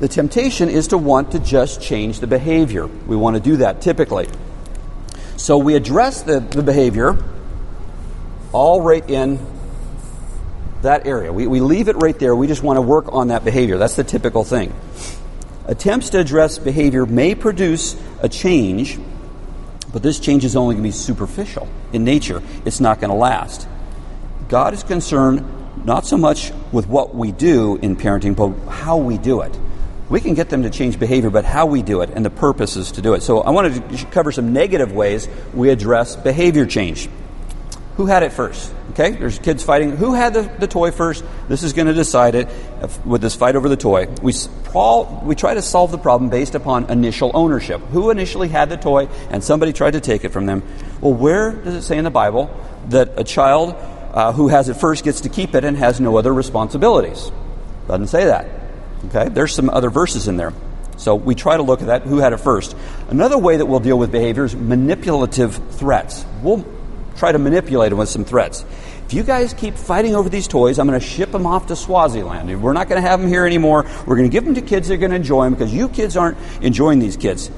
The 0.00 0.08
temptation 0.08 0.68
is 0.68 0.88
to 0.88 0.98
want 0.98 1.32
to 1.32 1.38
just 1.38 1.80
change 1.80 2.18
the 2.18 2.26
behavior. 2.26 2.86
We 2.86 3.14
want 3.14 3.36
to 3.36 3.40
do 3.42 3.58
that 3.58 3.80
typically. 3.80 4.28
So 5.36 5.58
we 5.58 5.76
address 5.76 6.22
the, 6.22 6.40
the 6.40 6.62
behavior 6.62 7.22
all 8.52 8.80
right 8.80 9.08
in 9.08 9.38
that 10.82 11.06
area. 11.06 11.32
We, 11.32 11.46
we 11.46 11.60
leave 11.60 11.88
it 11.88 11.96
right 11.96 12.18
there. 12.18 12.34
We 12.34 12.48
just 12.48 12.62
want 12.62 12.76
to 12.76 12.82
work 12.82 13.12
on 13.12 13.28
that 13.28 13.44
behavior. 13.44 13.78
That's 13.78 13.94
the 13.96 14.04
typical 14.04 14.42
thing. 14.42 14.74
Attempts 15.66 16.10
to 16.10 16.18
address 16.18 16.58
behavior 16.58 17.06
may 17.06 17.34
produce 17.34 17.96
a 18.20 18.28
change, 18.28 18.98
but 19.92 20.02
this 20.02 20.18
change 20.18 20.44
is 20.44 20.56
only 20.56 20.74
going 20.74 20.84
to 20.84 20.88
be 20.88 20.92
superficial 20.92 21.68
in 21.92 22.04
nature. 22.04 22.42
It's 22.64 22.80
not 22.80 23.00
going 23.00 23.10
to 23.10 23.16
last. 23.16 23.68
God 24.48 24.74
is 24.74 24.82
concerned 24.82 25.44
not 25.84 26.04
so 26.04 26.16
much 26.16 26.52
with 26.72 26.86
what 26.86 27.14
we 27.14 27.32
do 27.32 27.76
in 27.76 27.96
parenting, 27.96 28.36
but 28.36 28.70
how 28.70 28.96
we 28.98 29.18
do 29.18 29.40
it 29.40 29.58
we 30.12 30.20
can 30.20 30.34
get 30.34 30.50
them 30.50 30.62
to 30.64 30.68
change 30.68 30.98
behavior, 30.98 31.30
but 31.30 31.46
how 31.46 31.64
we 31.64 31.80
do 31.80 32.02
it 32.02 32.10
and 32.10 32.22
the 32.22 32.28
purposes 32.28 32.92
to 32.92 33.00
do 33.00 33.14
it. 33.14 33.22
So 33.22 33.40
I 33.40 33.48
wanted 33.48 33.88
to 33.96 34.04
cover 34.08 34.30
some 34.30 34.52
negative 34.52 34.92
ways 34.92 35.26
we 35.54 35.70
address 35.70 36.16
behavior 36.16 36.66
change. 36.66 37.08
Who 37.96 38.06
had 38.06 38.22
it 38.22 38.32
first? 38.32 38.72
Okay, 38.92 39.10
there's 39.10 39.38
kids 39.38 39.62
fighting. 39.62 39.96
Who 39.96 40.14
had 40.14 40.32
the, 40.32 40.42
the 40.42 40.66
toy 40.66 40.90
first? 40.90 41.24
This 41.48 41.62
is 41.62 41.74
going 41.74 41.88
to 41.88 41.94
decide 41.94 42.34
it 42.34 42.48
with 43.04 43.20
this 43.20 43.34
fight 43.34 43.54
over 43.54 43.68
the 43.68 43.76
toy. 43.76 44.06
We, 44.22 44.32
we 45.22 45.34
try 45.34 45.54
to 45.54 45.62
solve 45.62 45.90
the 45.90 45.98
problem 45.98 46.30
based 46.30 46.54
upon 46.54 46.90
initial 46.90 47.30
ownership. 47.34 47.80
Who 47.80 48.10
initially 48.10 48.48
had 48.48 48.70
the 48.70 48.78
toy 48.78 49.08
and 49.30 49.44
somebody 49.44 49.74
tried 49.74 49.92
to 49.92 50.00
take 50.00 50.24
it 50.24 50.30
from 50.30 50.46
them? 50.46 50.62
Well, 51.00 51.12
where 51.12 51.52
does 51.52 51.74
it 51.74 51.82
say 51.82 51.98
in 51.98 52.04
the 52.04 52.10
Bible 52.10 52.50
that 52.88 53.18
a 53.18 53.24
child 53.24 53.74
uh, 54.12 54.32
who 54.32 54.48
has 54.48 54.68
it 54.70 54.74
first 54.74 55.04
gets 55.04 55.22
to 55.22 55.28
keep 55.28 55.54
it 55.54 55.64
and 55.64 55.76
has 55.76 56.00
no 56.00 56.16
other 56.16 56.32
responsibilities? 56.32 57.30
Doesn't 57.88 58.08
say 58.08 58.24
that. 58.24 58.46
Okay, 59.06 59.28
there's 59.28 59.54
some 59.54 59.68
other 59.68 59.90
verses 59.90 60.28
in 60.28 60.36
there. 60.36 60.52
So 60.96 61.14
we 61.14 61.34
try 61.34 61.56
to 61.56 61.62
look 61.62 61.80
at 61.80 61.88
that. 61.88 62.02
Who 62.02 62.18
had 62.18 62.32
it 62.32 62.38
first? 62.38 62.76
Another 63.08 63.36
way 63.36 63.56
that 63.56 63.66
we'll 63.66 63.80
deal 63.80 63.98
with 63.98 64.12
behavior 64.12 64.44
is 64.44 64.54
manipulative 64.54 65.56
threats. 65.72 66.24
We'll 66.42 66.64
try 67.16 67.32
to 67.32 67.38
manipulate 67.38 67.90
them 67.90 67.98
with 67.98 68.08
some 68.08 68.24
threats. 68.24 68.64
If 69.06 69.14
you 69.14 69.22
guys 69.22 69.52
keep 69.52 69.74
fighting 69.74 70.14
over 70.14 70.28
these 70.28 70.48
toys, 70.48 70.78
I'm 70.78 70.86
going 70.86 70.98
to 70.98 71.06
ship 71.06 71.32
them 71.32 71.46
off 71.46 71.66
to 71.66 71.76
Swaziland. 71.76 72.62
We're 72.62 72.72
not 72.72 72.88
going 72.88 73.02
to 73.02 73.06
have 73.06 73.20
them 73.20 73.28
here 73.28 73.46
anymore. 73.46 73.84
We're 74.06 74.16
going 74.16 74.30
to 74.30 74.32
give 74.32 74.44
them 74.44 74.54
to 74.54 74.62
kids 74.62 74.88
that 74.88 74.94
are 74.94 74.98
going 74.98 75.10
to 75.10 75.16
enjoy 75.16 75.44
them 75.44 75.54
because 75.54 75.72
you 75.72 75.88
kids 75.88 76.16
aren't 76.16 76.38
enjoying 76.62 76.98
these 76.98 77.16
kids. 77.16 77.50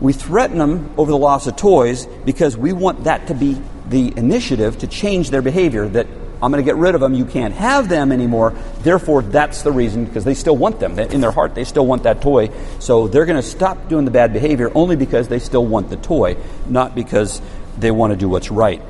We 0.00 0.12
threaten 0.12 0.58
them 0.58 0.94
over 0.96 1.10
the 1.10 1.16
loss 1.16 1.46
of 1.46 1.56
toys 1.56 2.06
because 2.24 2.56
we 2.56 2.72
want 2.72 3.04
that 3.04 3.28
to 3.28 3.34
be 3.34 3.60
the 3.88 4.12
initiative 4.16 4.78
to 4.78 4.86
change 4.86 5.30
their 5.30 5.42
behavior 5.42 5.88
that 5.88 6.06
I'm 6.42 6.52
going 6.52 6.62
to 6.62 6.70
get 6.70 6.76
rid 6.76 6.94
of 6.94 7.00
them. 7.00 7.14
You 7.14 7.24
can't 7.24 7.54
have 7.54 7.88
them 7.88 8.12
anymore. 8.12 8.50
Therefore, 8.80 9.22
that's 9.22 9.62
the 9.62 9.72
reason 9.72 10.04
because 10.04 10.24
they 10.24 10.34
still 10.34 10.56
want 10.56 10.80
them. 10.80 10.98
In 10.98 11.22
their 11.22 11.30
heart, 11.30 11.54
they 11.54 11.64
still 11.64 11.86
want 11.86 12.02
that 12.02 12.20
toy. 12.20 12.50
So 12.78 13.08
they're 13.08 13.24
going 13.24 13.40
to 13.40 13.48
stop 13.48 13.88
doing 13.88 14.04
the 14.04 14.10
bad 14.10 14.34
behavior 14.34 14.70
only 14.74 14.96
because 14.96 15.28
they 15.28 15.38
still 15.38 15.64
want 15.64 15.88
the 15.88 15.96
toy, 15.96 16.36
not 16.68 16.94
because 16.94 17.40
they 17.78 17.90
want 17.90 18.12
to 18.12 18.16
do 18.16 18.28
what's 18.28 18.50
right. 18.50 18.82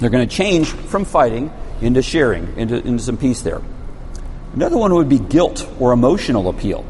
They're 0.00 0.10
going 0.10 0.28
to 0.28 0.34
change 0.34 0.68
from 0.68 1.04
fighting 1.04 1.52
into 1.80 2.02
sharing, 2.02 2.56
into, 2.56 2.76
into 2.76 3.02
some 3.02 3.16
peace 3.16 3.42
there. 3.42 3.60
Another 4.54 4.76
one 4.76 4.94
would 4.94 5.08
be 5.08 5.18
guilt 5.18 5.68
or 5.80 5.92
emotional 5.92 6.48
appeal. 6.48 6.84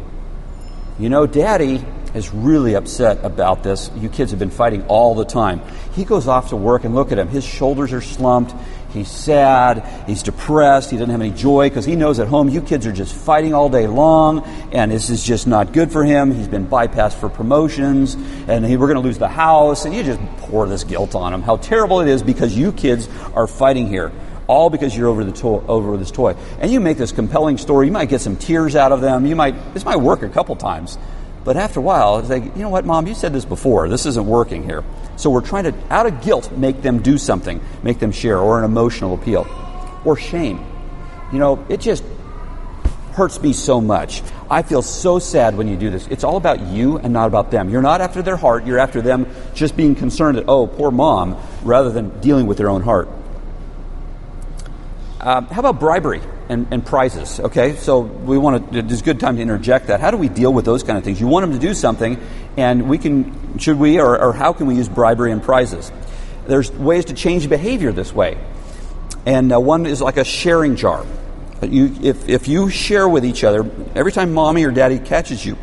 You 0.98 1.08
know, 1.08 1.26
daddy 1.26 1.84
is 2.14 2.32
really 2.32 2.74
upset 2.74 3.24
about 3.24 3.62
this. 3.62 3.90
You 3.96 4.08
kids 4.08 4.30
have 4.30 4.38
been 4.38 4.50
fighting 4.50 4.84
all 4.86 5.14
the 5.14 5.24
time. 5.24 5.60
He 5.92 6.04
goes 6.04 6.28
off 6.28 6.50
to 6.50 6.56
work 6.56 6.84
and 6.84 6.94
look 6.94 7.12
at 7.12 7.18
him. 7.18 7.28
His 7.28 7.44
shoulders 7.44 7.92
are 7.92 8.00
slumped. 8.00 8.54
He's 8.90 9.10
sad. 9.10 9.84
He's 10.06 10.22
depressed. 10.22 10.92
He 10.92 10.96
doesn't 10.96 11.10
have 11.10 11.20
any 11.20 11.32
joy 11.32 11.68
because 11.68 11.84
he 11.84 11.96
knows 11.96 12.20
at 12.20 12.28
home 12.28 12.48
you 12.48 12.62
kids 12.62 12.86
are 12.86 12.92
just 12.92 13.12
fighting 13.12 13.52
all 13.52 13.68
day 13.68 13.88
long, 13.88 14.44
and 14.72 14.92
this 14.92 15.10
is 15.10 15.24
just 15.24 15.48
not 15.48 15.72
good 15.72 15.90
for 15.90 16.04
him. 16.04 16.32
He's 16.32 16.46
been 16.46 16.68
bypassed 16.68 17.18
for 17.18 17.28
promotions, 17.28 18.14
and 18.46 18.64
he, 18.64 18.76
we're 18.76 18.86
going 18.86 19.02
to 19.02 19.06
lose 19.06 19.18
the 19.18 19.28
house. 19.28 19.84
And 19.84 19.92
you 19.92 20.04
just 20.04 20.20
pour 20.38 20.68
this 20.68 20.84
guilt 20.84 21.16
on 21.16 21.34
him. 21.34 21.42
How 21.42 21.56
terrible 21.56 22.00
it 22.00 22.08
is 22.08 22.22
because 22.22 22.56
you 22.56 22.70
kids 22.70 23.08
are 23.34 23.48
fighting 23.48 23.88
here 23.88 24.12
all 24.46 24.70
because 24.70 24.96
you're 24.96 25.08
over 25.08 25.24
the 25.24 25.32
to- 25.32 25.64
over 25.66 25.96
this 25.96 26.10
toy. 26.10 26.36
And 26.60 26.70
you 26.70 26.78
make 26.78 26.98
this 26.98 27.12
compelling 27.12 27.58
story. 27.58 27.86
You 27.86 27.92
might 27.92 28.08
get 28.08 28.20
some 28.20 28.36
tears 28.36 28.76
out 28.76 28.92
of 28.92 29.00
them. 29.00 29.26
You 29.26 29.36
might 29.36 29.74
this 29.74 29.84
might 29.84 29.96
work 29.96 30.22
a 30.22 30.28
couple 30.28 30.54
times, 30.56 30.98
but 31.44 31.56
after 31.56 31.80
a 31.80 31.82
while, 31.82 32.18
it's 32.18 32.30
like 32.30 32.44
you 32.44 32.62
know 32.62 32.70
what, 32.70 32.84
mom, 32.84 33.06
you 33.06 33.14
said 33.14 33.32
this 33.32 33.44
before. 33.44 33.88
This 33.88 34.06
isn't 34.06 34.26
working 34.26 34.64
here. 34.64 34.82
So 35.16 35.30
we're 35.30 35.42
trying 35.42 35.64
to, 35.64 35.74
out 35.90 36.06
of 36.06 36.22
guilt, 36.22 36.50
make 36.52 36.82
them 36.82 37.02
do 37.02 37.18
something, 37.18 37.60
make 37.82 37.98
them 37.98 38.12
share, 38.12 38.38
or 38.38 38.58
an 38.58 38.64
emotional 38.64 39.14
appeal, 39.14 39.46
or 40.04 40.16
shame. 40.16 40.64
You 41.32 41.38
know, 41.38 41.64
it 41.68 41.80
just 41.80 42.02
hurts 43.12 43.40
me 43.40 43.52
so 43.52 43.80
much. 43.80 44.22
I 44.50 44.62
feel 44.62 44.82
so 44.82 45.18
sad 45.18 45.56
when 45.56 45.68
you 45.68 45.76
do 45.76 45.90
this. 45.90 46.06
It's 46.08 46.24
all 46.24 46.36
about 46.36 46.60
you 46.60 46.98
and 46.98 47.12
not 47.12 47.26
about 47.26 47.50
them. 47.50 47.70
You're 47.70 47.82
not 47.82 48.00
after 48.00 48.22
their 48.22 48.36
heart, 48.36 48.66
you're 48.66 48.78
after 48.78 49.00
them 49.00 49.26
just 49.54 49.76
being 49.76 49.94
concerned 49.94 50.38
that, 50.38 50.46
oh, 50.48 50.66
poor 50.66 50.90
mom, 50.90 51.40
rather 51.62 51.90
than 51.90 52.20
dealing 52.20 52.46
with 52.46 52.58
their 52.58 52.68
own 52.68 52.82
heart. 52.82 53.08
Um, 55.24 55.46
how 55.46 55.60
about 55.60 55.80
bribery 55.80 56.20
and, 56.50 56.66
and, 56.70 56.84
prizes? 56.84 57.40
Okay, 57.40 57.76
so 57.76 58.00
we 58.00 58.36
want 58.36 58.72
to. 58.72 58.80
It's 58.80 59.00
a 59.00 59.04
good 59.04 59.18
time 59.18 59.36
to 59.36 59.42
interject 59.42 59.86
that. 59.86 60.00
How 60.00 60.10
do 60.10 60.18
we 60.18 60.28
deal 60.28 60.52
with 60.52 60.66
those 60.66 60.82
kind 60.82 60.98
of 60.98 61.04
things? 61.04 61.18
You 61.18 61.26
want 61.26 61.44
them 61.44 61.58
to 61.58 61.66
do 61.66 61.72
something, 61.72 62.20
and 62.58 62.90
we 62.90 62.98
can. 62.98 63.58
Should 63.58 63.78
we, 63.78 63.98
or, 63.98 64.20
or 64.20 64.34
how 64.34 64.52
can 64.52 64.66
we 64.66 64.74
use 64.74 64.86
bribery 64.86 65.32
and 65.32 65.42
prizes? 65.42 65.90
There's 66.46 66.70
ways 66.70 67.06
to 67.06 67.14
change 67.14 67.48
behavior 67.48 67.90
this 67.90 68.12
way, 68.12 68.36
and 69.24 69.50
uh, 69.50 69.58
one 69.58 69.86
is 69.86 70.02
like 70.02 70.18
a 70.18 70.24
sharing 70.24 70.76
jar. 70.76 71.06
You, 71.62 71.96
if 72.02 72.28
if 72.28 72.46
you 72.46 72.68
share 72.68 73.08
with 73.08 73.24
each 73.24 73.44
other 73.44 73.64
every 73.94 74.12
time 74.12 74.34
mommy 74.34 74.64
or 74.64 74.72
daddy 74.72 74.98
catches 74.98 75.46
you 75.46 75.56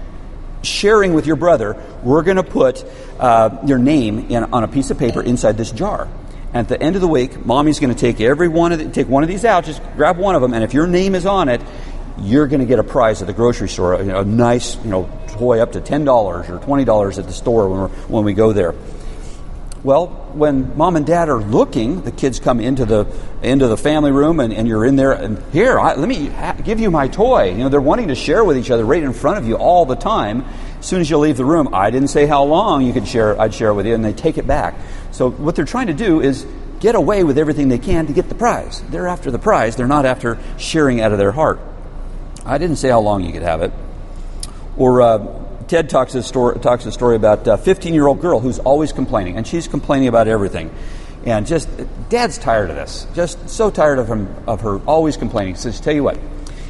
sharing 0.64 1.14
with 1.14 1.28
your 1.28 1.36
brother, 1.36 1.80
we're 2.02 2.24
going 2.24 2.38
to 2.38 2.44
put 2.44 2.84
uh, 3.20 3.56
your 3.68 3.78
name 3.78 4.32
in, 4.32 4.44
on 4.46 4.64
a 4.64 4.68
piece 4.68 4.90
of 4.90 4.98
paper 4.98 5.22
inside 5.22 5.56
this 5.56 5.72
jar. 5.72 6.08
At 6.54 6.68
the 6.68 6.82
end 6.82 6.96
of 6.96 7.02
the 7.02 7.08
week, 7.08 7.46
mommy's 7.46 7.80
going 7.80 7.94
to 7.94 8.00
take 8.00 8.20
every 8.20 8.50
one 8.50 8.74
of 8.74 8.80
the, 8.80 8.90
take 8.90 9.08
one 9.08 9.24
of 9.24 9.30
these 9.30 9.46
out, 9.46 9.64
just 9.64 9.82
grab 9.96 10.18
one 10.18 10.36
of 10.36 10.42
them, 10.42 10.54
and 10.54 10.64
if 10.64 10.74
your 10.74 10.86
name 10.86 11.16
is 11.16 11.26
on 11.26 11.48
it, 11.48 11.62
you're 12.20 12.48
going 12.48 12.60
to 12.60 12.66
get 12.66 12.78
a 12.78 12.84
prize 12.84 13.22
at 13.22 13.28
the 13.28 13.34
grocery 13.34 13.70
store, 13.70 13.94
a, 13.94 14.26
nice, 14.26 14.76
you 14.84 14.90
know, 14.90 15.10
toy 15.30 15.60
up 15.60 15.72
to 15.72 15.82
ten 15.82 16.04
dollars 16.04 16.50
or 16.50 16.60
twenty 16.60 16.84
dollars 16.84 17.18
at 17.18 17.26
the 17.26 17.34
store 17.34 17.70
when, 17.70 17.82
we 17.82 17.88
when 18.08 18.26
we 18.26 18.34
go 18.34 18.52
there. 18.52 18.76
Well, 19.84 20.08
when 20.34 20.78
mom 20.78 20.96
and 20.96 21.08
dad 21.08 21.30
are 21.30 21.42
looking, 21.42 22.02
the 22.02 22.12
kids 22.12 22.40
come 22.40 22.60
into 22.60 22.86
the 22.86 23.08
into 23.42 23.68
the 23.68 23.78
family 23.78 24.12
room, 24.12 24.40
and, 24.40 24.54
and 24.54 24.68
you're 24.68 24.86
in 24.86 24.96
there. 24.96 25.14
And 25.14 25.42
here, 25.52 25.80
I, 25.80 25.96
let 25.96 26.08
me 26.08 26.32
give 26.64 26.80
you 26.80 26.92
my 26.92 27.08
toy. 27.08 27.52
You 27.52 27.60
know, 27.60 27.70
they're 27.70 27.82
wanting 27.82 28.10
to 28.10 28.16
share 28.16 28.44
with 28.44 28.58
each 28.58 28.70
other 28.70 28.86
right 28.86 29.02
in 29.02 29.14
front 29.14 29.40
of 29.40 29.48
you 29.48 29.56
all 29.56 29.86
the 29.86 29.96
time. 29.96 30.46
As 30.82 30.88
soon 30.88 31.00
as 31.00 31.12
you 31.12 31.20
leave 31.20 31.38
the 31.38 31.46
room, 31.46 31.70
I 31.76 31.92
didn't 31.92 32.08
say 32.08 32.26
how 32.26 32.44
long 32.44 32.82
you 32.82 32.92
could 32.92 33.08
share. 33.08 33.40
I'd 33.40 33.54
share 33.54 33.72
with 33.72 33.86
you, 33.86 33.94
and 33.94 34.04
they 34.04 34.14
take 34.14 34.40
it 34.40 34.48
back. 34.48 34.74
So 35.12 35.30
what 35.30 35.56
they're 35.56 35.64
trying 35.64 35.86
to 35.88 35.94
do 35.94 36.22
is 36.22 36.44
get 36.80 36.96
away 36.96 37.24
with 37.24 37.38
everything 37.38 37.70
they 37.70 37.78
can 37.78 38.08
to 38.08 38.14
get 38.14 38.30
the 38.30 38.36
prize. 38.36 38.82
They're 38.90 39.08
after 39.08 39.30
the 39.30 39.38
prize. 39.38 39.76
They're 39.76 39.86
not 39.86 40.08
after 40.08 40.40
sharing 40.58 41.00
out 41.00 41.12
of 41.12 41.20
their 41.20 41.34
heart. 41.34 41.60
I 42.48 42.58
didn't 42.58 42.78
say 42.78 42.90
how 42.90 43.00
long 43.00 43.24
you 43.24 43.32
could 43.32 43.44
have 43.44 43.62
it. 43.62 43.72
Or 44.76 45.04
uh, 45.04 45.44
Ted 45.68 45.88
talks 45.88 46.16
a 46.16 46.24
story, 46.24 46.60
talks 46.60 46.88
a 46.88 46.92
story 46.92 47.16
about 47.16 47.46
a 47.46 47.60
15 47.60 47.94
year 47.94 48.08
old 48.08 48.20
girl 48.20 48.40
who's 48.40 48.58
always 48.58 48.92
complaining, 48.92 49.38
and 49.38 49.46
she's 49.46 49.68
complaining 49.68 50.08
about 50.08 50.28
everything. 50.28 50.74
And 51.26 51.46
just, 51.46 51.70
Dad's 52.10 52.40
tired 52.40 52.72
of 52.72 52.76
this. 52.76 53.06
Just 53.14 53.52
so 53.52 53.70
tired 53.70 54.00
of, 54.00 54.08
him, 54.08 54.34
of 54.48 54.62
her 54.62 54.80
always 54.88 55.16
complaining. 55.16 55.54
He 55.54 55.60
says, 55.60 55.80
Tell 55.80 55.94
you 55.94 56.04
what, 56.04 56.18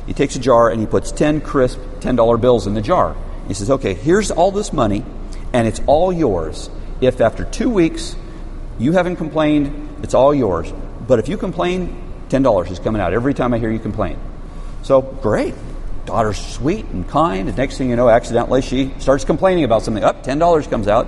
he 0.06 0.12
takes 0.12 0.36
a 0.36 0.40
jar 0.40 0.70
and 0.70 0.82
he 0.82 0.86
puts 0.86 1.14
10 1.14 1.40
crisp 1.40 1.80
$10 2.02 2.42
bills 2.42 2.68
in 2.68 2.74
the 2.74 2.82
jar. 2.82 3.16
He 3.48 3.54
says, 3.54 3.70
Okay, 3.70 3.94
here's 3.94 4.32
all 4.32 4.52
this 4.52 4.72
money, 4.74 5.06
and 5.54 5.68
it's 5.68 5.82
all 5.86 6.12
yours. 6.12 6.70
If 7.02 7.22
after 7.22 7.44
two 7.44 7.70
weeks 7.70 8.16
you 8.78 8.94
haven't 8.94 9.18
complained, 9.18 10.00
it's 10.04 10.14
all 10.14 10.34
yours. 10.34 10.72
But 11.08 11.20
if 11.20 11.28
you 11.28 11.38
complain, 11.38 12.02
$10 12.30 12.72
is 12.72 12.80
coming 12.80 13.02
out 13.02 13.14
every 13.14 13.34
time 13.34 13.54
I 13.54 13.60
hear 13.60 13.72
you 13.72 13.80
complain. 13.80 14.18
So, 14.84 15.02
great. 15.02 15.54
Daughter's 16.06 16.40
sweet 16.40 16.86
and 16.86 17.08
kind. 17.08 17.48
And 17.48 17.58
next 17.58 17.78
thing 17.78 17.90
you 17.90 17.96
know, 17.96 18.10
accidentally, 18.10 18.62
she 18.62 18.94
starts 19.00 19.26
complaining 19.26 19.64
about 19.64 19.84
something. 19.84 20.04
Up, 20.04 20.18
oh, 20.22 20.28
$10 20.28 20.70
comes 20.70 20.88
out. 20.88 21.08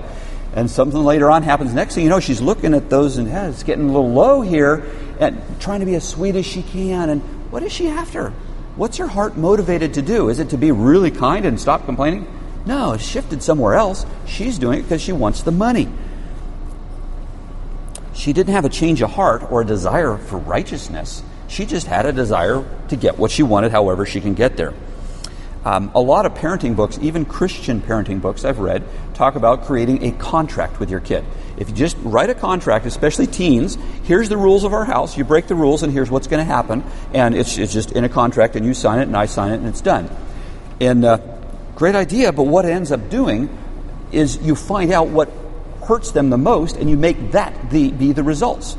And 0.56 0.70
something 0.70 1.04
later 1.04 1.32
on 1.32 1.42
happens. 1.42 1.74
Next 1.74 1.96
thing 1.96 2.04
you 2.04 2.10
know, 2.10 2.20
she's 2.20 2.42
looking 2.42 2.76
at 2.76 2.90
those 2.90 3.18
and 3.18 3.28
hey, 3.28 3.48
it's 3.48 3.64
getting 3.64 3.86
a 3.86 3.88
little 3.88 4.12
low 4.12 4.42
here 4.42 4.84
and 5.20 5.42
trying 5.60 5.80
to 5.80 5.88
be 5.88 5.96
as 5.96 6.08
sweet 6.08 6.36
as 6.36 6.46
she 6.46 6.62
can. 6.62 7.10
And 7.10 7.22
what 7.52 7.64
is 7.64 7.72
she 7.72 7.88
after? 7.88 8.32
What's 8.76 8.98
her 8.98 9.08
heart 9.08 9.38
motivated 9.38 9.94
to 9.96 10.02
do? 10.02 10.30
Is 10.30 10.40
it 10.40 10.50
to 10.50 10.58
be 10.58 10.72
really 10.72 11.12
kind 11.12 11.46
and 11.46 11.60
stop 11.60 11.86
complaining? 11.86 12.28
No, 12.66 12.94
it's 12.94 13.06
shifted 13.06 13.44
somewhere 13.44 13.76
else. 13.76 14.06
She's 14.26 14.58
doing 14.58 14.80
it 14.80 14.84
because 14.84 15.02
she 15.02 15.12
wants 15.12 15.44
the 15.44 15.52
money. 15.52 15.90
She 18.14 18.34
didn't 18.34 18.54
have 18.54 18.66
a 18.66 18.70
change 18.70 19.02
of 19.02 19.12
heart 19.12 19.52
or 19.52 19.62
a 19.62 19.66
desire 19.66 20.18
for 20.18 20.38
righteousness. 20.38 21.22
She 21.48 21.66
just 21.66 21.88
had 21.88 22.06
a 22.06 22.12
desire 22.12 22.66
to 22.88 22.96
get 22.96 23.20
what 23.20 23.32
she 23.32 23.44
wanted, 23.44 23.72
however, 23.72 24.06
she 24.06 24.22
can 24.22 24.34
get 24.34 24.58
there. 24.58 24.74
Um, 25.66 25.92
a 25.96 26.02
lot 26.02 26.26
of 26.26 26.34
parenting 26.34 26.76
books, 26.76 27.00
even 27.02 27.24
Christian 27.24 27.82
parenting 27.82 28.22
books 28.22 28.44
I've 28.44 28.60
read, 28.60 28.84
talk 29.14 29.36
about 29.36 29.64
creating 29.64 30.04
a 30.04 30.12
contract 30.12 30.80
with 30.80 30.90
your 30.90 31.00
kid. 31.00 31.24
If 31.56 31.70
you 31.70 31.76
just 31.76 31.96
write 32.02 32.30
a 32.30 32.36
contract, 32.36 32.86
especially 32.86 33.28
teens, 33.28 33.78
here's 34.04 34.28
the 34.28 34.38
rules 34.38 34.66
of 34.66 34.74
our 34.74 34.84
house, 34.84 35.18
you 35.18 35.24
break 35.24 35.48
the 35.48 35.56
rules, 35.56 35.84
and 35.84 35.94
here's 35.94 36.12
what's 36.12 36.28
going 36.28 36.46
to 36.46 36.52
happen. 36.52 36.84
And 37.14 37.34
it's, 37.34 37.58
it's 37.58 37.72
just 37.72 37.94
in 37.94 38.04
a 38.04 38.10
contract, 38.10 38.56
and 38.56 38.66
you 38.66 38.74
sign 38.74 39.00
it, 39.00 39.04
and 39.04 39.16
I 39.16 39.26
sign 39.26 39.52
it, 39.52 39.58
and 39.58 39.68
it's 39.68 39.82
done. 39.82 40.10
And 40.82 41.06
uh, 41.06 41.20
great 41.76 41.96
idea, 41.96 42.34
but 42.34 42.44
what 42.44 42.66
it 42.66 42.72
ends 42.72 42.92
up 42.92 43.10
doing 43.10 43.50
is 44.12 44.38
you 44.38 44.56
find 44.56 44.92
out 44.92 45.08
what 45.08 45.32
hurts 45.84 46.12
them 46.12 46.30
the 46.30 46.38
most, 46.38 46.76
and 46.76 46.90
you 46.90 46.98
make 46.98 47.32
that 47.32 47.70
the, 47.70 47.92
be 47.92 48.12
the 48.12 48.24
results. 48.24 48.76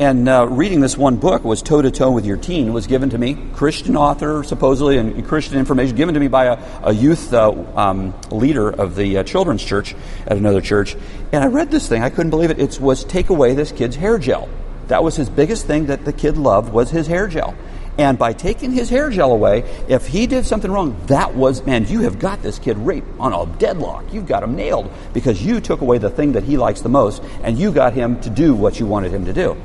And 0.00 0.28
uh, 0.28 0.48
reading 0.48 0.80
this 0.80 0.98
one 0.98 1.18
book 1.18 1.44
was 1.44 1.62
toe 1.62 1.80
to 1.80 1.92
toe 1.92 2.10
with 2.10 2.26
your 2.26 2.36
teen 2.36 2.72
was 2.72 2.88
given 2.88 3.10
to 3.10 3.18
me, 3.18 3.38
Christian 3.52 3.96
author 3.96 4.42
supposedly, 4.42 4.98
and 4.98 5.24
Christian 5.24 5.56
information 5.56 5.94
given 5.94 6.14
to 6.14 6.20
me 6.20 6.26
by 6.26 6.46
a, 6.46 6.88
a 6.88 6.92
youth 6.92 7.32
uh, 7.32 7.52
um, 7.76 8.12
leader 8.32 8.68
of 8.68 8.96
the 8.96 9.18
uh, 9.18 9.22
children's 9.22 9.62
church 9.62 9.94
at 10.26 10.36
another 10.36 10.60
church. 10.60 10.96
And 11.30 11.44
I 11.44 11.46
read 11.46 11.70
this 11.70 11.88
thing, 11.88 12.02
I 12.02 12.10
couldn't 12.10 12.30
believe 12.30 12.50
it. 12.50 12.58
It 12.58 12.80
was 12.80 13.04
take 13.04 13.28
away 13.28 13.54
this 13.54 13.70
kid's 13.70 13.94
hair 13.94 14.18
gel. 14.18 14.48
That 14.88 15.04
was 15.04 15.14
his 15.14 15.30
biggest 15.30 15.66
thing 15.66 15.86
that 15.86 16.04
the 16.04 16.12
kid 16.12 16.36
loved 16.38 16.72
was 16.72 16.90
his 16.90 17.06
hair 17.06 17.28
gel. 17.28 17.54
And 17.96 18.18
by 18.18 18.32
taking 18.32 18.72
his 18.72 18.90
hair 18.90 19.10
gel 19.10 19.30
away, 19.30 19.62
if 19.86 20.08
he 20.08 20.26
did 20.26 20.44
something 20.44 20.72
wrong, 20.72 21.00
that 21.06 21.36
was, 21.36 21.64
man, 21.64 21.86
you 21.86 22.00
have 22.00 22.18
got 22.18 22.42
this 22.42 22.58
kid 22.58 22.76
raped 22.78 23.06
on 23.20 23.32
a 23.32 23.46
deadlock. 23.58 24.12
You've 24.12 24.26
got 24.26 24.42
him 24.42 24.56
nailed 24.56 24.90
because 25.12 25.40
you 25.40 25.60
took 25.60 25.82
away 25.82 25.98
the 25.98 26.10
thing 26.10 26.32
that 26.32 26.42
he 26.42 26.56
likes 26.56 26.80
the 26.80 26.88
most 26.88 27.22
and 27.44 27.56
you 27.56 27.70
got 27.70 27.92
him 27.92 28.20
to 28.22 28.30
do 28.30 28.56
what 28.56 28.80
you 28.80 28.86
wanted 28.86 29.12
him 29.12 29.26
to 29.26 29.32
do. 29.32 29.56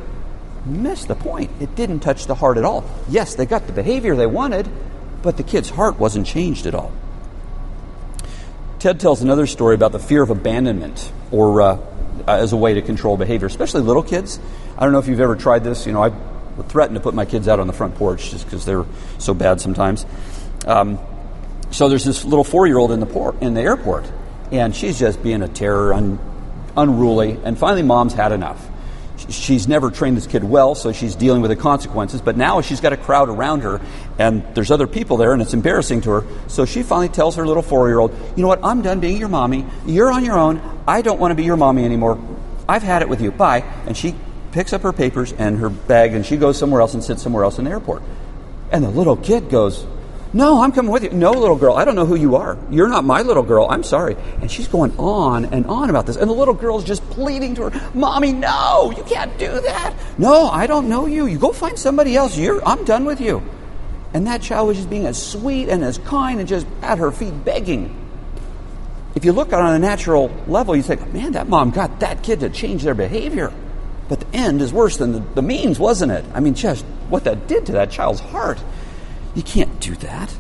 Missed 0.70 1.08
the 1.08 1.16
point. 1.16 1.50
It 1.60 1.76
didn't 1.76 2.02
touch 2.02 2.28
the 2.28 2.36
heart 2.36 2.58
at 2.58 2.64
all. 2.64 2.86
Yes, 3.10 3.36
they 3.36 3.46
got 3.46 3.66
the 3.66 3.74
behavior 3.74 4.16
they 4.16 4.28
wanted, 4.28 4.70
but 5.24 5.36
the 5.36 5.44
kid's 5.44 5.70
heart 5.70 6.00
wasn't 6.00 6.28
changed 6.28 6.68
at 6.68 6.76
all. 6.76 6.92
Ted 8.78 9.00
tells 9.00 9.22
another 9.22 9.48
story 9.48 9.76
about 9.76 9.92
the 9.92 10.00
fear 10.00 10.22
of 10.22 10.30
abandonment 10.30 11.12
or 11.32 11.62
uh, 11.62 11.80
as 12.28 12.54
a 12.54 12.58
way 12.58 12.76
to 12.76 12.82
control 12.82 13.18
behavior, 13.18 13.48
especially 13.48 13.82
little 13.82 14.04
kids. 14.04 14.40
I 14.78 14.84
don't 14.84 14.94
know 14.94 15.00
if 15.00 15.08
you've 15.08 15.20
ever 15.20 15.36
tried 15.36 15.64
this. 15.64 15.86
You 15.86 15.92
know, 15.92 16.04
I 16.04 16.12
threaten 16.68 16.94
to 16.94 17.02
put 17.02 17.14
my 17.14 17.26
kids 17.26 17.48
out 17.48 17.60
on 17.60 17.68
the 17.68 17.74
front 17.74 17.96
porch 17.96 18.30
just 18.32 18.46
because 18.46 18.64
they're 18.64 18.86
so 19.18 19.34
bad 19.34 19.60
sometimes. 19.60 20.06
Um, 20.66 21.00
so 21.72 21.90
there's 21.90 22.06
this 22.06 22.24
little 22.26 22.44
four-year-old 22.44 22.92
in 22.92 23.00
the 23.00 23.06
port 23.06 23.42
in 23.42 23.54
the 23.54 23.62
airport, 23.62 24.10
and 24.52 24.76
she's 24.76 25.00
just 25.00 25.22
being 25.22 25.42
a 25.42 25.48
terror, 25.48 25.94
un, 25.94 26.20
unruly. 26.78 27.40
And 27.44 27.58
finally, 27.58 27.84
mom's 27.84 28.14
had 28.14 28.32
enough. 28.32 28.66
She's 29.28 29.68
never 29.68 29.92
trained 29.92 30.16
this 30.16 30.28
kid 30.28 30.44
well, 30.44 30.76
so 30.76 30.92
she's 30.94 31.16
dealing 31.16 31.42
with 31.42 31.50
the 31.50 31.58
consequences. 31.58 32.22
But 32.22 32.38
now 32.38 32.62
she's 32.62 32.80
got 32.80 32.94
a 32.94 32.98
crowd 32.98 33.28
around 33.28 33.62
her, 33.62 33.82
and 34.18 34.44
there's 34.54 34.72
other 34.72 34.88
people 34.88 35.18
there, 35.18 35.34
and 35.34 35.42
it's 35.42 35.54
embarrassing 35.54 36.02
to 36.02 36.12
her. 36.12 36.24
So 36.48 36.66
she 36.66 36.84
finally 36.84 37.10
tells 37.10 37.36
her 37.36 37.46
little 37.46 37.64
four-year-old, 37.64 38.12
"You 38.36 38.42
know 38.42 38.48
what? 38.48 38.62
I'm 38.64 38.82
done 38.82 39.00
being 39.00 39.18
your 39.18 39.28
mommy. 39.28 39.66
You're 39.86 40.12
on 40.12 40.24
your 40.24 40.38
own. 40.38 40.62
I 40.88 41.02
don't 41.02 41.20
want 41.20 41.32
to 41.32 41.36
be 41.36 41.44
your 41.44 41.58
mommy 41.58 41.84
anymore. 41.86 42.18
I've 42.68 42.84
had 42.84 43.02
it 43.02 43.10
with 43.10 43.22
you. 43.22 43.32
Bye." 43.32 43.64
And 43.86 43.96
she 43.96 44.16
picks 44.52 44.74
up 44.74 44.82
her 44.82 44.94
papers 44.94 45.34
and 45.38 45.60
her 45.60 45.70
bag 45.70 46.14
and 46.14 46.26
she 46.26 46.36
goes 46.36 46.58
somewhere 46.58 46.82
else 46.82 46.96
and 46.96 47.04
sits 47.04 47.22
somewhere 47.22 47.44
else 47.44 47.60
in 47.60 47.66
the 47.66 47.72
airport. 47.72 48.02
And 48.72 48.84
the 48.84 48.90
little 48.90 49.16
kid 49.16 49.50
goes, 49.50 49.86
No, 50.32 50.62
I'm 50.62 50.72
coming 50.72 50.92
with 50.92 51.04
you. 51.04 51.10
No, 51.10 51.32
little 51.32 51.56
girl, 51.56 51.76
I 51.76 51.86
don't 51.86 51.96
know 51.96 52.06
who 52.06 52.16
you 52.16 52.36
are. 52.36 52.56
You're 52.70 52.88
not 52.88 53.04
my 53.04 53.24
little 53.24 53.42
girl. 53.42 53.68
I'm 53.68 53.84
sorry. 53.84 54.16
And 54.42 54.52
she's 54.52 54.68
going 54.68 54.96
on 55.00 55.46
and 55.46 55.66
on 55.66 55.90
about 55.90 56.06
this. 56.06 56.18
And 56.18 56.30
the 56.30 56.36
little 56.36 56.54
girl's 56.54 56.84
just 56.84 57.02
pleading 57.10 57.56
to 57.56 57.70
her, 57.70 57.92
Mommy, 57.96 58.32
no, 58.34 58.94
you 58.96 59.04
can't 59.04 59.36
do 59.40 59.60
that. 59.62 59.96
No, 60.20 60.48
I 60.48 60.68
don't 60.68 60.88
know 60.88 61.08
you. 61.08 61.26
You 61.26 61.40
go 61.40 61.52
find 61.52 61.80
somebody 61.80 62.16
else. 62.16 62.38
You're, 62.38 62.64
I'm 62.64 62.86
done 62.86 63.06
with 63.06 63.20
you. 63.20 63.42
And 64.14 64.28
that 64.28 64.44
child 64.44 64.68
was 64.68 64.78
just 64.78 64.90
being 64.90 65.08
as 65.08 65.22
sweet 65.22 65.68
and 65.68 65.84
as 65.84 65.98
kind 65.98 66.40
and 66.40 66.48
just 66.48 66.68
at 66.84 67.00
her 67.00 67.12
feet 67.12 67.44
begging. 67.44 67.96
If 69.16 69.26
you 69.26 69.34
look 69.34 69.52
on 69.52 69.74
a 69.74 69.80
natural 69.80 70.32
level, 70.48 70.76
you 70.76 70.84
think, 70.84 71.12
man, 71.12 71.32
that 71.32 71.50
mom 71.50 71.72
got 71.72 72.02
that 72.02 72.22
kid 72.22 72.42
to 72.42 72.50
change 72.50 72.84
their 72.84 72.94
behavior. 72.94 73.52
But 74.08 74.20
the 74.20 74.38
end 74.38 74.62
is 74.62 74.72
worse 74.72 74.98
than 74.98 75.12
the, 75.12 75.20
the 75.36 75.42
means, 75.42 75.80
wasn't 75.80 76.12
it? 76.12 76.26
I 76.34 76.40
mean, 76.40 76.54
just 76.54 76.86
what 77.10 77.24
that 77.24 77.48
did 77.48 77.66
to 77.68 77.72
that 77.74 77.90
child's 77.90 78.20
heart. 78.20 78.64
You 79.40 79.44
can't 79.44 79.80
do 79.80 79.96
that. 79.96 80.36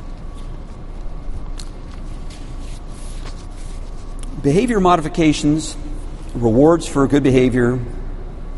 Behavior 4.43 4.81
modifications, 4.81 5.77
rewards 6.35 6.85
for 6.85 7.07
good 7.07 7.23
behavior, 7.23 7.79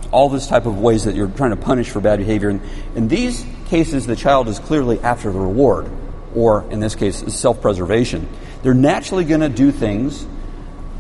all 0.10 0.30
this 0.30 0.48
type 0.48 0.66
of 0.66 0.80
ways 0.80 1.04
that 1.04 1.14
you're 1.14 1.28
trying 1.28 1.52
to 1.52 1.58
punish 1.58 1.92
for 1.92 2.02
bad 2.02 2.18
behavior. 2.18 2.60
In 2.96 3.08
these 3.08 3.46
cases, 3.68 4.08
the 4.08 4.16
child 4.16 4.48
is 4.48 4.58
clearly 4.58 5.00
after 5.02 5.32
the 5.32 5.40
reward, 5.40 5.92
or 6.34 6.66
in 6.72 6.80
this 6.80 6.96
case, 6.96 7.18
self 7.36 7.62
preservation. 7.62 8.28
They're 8.64 8.74
naturally 8.74 9.26
going 9.26 9.42
to 9.42 9.50
do 9.50 9.72
things 9.72 10.26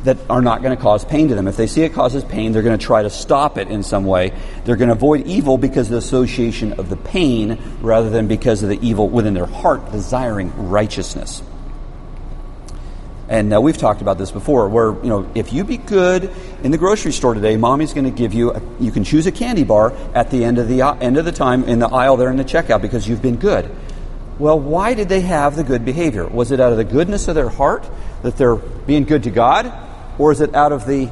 that 0.03 0.17
are 0.29 0.41
not 0.41 0.61
going 0.61 0.75
to 0.75 0.81
cause 0.81 1.05
pain 1.05 1.27
to 1.27 1.35
them. 1.35 1.47
If 1.47 1.57
they 1.57 1.67
see 1.67 1.83
it 1.83 1.93
causes 1.93 2.23
pain, 2.23 2.51
they're 2.51 2.63
going 2.63 2.77
to 2.77 2.85
try 2.85 3.03
to 3.03 3.09
stop 3.09 3.57
it 3.57 3.67
in 3.67 3.83
some 3.83 4.05
way. 4.05 4.33
They're 4.65 4.75
going 4.75 4.89
to 4.89 4.95
avoid 4.95 5.27
evil 5.27 5.57
because 5.57 5.87
of 5.87 5.91
the 5.91 5.97
association 5.97 6.73
of 6.73 6.89
the 6.89 6.97
pain 6.97 7.61
rather 7.81 8.09
than 8.09 8.27
because 8.27 8.63
of 8.63 8.69
the 8.69 8.79
evil 8.85 9.07
within 9.07 9.33
their 9.33 9.45
heart 9.45 9.91
desiring 9.91 10.69
righteousness. 10.69 11.43
And 13.29 13.53
uh, 13.53 13.61
we've 13.61 13.77
talked 13.77 14.01
about 14.01 14.17
this 14.17 14.29
before, 14.29 14.67
where 14.67 14.91
you 14.91 15.09
know 15.09 15.31
if 15.35 15.53
you 15.53 15.63
be 15.63 15.77
good 15.77 16.29
in 16.63 16.71
the 16.71 16.77
grocery 16.77 17.13
store 17.13 17.33
today, 17.33 17.55
mommy's 17.55 17.93
going 17.93 18.03
to 18.03 18.11
give 18.11 18.33
you 18.33 18.51
a, 18.51 18.61
you 18.77 18.91
can 18.91 19.05
choose 19.05 19.25
a 19.25 19.31
candy 19.31 19.63
bar 19.63 19.93
at 20.13 20.31
the 20.31 20.43
end 20.43 20.57
of 20.57 20.67
the 20.67 20.81
uh, 20.81 20.95
end 20.95 21.15
of 21.15 21.23
the 21.23 21.31
time 21.31 21.63
in 21.63 21.79
the 21.79 21.87
aisle 21.87 22.17
there 22.17 22.29
in 22.29 22.35
the 22.35 22.43
checkout 22.43 22.81
because 22.81 23.07
you've 23.07 23.21
been 23.21 23.37
good. 23.37 23.73
Well, 24.37 24.59
why 24.59 24.95
did 24.95 25.07
they 25.07 25.21
have 25.21 25.55
the 25.55 25.63
good 25.63 25.85
behavior? 25.85 26.27
Was 26.27 26.51
it 26.51 26.59
out 26.59 26.73
of 26.73 26.77
the 26.77 26.83
goodness 26.83 27.29
of 27.29 27.35
their 27.35 27.47
heart 27.47 27.89
that 28.21 28.35
they're 28.35 28.57
being 28.57 29.05
good 29.05 29.23
to 29.23 29.29
God, 29.29 29.71
or 30.21 30.31
is 30.31 30.39
it 30.39 30.53
out 30.53 30.71
of 30.71 30.85
the 30.85 31.09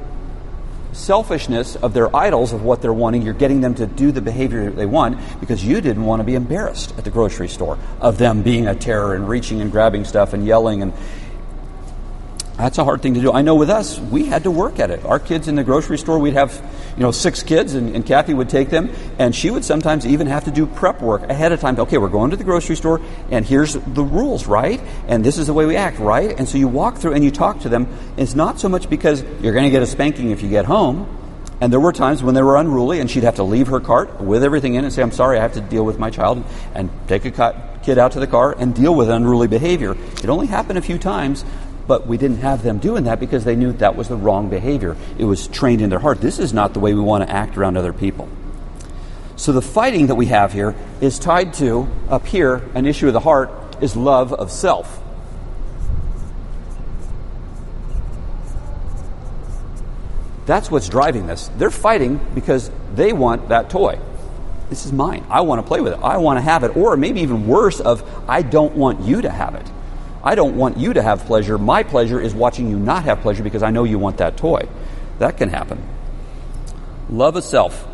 selfishness 0.92 1.76
of 1.76 1.96
their 1.96 2.16
idols 2.16 2.54
of 2.54 2.62
what 2.62 2.80
they're 2.80 2.94
wanting? 2.94 3.24
You're 3.24 3.34
getting 3.34 3.60
them 3.60 3.74
to 3.76 3.88
do 3.88 4.12
the 4.12 4.22
behavior 4.22 4.66
that 4.66 4.76
they 4.76 4.86
want 4.86 5.18
because 5.40 5.66
you 5.66 5.82
didn't 5.82 6.06
want 6.06 6.20
to 6.20 6.24
be 6.24 6.36
embarrassed 6.36 6.94
at 6.96 7.06
the 7.06 7.10
grocery 7.10 7.48
store 7.48 7.80
of 8.00 8.20
them 8.20 8.44
being 8.44 8.68
a 8.68 8.76
terror 8.76 9.16
and 9.16 9.28
reaching 9.28 9.62
and 9.62 9.72
grabbing 9.72 10.06
stuff 10.06 10.34
and 10.34 10.46
yelling 10.46 10.84
and 10.84 10.94
that's 12.60 12.78
a 12.78 12.84
hard 12.84 13.02
thing 13.02 13.14
to 13.14 13.22
do. 13.22 13.32
I 13.32 13.42
know 13.42 13.56
with 13.56 13.70
us, 13.70 13.98
we 13.98 14.26
had 14.26 14.44
to 14.44 14.52
work 14.52 14.80
at 14.80 14.92
it. 14.92 15.06
Our 15.06 15.18
kids 15.18 15.48
in 15.48 15.56
the 15.56 15.64
grocery 15.64 15.98
store, 15.98 16.20
we'd 16.20 16.34
have, 16.34 16.54
you 16.98 17.04
know, 17.04 17.12
six 17.12 17.42
kids, 17.42 17.74
and, 17.74 17.96
and, 17.96 18.06
Kathy 18.06 18.34
would 18.34 18.50
take 18.50 18.70
them, 18.70 18.90
and 19.18 19.34
she 19.34 19.50
would 19.50 19.64
sometimes 19.64 20.06
even 20.06 20.28
have 20.28 20.44
to 20.44 20.52
do 20.52 20.66
prep 20.66 21.02
work 21.02 21.22
ahead 21.30 21.54
of 21.54 21.62
time. 21.62 21.80
Okay, 21.80 21.98
we're 21.98 22.10
going 22.10 22.32
to 22.32 22.36
the 22.36 22.44
grocery 22.44 22.76
store, 22.76 23.00
and 23.32 23.46
here's 23.46 23.74
the 23.76 24.04
rules, 24.04 24.46
right? 24.46 24.82
And 25.08 25.24
this 25.24 25.38
is 25.38 25.48
the 25.48 25.54
way 25.54 25.66
we 25.66 25.78
act, 25.78 26.00
right? 26.00 26.38
And 26.38 26.50
so 26.50 26.58
you 26.58 26.68
walk 26.68 26.98
through 26.98 27.14
and 27.14 27.24
you 27.24 27.32
talk 27.32 27.62
to 27.62 27.70
them. 27.70 27.88
It's 28.18 28.36
not 28.36 28.60
so 28.60 28.68
much 28.68 28.90
because 28.90 29.24
you're 29.42 29.54
going 29.54 29.66
to 29.66 29.72
get 29.72 29.82
a 29.82 29.88
spanking 29.88 30.32
if 30.32 30.42
you 30.42 30.50
get 30.50 30.66
home. 30.66 31.16
And 31.62 31.74
there 31.74 31.80
were 31.80 31.92
times 31.92 32.24
when 32.24 32.36
they 32.36 32.42
were 32.42 32.58
unruly, 32.58 33.00
and 33.00 33.10
she'd 33.10 33.24
have 33.24 33.36
to 33.36 33.44
leave 33.44 33.68
her 33.68 33.80
cart 33.80 34.20
with 34.20 34.44
everything 34.44 34.76
in 34.76 34.84
and 34.84 34.94
say, 34.94 35.02
I'm 35.02 35.12
sorry, 35.12 35.38
I 35.38 35.42
have 35.42 35.54
to 35.54 35.62
deal 35.62 35.86
with 35.86 36.00
my 36.00 36.10
child, 36.10 36.44
and 36.74 36.90
take 37.08 37.26
a 37.26 37.80
kid 37.84 37.98
out 37.98 38.14
to 38.14 38.20
the 38.20 38.28
car 38.28 38.56
and 38.58 38.76
deal 38.76 38.96
with 38.96 39.10
unruly 39.10 39.48
behavior. 39.48 39.92
It 39.92 40.30
only 40.30 40.48
happened 40.48 40.78
a 40.78 40.82
few 40.82 40.98
times, 40.98 41.44
but 41.90 42.06
we 42.06 42.20
didn't 42.20 42.38
have 42.38 42.62
them 42.62 42.78
doing 42.78 43.06
that 43.06 43.20
because 43.20 43.44
they 43.46 43.56
knew 43.56 43.74
that 43.74 43.96
was 43.96 44.08
the 44.10 44.16
wrong 44.16 44.48
behavior. 44.48 44.96
It 45.18 45.26
was 45.26 45.48
trained 45.48 45.82
in 45.82 45.90
their 45.90 45.98
heart. 45.98 46.22
This 46.22 46.38
is 46.38 46.54
not 46.54 46.76
the 46.76 46.80
way 46.80 46.94
we 46.94 47.02
want 47.02 47.28
to 47.28 47.36
act 47.36 47.58
around 47.58 47.78
other 47.78 47.94
people. 47.94 48.30
So 49.36 49.54
the 49.54 49.62
fighting 49.64 50.06
that 50.06 50.16
we 50.16 50.28
have 50.28 50.54
here 50.54 50.76
is 51.02 51.18
tied 51.18 51.56
to, 51.56 51.88
up 52.08 52.28
here, 52.28 52.62
an 52.76 52.86
issue 52.86 53.08
of 53.08 53.14
the 53.14 53.20
heart 53.20 53.50
is 53.82 53.96
love 53.96 54.32
of 54.32 54.52
self. 54.52 55.02
That's 60.46 60.70
what's 60.70 60.90
driving 60.90 61.26
this. 61.26 61.50
They're 61.58 61.72
fighting 61.72 62.20
because 62.36 62.70
they 62.94 63.14
want 63.14 63.50
that 63.50 63.72
toy. 63.72 64.00
This 64.70 64.86
is 64.86 64.94
mine. 64.94 65.26
I 65.28 65.42
want 65.42 65.60
to 65.60 65.68
play 65.68 65.82
with 65.82 65.94
it. 65.94 66.00
I 66.04 66.18
want 66.18 66.38
to 66.38 66.42
have 66.42 66.64
it. 66.64 66.78
Or 66.78 66.96
maybe 66.98 67.22
even 67.22 67.48
worse 67.48 67.80
of 67.80 68.08
I 68.30 68.44
don't 68.44 68.76
want 68.76 69.02
you 69.02 69.24
to 69.24 69.30
have 69.32 69.56
it. 69.56 69.66
I 70.24 70.36
don't 70.36 70.58
want 70.58 70.78
you 70.78 70.94
to 70.94 71.02
have 71.02 71.26
pleasure. 71.26 71.58
My 71.58 71.84
pleasure 71.84 72.20
is 72.20 72.34
watching 72.34 72.70
you 72.70 72.78
not 72.78 73.04
have 73.04 73.22
pleasure 73.22 73.44
because 73.44 73.64
I 73.64 73.72
know 73.72 73.84
you 73.86 73.98
want 74.00 74.18
that 74.18 74.38
toy. 74.38 74.68
That 75.20 75.38
can 75.38 75.50
happen. 75.50 75.82
Love 77.10 77.36
of 77.36 77.44
self. 77.44 77.88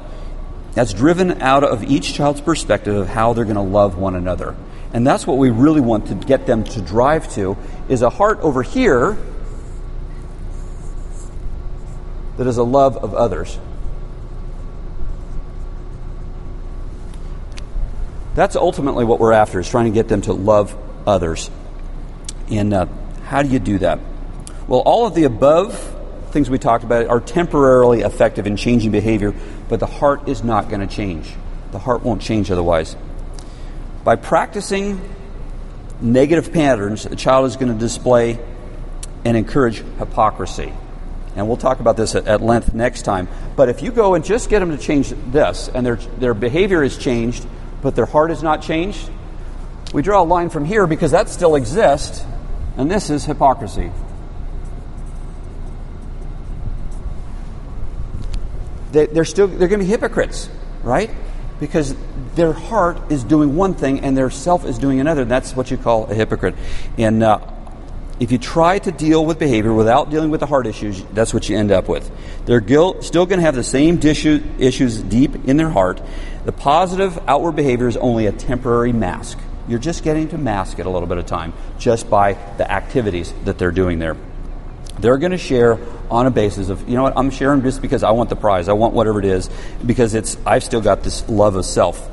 That's 0.73 0.93
driven 0.93 1.41
out 1.41 1.63
of 1.63 1.83
each 1.83 2.13
child's 2.13 2.41
perspective 2.41 2.95
of 2.95 3.07
how 3.07 3.33
they're 3.33 3.45
going 3.45 3.55
to 3.55 3.61
love 3.61 3.97
one 3.97 4.15
another. 4.15 4.55
And 4.93 5.05
that's 5.05 5.27
what 5.27 5.37
we 5.37 5.49
really 5.49 5.81
want 5.81 6.07
to 6.07 6.15
get 6.15 6.45
them 6.45 6.63
to 6.63 6.81
drive 6.81 7.31
to 7.35 7.57
is 7.87 8.01
a 8.01 8.09
heart 8.09 8.39
over 8.39 8.63
here 8.63 9.17
that 12.37 12.47
is 12.47 12.57
a 12.57 12.63
love 12.63 12.97
of 12.97 13.13
others. 13.13 13.57
That's 18.35 18.57
ultimately 18.57 19.05
what 19.05 19.19
we're 19.19 19.31
after 19.31 19.59
is 19.61 19.69
trying 19.69 19.85
to 19.85 19.91
get 19.91 20.09
them 20.09 20.21
to 20.23 20.33
love 20.33 20.75
others. 21.07 21.49
And 22.49 22.73
uh, 22.73 22.85
how 23.25 23.41
do 23.41 23.49
you 23.49 23.59
do 23.59 23.79
that? 23.79 23.99
Well, 24.67 24.81
all 24.81 25.07
of 25.07 25.15
the 25.15 25.23
above 25.23 25.93
things 26.31 26.49
we 26.49 26.59
talked 26.59 26.83
about 26.83 27.07
are 27.07 27.21
temporarily 27.21 28.01
effective 28.01 28.45
in 28.45 28.57
changing 28.57 28.91
behavior, 28.91 29.33
but 29.69 29.79
the 29.79 29.85
heart 29.85 30.27
is 30.27 30.43
not 30.43 30.69
going 30.69 30.81
to 30.81 30.93
change. 30.93 31.31
The 31.71 31.79
heart 31.79 32.03
won't 32.03 32.21
change 32.21 32.51
otherwise. 32.51 32.95
By 34.03 34.17
practicing 34.17 35.01
negative 36.01 36.51
patterns, 36.51 37.05
a 37.05 37.15
child 37.15 37.47
is 37.47 37.55
going 37.55 37.71
to 37.71 37.79
display 37.79 38.39
and 39.23 39.35
encourage 39.37 39.77
hypocrisy. 39.97 40.73
And 41.35 41.47
we'll 41.47 41.57
talk 41.57 41.79
about 41.79 41.97
this 41.97 42.15
at, 42.15 42.27
at, 42.27 42.41
length 42.41 42.73
next 42.73 43.01
time. 43.01 43.27
But 43.55 43.69
if 43.69 43.81
you 43.81 43.91
go 43.91 44.13
and 44.13 44.23
just 44.23 44.49
get 44.49 44.59
them 44.59 44.71
to 44.71 44.77
change 44.77 45.13
this, 45.31 45.69
and 45.73 45.85
their, 45.85 45.95
their 45.95 46.33
behavior 46.33 46.83
is 46.83 46.97
changed, 46.97 47.45
but 47.81 47.95
their 47.95 48.05
heart 48.05 48.31
is 48.31 48.41
not 48.41 48.61
changed, 48.61 49.09
we 49.93 50.01
draw 50.01 50.21
a 50.21 50.23
line 50.23 50.49
from 50.49 50.65
here 50.65 50.87
because 50.87 51.11
that 51.11 51.29
still 51.29 51.55
exists, 51.55 52.23
and 52.77 52.89
this 52.89 53.09
is 53.09 53.25
hypocrisy. 53.25 53.91
They, 58.91 59.07
are 59.07 59.25
still 59.25 59.47
they're 59.47 59.67
going 59.67 59.79
to 59.79 59.85
be 59.85 59.91
hypocrites, 59.91 60.49
right? 60.83 61.09
Because 61.59 61.95
their 62.35 62.53
heart 62.53 63.11
is 63.11 63.23
doing 63.23 63.55
one 63.55 63.73
thing 63.73 64.01
and 64.01 64.17
their 64.17 64.29
self 64.29 64.65
is 64.65 64.77
doing 64.77 64.99
another. 64.99 65.25
That's 65.25 65.55
what 65.55 65.71
you 65.71 65.77
call 65.77 66.05
a 66.09 66.13
hypocrite. 66.13 66.55
And 66.97 67.23
uh, 67.23 67.39
if 68.19 68.31
you 68.31 68.37
try 68.37 68.79
to 68.79 68.91
deal 68.91 69.25
with 69.25 69.39
behavior 69.39 69.73
without 69.73 70.09
dealing 70.09 70.29
with 70.29 70.39
the 70.39 70.45
heart 70.45 70.67
issues, 70.67 71.03
that's 71.13 71.33
what 71.33 71.49
you 71.49 71.57
end 71.57 71.71
up 71.71 71.89
with. 71.89 72.09
They're 72.45 72.61
guilt, 72.61 73.03
still 73.03 73.25
going 73.25 73.39
to 73.39 73.45
have 73.45 73.55
the 73.55 73.63
same 73.63 73.99
issue, 74.01 74.41
issues 74.57 75.01
deep 75.01 75.35
in 75.47 75.57
their 75.57 75.69
heart. 75.69 76.01
The 76.45 76.53
positive 76.53 77.19
outward 77.27 77.57
behavior 77.57 77.87
is 77.87 77.97
only 77.97 78.27
a 78.27 78.31
temporary 78.31 78.93
mask. 78.93 79.37
You're 79.67 79.79
just 79.79 80.03
getting 80.03 80.29
to 80.29 80.37
mask 80.37 80.79
it 80.79 80.85
a 80.85 80.89
little 80.89 81.07
bit 81.07 81.17
of 81.17 81.25
time 81.25 81.53
just 81.79 82.09
by 82.09 82.33
the 82.57 82.71
activities 82.71 83.33
that 83.45 83.57
they're 83.57 83.71
doing 83.71 83.99
there. 83.99 84.15
They're 84.99 85.17
going 85.17 85.31
to 85.31 85.37
share 85.37 85.79
on 86.09 86.27
a 86.27 86.31
basis 86.31 86.69
of, 86.69 86.87
you 86.87 86.95
know 86.95 87.03
what, 87.03 87.17
I'm 87.17 87.31
sharing 87.31 87.61
just 87.63 87.81
because 87.81 88.03
I 88.03 88.11
want 88.11 88.29
the 88.29 88.35
prize. 88.35 88.69
I 88.69 88.73
want 88.73 88.93
whatever 88.93 89.19
it 89.19 89.25
is 89.25 89.49
because 89.85 90.13
it's 90.13 90.37
I've 90.45 90.63
still 90.63 90.81
got 90.81 91.03
this 91.03 91.27
love 91.27 91.55
of 91.55 91.65
self. 91.65 92.09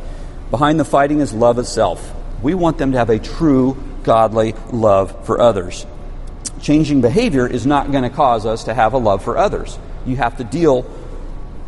Behind 0.50 0.80
the 0.80 0.84
fighting 0.84 1.20
is 1.20 1.32
love 1.32 1.58
of 1.58 1.66
self. 1.66 2.14
We 2.42 2.54
want 2.54 2.78
them 2.78 2.92
to 2.92 2.98
have 2.98 3.10
a 3.10 3.18
true 3.18 3.76
godly 4.02 4.54
love 4.72 5.26
for 5.26 5.40
others. 5.40 5.86
Changing 6.60 7.00
behavior 7.00 7.46
is 7.46 7.66
not 7.66 7.92
going 7.92 8.04
to 8.04 8.10
cause 8.10 8.46
us 8.46 8.64
to 8.64 8.74
have 8.74 8.94
a 8.94 8.98
love 8.98 9.22
for 9.22 9.36
others. 9.36 9.78
You 10.06 10.16
have 10.16 10.38
to 10.38 10.44
deal 10.44 10.90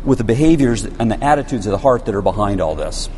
with 0.03 0.17
the 0.17 0.23
behaviors 0.23 0.83
and 0.83 1.11
the 1.11 1.23
attitudes 1.23 1.65
of 1.65 1.71
the 1.71 1.77
heart 1.77 2.05
that 2.05 2.15
are 2.15 2.21
behind 2.21 2.61
all 2.61 2.75
this. 2.75 3.09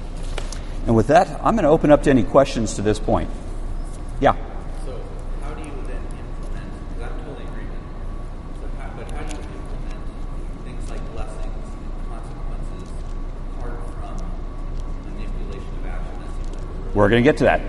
And 0.87 0.95
with 0.95 1.07
that, 1.07 1.27
I'm 1.43 1.55
going 1.55 1.65
to 1.65 1.69
open 1.69 1.91
up 1.91 2.03
to 2.03 2.09
any 2.09 2.23
questions 2.23 2.75
to 2.75 2.81
this 2.81 2.97
point. 2.97 3.29
Yeah. 4.21 4.35
So, 4.85 4.97
how 5.43 5.53
do 5.53 5.59
you 5.59 5.71
then 5.85 5.99
implement? 5.99 6.95
Because 6.95 7.11
I'm 7.11 7.19
totally 7.25 7.43
agreement. 7.45 7.83
So 8.61 8.67
how, 8.79 8.89
but 8.95 9.11
how 9.11 9.23
do 9.23 9.35
you 9.35 9.43
implement 9.43 10.63
things 10.63 10.89
like 10.89 11.11
blessings 11.11 11.67
and 11.75 12.07
consequences 12.07 12.89
apart 13.57 13.79
from 13.99 15.11
manipulation 15.11 15.75
of 15.77 15.85
action? 15.87 16.93
We're 16.93 17.09
going 17.09 17.21
to 17.21 17.29
get 17.29 17.37
to 17.39 17.43
that. 17.43 17.59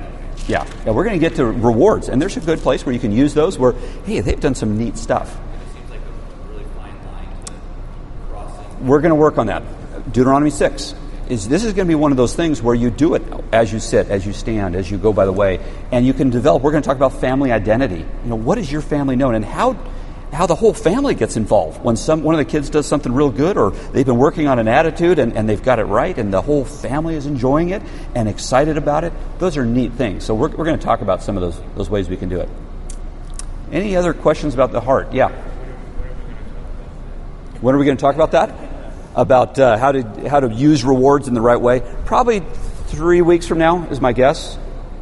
Yeah. 0.47 0.65
yeah, 0.87 0.93
we're 0.93 1.05
going 1.05 1.21
to 1.21 1.29
get 1.29 1.35
to 1.37 1.45
rewards, 1.45 2.09
and 2.09 2.23
there's 2.23 2.37
a 2.37 2.41
good 2.41 2.61
place 2.61 2.87
where 2.87 2.93
you 2.93 3.01
can 3.01 3.11
use 3.11 3.35
those. 3.35 3.59
Where 3.59 3.73
hey, 4.07 4.21
they've 4.21 4.39
done 4.39 4.55
some 4.55 4.79
neat 4.79 4.97
stuff. 4.97 5.29
It 5.37 5.77
seems 5.77 5.91
like 5.91 6.01
a 6.01 6.49
really 6.53 6.65
fine 6.77 6.95
line 7.05 7.45
to 7.47 7.53
crossing. 8.31 8.87
We're 8.87 9.01
going 9.01 9.11
to 9.11 9.17
work 9.17 9.39
on 9.39 9.49
that 9.49 9.65
Deuteronomy 10.13 10.51
6 10.51 10.95
is 11.29 11.49
this 11.49 11.65
is 11.65 11.73
going 11.73 11.87
to 11.87 11.91
be 11.91 11.95
one 11.95 12.11
of 12.11 12.17
those 12.17 12.35
things 12.35 12.63
where 12.63 12.75
you 12.75 12.91
do 12.91 13.15
it 13.15 13.23
as 13.53 13.73
you 13.73 13.81
sit, 13.81 14.09
as 14.09 14.27
you 14.27 14.33
stand, 14.33 14.75
as 14.75 14.91
you 14.91 14.99
go 14.99 15.13
by 15.13 15.25
the 15.25 15.33
way, 15.33 15.61
and 15.93 16.07
you 16.07 16.15
can 16.15 16.31
develop. 16.31 16.63
We're 16.63 16.73
going 16.73 16.83
to 16.83 16.87
talk 16.87 16.97
about 16.97 17.21
family 17.21 17.53
identity. 17.53 17.99
You 18.25 18.31
know, 18.31 18.37
what 18.37 18.59
is 18.59 18.71
your 18.71 18.81
family 18.81 19.17
known, 19.17 19.35
and 19.35 19.45
how 19.45 19.75
how 20.33 20.47
the 20.47 20.55
whole 20.55 20.75
family 20.75 21.15
gets 21.15 21.37
involved 21.37 21.83
when 21.83 21.97
some 21.97 22.23
one 22.23 22.35
of 22.35 22.39
the 22.39 22.45
kids 22.45 22.71
does 22.71 22.87
something 22.87 23.13
real 23.13 23.31
good, 23.31 23.57
or 23.57 23.71
they've 23.71 24.07
been 24.07 24.19
working 24.19 24.47
on 24.47 24.59
an 24.59 24.69
attitude 24.69 25.19
and, 25.19 25.37
and 25.37 25.49
they've 25.49 25.63
got 25.63 25.79
it 25.79 25.85
right, 25.85 26.17
and 26.19 26.33
the 26.33 26.43
whole 26.43 26.65
family 26.65 27.15
is 27.15 27.27
enjoying 27.27 27.71
it 27.71 27.83
and 28.15 28.29
excited 28.29 28.77
about 28.77 29.05
it. 29.05 29.13
Those 29.39 29.57
are 29.57 29.65
neat 29.65 29.93
things. 29.93 30.25
So 30.25 30.35
we're, 30.35 30.49
we're 30.49 30.65
going 30.65 30.79
to 30.79 30.85
talk 30.85 31.01
about 31.01 31.23
some 31.23 31.37
of 31.37 31.43
those 31.43 31.61
those 31.77 31.91
ways 31.91 32.09
we 32.09 32.17
can 32.17 32.29
do 32.29 32.41
it. 32.41 32.49
Any 33.73 33.97
other 33.97 34.15
questions 34.15 34.55
about 34.55 34.73
the 34.73 34.81
heart? 34.81 35.13
Yeah. 35.13 35.31
When 37.61 37.75
are 37.75 37.79
we 37.79 37.85
going 37.85 37.97
to 37.97 38.01
talk 38.01 38.15
about 38.15 38.33
that? 38.33 38.68
About 39.19 39.59
uh, 39.59 39.77
how 39.77 39.91
to 39.91 40.29
how 40.29 40.39
to 40.39 40.49
use 40.49 40.85
rewards 40.85 41.27
in 41.27 41.35
the 41.35 41.41
right 41.41 41.61
way? 41.61 41.83
Probably 42.05 42.39
three 42.87 43.21
weeks 43.21 43.49
from 43.49 43.59
now 43.59 43.83
is 43.89 44.01
my 44.01 44.13
guess. 44.13 44.57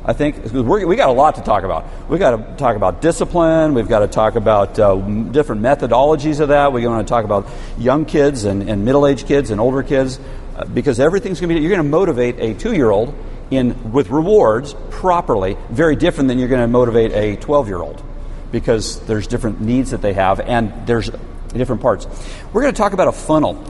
I 0.07 0.15
think 0.15 0.43
we 0.55 0.97
got 0.97 1.11
a 1.11 1.13
lot 1.13 1.35
to 1.35 1.43
talk 1.43 1.65
about. 1.65 1.85
We've 2.09 2.19
got 2.19 2.37
to 2.37 2.57
talk 2.57 2.77
about 2.77 3.03
discipline. 3.03 3.75
We've 3.75 3.89
got 3.89 3.99
to 3.99 4.09
talk 4.09 4.37
about 4.37 4.79
uh, 4.79 4.95
different 4.97 5.61
methodologies 5.61 6.41
of 6.41 6.49
that. 6.49 6.73
We're 6.73 6.81
going 6.81 7.05
to 7.05 7.09
talk 7.09 7.27
about 7.27 7.47
young 7.77 8.07
kids 8.07 8.45
and, 8.45 8.71
and 8.71 8.87
middle-aged 8.87 9.27
kids 9.27 9.51
and 9.51 9.61
older 9.61 9.83
kids 9.83 10.19
uh, 10.57 10.65
because 10.65 10.99
everything's 10.99 11.39
going 11.39 11.51
to 11.51 11.55
be. 11.57 11.61
You're 11.61 11.77
going 11.77 11.85
to 11.85 11.91
motivate 11.91 12.41
a 12.41 12.55
two-year-old 12.55 13.15
in 13.51 13.93
with 13.93 14.09
rewards 14.09 14.75
properly, 14.89 15.59
very 15.69 15.95
different 15.95 16.29
than 16.29 16.39
you're 16.39 16.49
going 16.49 16.63
to 16.63 16.69
motivate 16.69 17.13
a 17.13 17.37
12-year-old 17.37 18.03
because 18.51 18.99
there's 19.07 19.27
different 19.27 19.61
needs 19.61 19.91
that 19.91 20.01
they 20.01 20.15
have 20.15 20.41
and 20.41 20.87
there's 20.87 21.11
different 21.49 21.83
parts. 21.83 22.07
We're 22.53 22.63
going 22.63 22.73
to 22.73 22.79
talk 22.79 22.93
about 22.95 23.09
a 23.09 23.13
funnel. 23.13 23.63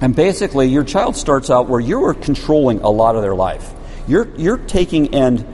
And 0.00 0.14
basically, 0.14 0.68
your 0.68 0.84
child 0.84 1.16
starts 1.16 1.50
out 1.50 1.68
where 1.68 1.80
you're 1.80 2.14
controlling 2.14 2.80
a 2.80 2.90
lot 2.90 3.16
of 3.16 3.22
their 3.22 3.34
life. 3.34 3.72
You're, 4.06 4.28
you're 4.36 4.58
taking 4.58 5.14
and 5.14 5.44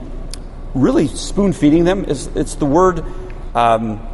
really 0.73 1.07
spoon 1.07 1.53
feeding 1.53 1.83
them. 1.83 2.05
Is, 2.05 2.27
it's 2.35 2.55
the 2.55 2.65
word 2.65 3.03
um, 3.55 4.05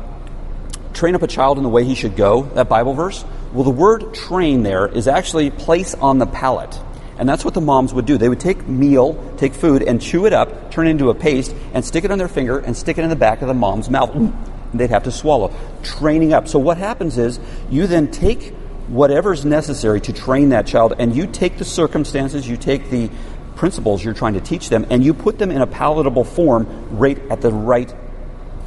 train 0.94 1.16
up 1.16 1.22
a 1.22 1.28
child 1.28 1.58
in 1.58 1.64
the 1.64 1.70
way 1.70 1.84
he 1.84 1.96
should 1.96 2.16
go, 2.16 2.44
that 2.54 2.70
Bible 2.70 2.94
verse. 2.94 3.26
Well, 3.54 3.64
the 3.64 3.72
word 3.72 4.14
train 4.14 4.64
there 4.64 4.88
is 4.88 5.08
actually 5.08 5.50
place 5.50 5.94
on 5.96 6.20
the 6.20 6.26
palate. 6.26 6.80
And 7.18 7.28
that's 7.28 7.46
what 7.46 7.54
the 7.54 7.62
moms 7.62 7.94
would 7.94 8.06
do. 8.06 8.18
They 8.18 8.30
would 8.30 8.40
take 8.40 8.68
meal, 8.68 9.36
take 9.38 9.54
food, 9.54 9.84
and 9.84 10.02
chew 10.02 10.26
it 10.26 10.34
up, 10.34 10.72
turn 10.72 10.88
it 10.88 10.92
into 10.92 11.10
a 11.10 11.16
paste, 11.16 11.54
and 11.74 11.84
stick 11.84 12.04
it 12.04 12.12
on 12.12 12.18
their 12.18 12.28
finger 12.28 12.60
and 12.60 12.76
stick 12.76 12.98
it 12.98 13.04
in 13.04 13.10
the 13.10 13.16
back 13.16 13.42
of 13.42 13.48
the 13.48 13.54
mom's 13.54 13.90
mouth. 13.90 14.16
And 14.16 14.34
they'd 14.74 14.90
have 14.90 15.04
to 15.04 15.12
swallow. 15.12 15.54
Training 15.84 16.34
up. 16.34 16.48
So 16.48 16.58
what 16.58 16.78
happens 16.78 17.18
is 17.18 17.40
you 17.70 17.86
then 17.86 18.10
take 18.10 18.56
whatever's 18.92 19.46
necessary 19.46 20.02
to 20.02 20.14
train 20.14 20.50
that 20.50 20.68
child, 20.68 20.94
and 21.00 21.16
you 21.16 21.26
take 21.26 21.58
the 21.58 21.66
circumstances, 21.66 22.48
you 22.48 22.58
take 22.58 22.89
the 22.89 23.10
principles 23.56 24.04
you're 24.04 24.14
trying 24.14 24.34
to 24.34 24.42
teach 24.42 24.70
them, 24.70 24.86
and 24.89 25.04
you 25.04 25.14
put 25.14 25.39
them 25.39 25.52
in 25.52 25.62
a 25.62 25.68
palatable 25.68 26.24
form 26.24 26.98
right 26.98 27.18
at 27.30 27.42
the 27.42 27.52
right 27.52 27.94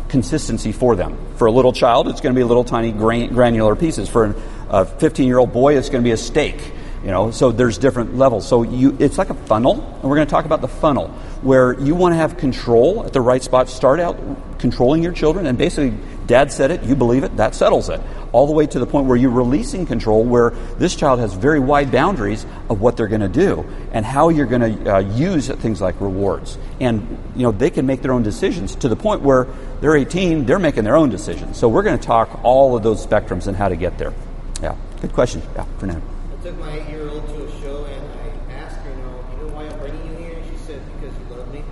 consistency 0.09 0.72
for 0.72 0.97
them. 0.97 1.18
For 1.37 1.47
a 1.47 1.53
little 1.53 1.72
child, 1.72 2.09
it's 2.09 2.20
going 2.20 2.35
to 2.35 2.39
be 2.39 2.45
little 2.45 2.64
tiny 2.64 2.93
granular 2.93 3.77
pieces. 3.77 4.09
For 4.09 4.35
a 4.70 4.87
15 4.87 5.27
year 5.27 5.39
old 5.39 5.53
boy, 5.53 5.77
it's 5.77 5.91
going 5.91 6.03
to 6.03 6.07
be 6.07 6.12
a 6.12 6.16
steak. 6.16 6.72
You 7.03 7.11
know, 7.11 7.33
so 7.33 7.53
there's 7.53 7.77
different 7.77 8.16
levels. 8.16 8.49
So 8.49 8.62
you, 8.62 8.97
it's 8.99 9.18
like 9.18 9.29
a 9.29 9.35
funnel, 9.35 9.75
and 9.75 10.05
we're 10.05 10.16
going 10.16 10.27
to 10.27 10.31
talk 10.31 10.47
about 10.47 10.62
the 10.62 10.68
funnel 10.68 11.09
where 11.43 11.79
you 11.79 11.95
want 11.95 12.12
to 12.12 12.16
have 12.16 12.39
control 12.39 13.05
at 13.05 13.12
the 13.12 13.20
right 13.20 13.43
spot. 13.43 13.68
Start 13.68 14.01
out 14.01 14.16
controlling 14.59 15.03
your 15.03 15.12
children, 15.12 15.45
and 15.45 15.59
basically, 15.59 15.99
Dad 16.27 16.51
said 16.51 16.70
it, 16.70 16.83
you 16.85 16.97
believe 16.97 17.22
it, 17.25 17.37
that 17.37 17.55
settles 17.55 17.89
it. 17.89 18.01
All 18.33 18.47
the 18.47 18.53
way 18.53 18.66
to 18.66 18.79
the 18.79 18.87
point 18.87 19.07
where 19.07 19.16
you're 19.16 19.31
releasing 19.31 19.87
control, 19.87 20.25
where 20.25 20.51
this 20.79 20.97
child 20.97 21.20
has 21.20 21.35
very 21.35 21.61
wide 21.61 21.93
boundaries 21.93 22.47
of 22.70 22.81
what 22.81 22.97
they're 22.97 23.09
going 23.09 23.20
to 23.20 23.29
do 23.29 23.64
and 23.93 24.05
how 24.05 24.31
you're 24.31 24.47
going 24.47 24.85
to 24.85 24.97
uh, 24.97 24.99
use 25.01 25.49
things 25.49 25.81
like 25.81 26.01
rewards. 26.01 26.59
And 26.81 27.18
you 27.37 27.43
know, 27.43 27.53
they 27.53 27.70
can 27.70 27.87
make 27.87 28.03
their 28.03 28.12
own 28.12 28.22
decisions 28.22 28.75
to 28.77 28.89
the 28.89 28.97
point 28.97 29.22
where 29.22 29.47
they're 29.81 29.97
18, 29.97 30.47
they're 30.47 30.59
making 30.59 30.85
their 30.85 30.97
own 30.97 31.11
decisions. 31.11 31.59
So 31.59 31.68
we're 31.68 31.83
going 31.83 31.99
to 31.99 32.05
talk 32.07 32.41
all 32.43 32.77
of 32.77 32.83
those 32.83 33.07
spectrums 33.07 33.47
and 33.47 33.57
how 33.57 33.68
to 33.68 33.77
get 33.77 33.99
there. 33.99 34.14
Yeah, 34.62 34.77
good 35.01 35.12
question. 35.12 35.43
Yeah, 35.55 35.64
Fernando 35.79 36.03
I 36.33 36.43
took 36.43 36.59
my 36.59 36.72
eight-year-old 36.72 37.27
to 37.29 37.45
a 37.45 37.61
show 37.61 37.85
and 37.85 38.12
I 38.51 38.55
asked 38.55 38.77
her, 38.77 38.91
you 38.91 38.97
know, 38.97 39.25
you 39.31 39.47
know 39.47 39.55
why 39.55 39.64
I'm 39.64 39.79
bringing 39.79 40.07
you 40.11 40.16
here? 40.25 40.39
And 40.39 40.51
she 40.51 40.57
said, 40.64 40.81
because 40.97 41.14
you 41.16 41.37
love 41.37 41.53
me. 41.53 41.62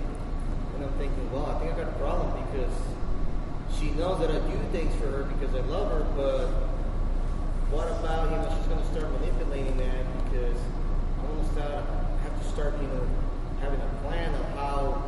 And 0.75 0.85
I'm 0.85 0.93
thinking, 0.93 1.31
well, 1.31 1.45
I 1.45 1.59
think 1.59 1.71
I've 1.71 1.77
got 1.77 1.87
a 1.87 1.97
problem 1.97 2.33
because 2.51 2.73
she 3.83 3.91
knows 3.99 4.19
that 4.23 4.31
I 4.31 4.39
do 4.47 4.55
things 4.71 4.95
for 4.95 5.11
her 5.11 5.23
because 5.35 5.51
I 5.55 5.59
love 5.67 5.91
her, 5.91 6.07
but 6.15 6.47
what 7.67 7.91
about, 7.99 8.31
you 8.31 8.39
know, 8.39 8.47
she's 8.55 8.67
going 8.71 8.79
to 8.79 8.89
start 8.95 9.11
manipulating 9.19 9.75
that 9.75 10.07
because 10.23 10.55
I 10.55 11.27
want 11.27 11.43
to 11.43 11.47
start, 11.51 11.83
have 12.23 12.31
to 12.31 12.45
start, 12.47 12.71
you 12.79 12.87
know, 12.87 13.03
having 13.59 13.83
a 13.83 13.91
plan 14.07 14.31
of 14.39 14.45
how, 14.55 15.03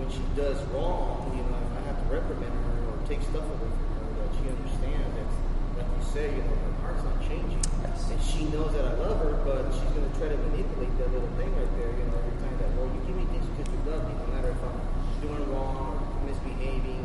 when 0.00 0.08
she 0.08 0.24
does 0.40 0.56
wrong, 0.72 1.36
you 1.36 1.44
know, 1.44 1.52
if 1.52 1.72
I 1.76 1.80
have 1.92 2.00
to 2.00 2.06
reprimand 2.08 2.48
her 2.48 2.76
or 2.88 2.96
take 3.04 3.20
stuff 3.28 3.44
away 3.44 3.68
from 3.68 3.92
her, 3.92 4.08
that 4.24 4.30
she 4.40 4.44
understands 4.48 5.12
that, 5.20 5.28
like 5.84 5.90
you 5.92 6.04
say, 6.08 6.26
you 6.32 6.40
know, 6.48 6.56
her 6.56 6.72
heart's 6.80 7.04
not 7.04 7.20
changing 7.28 7.60
Yes. 7.84 8.08
and 8.08 8.20
she 8.24 8.48
knows 8.48 8.72
that 8.72 8.88
I 8.88 8.94
love 9.04 9.20
her, 9.20 9.36
but 9.44 9.68
she's 9.68 9.92
going 9.92 10.08
to 10.08 10.14
try 10.16 10.32
to 10.32 10.38
manipulate 10.48 10.96
that 10.96 11.12
little 11.12 11.28
thing 11.36 11.52
right 11.52 11.72
there, 11.76 11.92
you 11.92 12.08
know, 12.08 12.16
every 12.24 12.40
time 12.40 12.56
that, 12.56 12.72
well, 12.72 12.88
you 12.88 13.04
give 13.04 13.20
me 13.20 13.28
things 13.36 13.44
because 13.52 13.68
you 13.68 13.80
love 13.84 14.08
me, 14.08 14.16
no 14.16 14.26
matter 14.32 14.48
if 14.48 14.60
I'm 14.64 14.80
doing 15.20 15.44
wrong 15.52 16.00
or 16.00 16.24
misbehaving. 16.24 17.04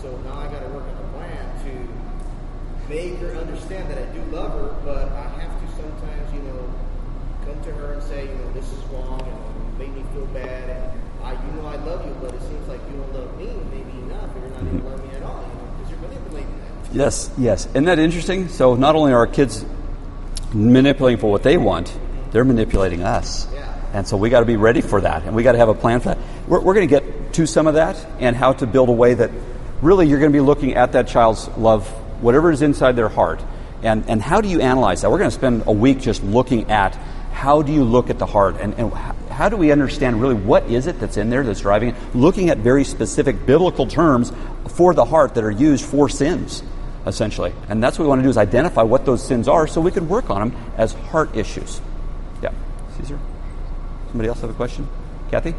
So 0.00 0.16
now 0.18 0.38
I 0.38 0.46
got 0.46 0.60
to 0.60 0.68
work 0.68 0.84
on 0.84 1.04
a 1.04 1.08
plan 1.18 1.64
to 1.64 2.92
make 2.92 3.18
her 3.18 3.34
understand 3.34 3.90
that 3.90 3.98
I 3.98 4.06
do 4.12 4.22
love 4.30 4.52
her, 4.52 4.76
but 4.84 5.08
I 5.10 5.40
have 5.40 5.60
to 5.60 5.66
sometimes, 5.76 6.32
you 6.32 6.42
know, 6.42 6.72
come 7.44 7.64
to 7.64 7.72
her 7.72 7.94
and 7.94 8.02
say, 8.04 8.28
you 8.28 8.34
know, 8.34 8.52
this 8.52 8.70
is 8.72 8.78
wrong 8.92 9.20
and 9.20 9.28
you 9.28 9.86
made 9.86 9.96
me 9.96 10.04
feel 10.12 10.26
bad 10.26 10.70
and 10.70 11.02
I, 11.24 11.32
you 11.32 11.52
know, 11.52 11.66
I 11.66 11.76
love 11.76 12.06
you, 12.06 12.14
but 12.20 12.34
it 12.34 12.40
seems 12.42 12.68
like 12.68 12.80
you 12.88 12.98
don't 12.98 13.12
love 13.14 13.36
me 13.36 13.46
maybe 13.72 13.98
enough, 13.98 14.36
or 14.36 14.38
you're 14.38 14.50
not 14.50 14.62
even 14.62 14.84
loving 14.84 15.08
me 15.08 15.16
at 15.16 15.22
all, 15.24 15.42
you 15.42 15.48
know, 15.48 15.74
because 15.76 15.90
you're 15.90 16.00
manipulating 16.00 16.60
that. 16.60 16.94
Yes, 16.94 17.30
yes. 17.36 17.66
Isn't 17.66 17.84
that 17.84 17.98
interesting? 17.98 18.48
So 18.48 18.76
not 18.76 18.94
only 18.94 19.12
are 19.12 19.18
our 19.18 19.26
kids 19.26 19.64
manipulating 20.52 21.20
for 21.20 21.30
what 21.32 21.42
they 21.42 21.56
want, 21.56 21.98
they're 22.30 22.44
manipulating 22.44 23.02
us. 23.02 23.48
Yeah. 23.52 23.74
And 23.92 24.06
so 24.06 24.16
we 24.16 24.30
got 24.30 24.40
to 24.40 24.46
be 24.46 24.56
ready 24.56 24.82
for 24.82 25.00
that, 25.00 25.24
and 25.24 25.34
we 25.34 25.42
got 25.42 25.52
to 25.52 25.58
have 25.58 25.68
a 25.68 25.74
plan 25.74 25.98
for 26.00 26.10
that. 26.10 26.18
We're, 26.46 26.60
we're 26.60 26.74
going 26.74 26.88
to 26.88 27.00
get 27.00 27.32
to 27.34 27.46
some 27.46 27.66
of 27.66 27.74
that 27.74 27.96
and 28.20 28.36
how 28.36 28.52
to 28.52 28.66
build 28.66 28.88
a 28.88 28.92
way 28.92 29.14
that 29.14 29.30
really 29.82 30.08
you're 30.08 30.18
going 30.18 30.32
to 30.32 30.36
be 30.36 30.44
looking 30.44 30.74
at 30.74 30.92
that 30.92 31.08
child's 31.08 31.48
love, 31.56 31.86
whatever 32.22 32.50
is 32.50 32.62
inside 32.62 32.96
their 32.96 33.08
heart, 33.08 33.42
and, 33.82 34.08
and 34.08 34.22
how 34.22 34.40
do 34.40 34.48
you 34.48 34.60
analyze 34.60 35.02
that? 35.02 35.10
We're 35.10 35.18
going 35.18 35.30
to 35.30 35.36
spend 35.36 35.64
a 35.66 35.72
week 35.72 36.00
just 36.00 36.22
looking 36.22 36.70
at 36.70 36.94
how 37.32 37.62
do 37.62 37.72
you 37.72 37.84
look 37.84 38.08
at 38.08 38.18
the 38.18 38.26
heart 38.26 38.56
and, 38.60 38.74
and 38.74 38.92
how 39.30 39.50
do 39.50 39.56
we 39.58 39.70
understand 39.70 40.22
really 40.22 40.34
what 40.34 40.64
is 40.70 40.86
it 40.86 40.98
that's 40.98 41.18
in 41.18 41.28
there 41.28 41.44
that's 41.44 41.60
driving 41.60 41.90
it? 41.90 42.14
Looking 42.14 42.48
at 42.48 42.58
very 42.58 42.84
specific 42.84 43.44
biblical 43.44 43.86
terms 43.86 44.32
for 44.68 44.94
the 44.94 45.04
heart 45.04 45.34
that 45.34 45.44
are 45.44 45.50
used 45.50 45.84
for 45.84 46.08
sins 46.08 46.62
essentially. 47.06 47.52
And 47.68 47.82
that's 47.82 47.98
what 47.98 48.04
we 48.04 48.08
want 48.08 48.20
to 48.20 48.24
do 48.24 48.30
is 48.30 48.36
identify 48.36 48.82
what 48.82 49.04
those 49.06 49.24
sins 49.24 49.48
are 49.48 49.66
so 49.66 49.80
we 49.80 49.92
can 49.92 50.08
work 50.08 50.28
on 50.28 50.48
them 50.48 50.72
as 50.76 50.92
heart 50.92 51.36
issues. 51.36 51.80
Yeah. 52.42 52.52
Caesar? 52.98 53.18
Somebody 54.08 54.28
else 54.28 54.40
have 54.40 54.50
a 54.50 54.54
question? 54.54 54.88
Kathy? 55.30 55.54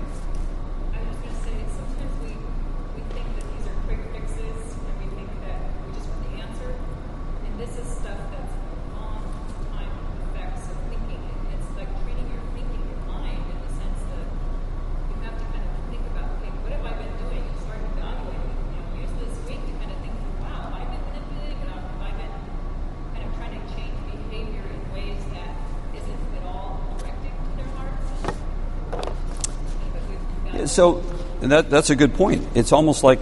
So 30.78 31.02
that, 31.42 31.72
that's 31.72 31.90
a 31.90 31.96
good 31.96 32.14
point. 32.14 32.48
It's 32.54 32.72
almost 32.72 33.04
like, 33.04 33.18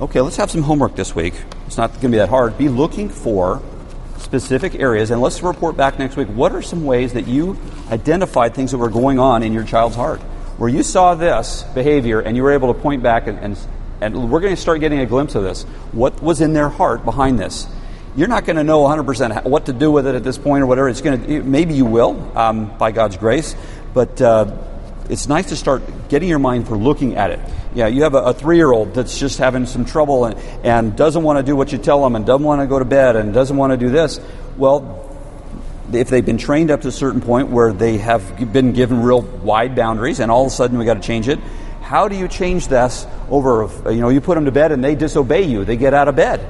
okay, 0.00 0.22
let's 0.22 0.36
have 0.36 0.50
some 0.50 0.62
homework 0.62 0.96
this 0.96 1.14
week. 1.14 1.34
It's 1.66 1.76
not 1.76 1.90
going 1.90 2.00
to 2.00 2.08
be 2.08 2.16
that 2.16 2.30
hard. 2.30 2.56
Be 2.56 2.70
looking 2.70 3.10
for 3.10 3.60
specific 4.16 4.74
areas, 4.76 5.10
and 5.10 5.20
let's 5.20 5.42
report 5.42 5.76
back 5.76 5.98
next 5.98 6.16
week. 6.16 6.28
What 6.28 6.52
are 6.52 6.62
some 6.62 6.86
ways 6.86 7.12
that 7.12 7.26
you 7.26 7.58
identified 7.90 8.54
things 8.54 8.70
that 8.70 8.78
were 8.78 8.88
going 8.88 9.18
on 9.18 9.42
in 9.42 9.52
your 9.52 9.64
child's 9.64 9.96
heart? 9.96 10.22
Where 10.56 10.70
you 10.70 10.82
saw 10.82 11.14
this 11.14 11.62
behavior 11.74 12.20
and 12.20 12.38
you 12.38 12.42
were 12.42 12.52
able 12.52 12.72
to 12.72 12.80
point 12.80 13.02
back 13.02 13.26
and, 13.26 13.38
and, 13.38 13.58
and 14.00 14.30
we're 14.30 14.40
going 14.40 14.56
to 14.56 14.60
start 14.60 14.80
getting 14.80 15.00
a 15.00 15.06
glimpse 15.06 15.34
of 15.34 15.42
this. 15.42 15.64
What 15.92 16.22
was 16.22 16.40
in 16.40 16.54
their 16.54 16.70
heart 16.70 17.04
behind 17.04 17.38
this? 17.38 17.66
You're 18.16 18.28
not 18.28 18.46
going 18.46 18.56
to 18.56 18.64
know 18.64 18.82
100% 18.84 19.44
what 19.44 19.66
to 19.66 19.74
do 19.74 19.90
with 19.90 20.06
it 20.06 20.14
at 20.14 20.24
this 20.24 20.38
point 20.38 20.62
or 20.62 20.66
whatever. 20.66 20.88
It's 20.88 21.02
going 21.02 21.22
to, 21.26 21.42
maybe 21.42 21.74
you 21.74 21.84
will, 21.84 22.32
um, 22.38 22.78
by 22.78 22.92
God's 22.92 23.18
grace, 23.18 23.54
but 23.92 24.22
uh, 24.22 24.56
it's 25.08 25.28
nice 25.28 25.50
to 25.50 25.56
start 25.56 26.08
getting 26.08 26.28
your 26.28 26.38
mind 26.38 26.66
for 26.66 26.76
looking 26.76 27.16
at 27.16 27.30
it. 27.30 27.40
Yeah, 27.74 27.88
you 27.88 28.04
have 28.04 28.14
a, 28.14 28.18
a 28.18 28.34
three 28.34 28.56
year 28.56 28.72
old 28.72 28.94
that's 28.94 29.18
just 29.18 29.38
having 29.38 29.66
some 29.66 29.84
trouble 29.84 30.24
and, 30.24 30.38
and 30.64 30.96
doesn't 30.96 31.22
want 31.22 31.38
to 31.38 31.42
do 31.42 31.56
what 31.56 31.72
you 31.72 31.78
tell 31.78 32.02
them 32.02 32.16
and 32.16 32.24
doesn't 32.24 32.44
want 32.44 32.60
to 32.60 32.66
go 32.66 32.78
to 32.78 32.84
bed 32.84 33.16
and 33.16 33.34
doesn't 33.34 33.56
want 33.56 33.72
to 33.72 33.76
do 33.76 33.90
this. 33.90 34.20
Well, 34.56 35.00
if 35.92 36.08
they've 36.08 36.24
been 36.24 36.38
trained 36.38 36.70
up 36.70 36.82
to 36.82 36.88
a 36.88 36.92
certain 36.92 37.20
point 37.20 37.48
where 37.48 37.72
they 37.72 37.98
have 37.98 38.52
been 38.52 38.72
given 38.72 39.02
real 39.02 39.20
wide 39.20 39.76
boundaries 39.76 40.20
and 40.20 40.30
all 40.30 40.46
of 40.46 40.52
a 40.52 40.54
sudden 40.54 40.78
we 40.78 40.84
got 40.84 40.94
to 40.94 41.00
change 41.00 41.28
it, 41.28 41.38
how 41.82 42.08
do 42.08 42.16
you 42.16 42.28
change 42.28 42.68
this 42.68 43.06
over, 43.28 43.68
you 43.92 44.00
know, 44.00 44.08
you 44.08 44.22
put 44.22 44.36
them 44.36 44.46
to 44.46 44.52
bed 44.52 44.72
and 44.72 44.82
they 44.82 44.94
disobey 44.94 45.42
you, 45.42 45.64
they 45.64 45.76
get 45.76 45.92
out 45.92 46.08
of 46.08 46.16
bed. 46.16 46.40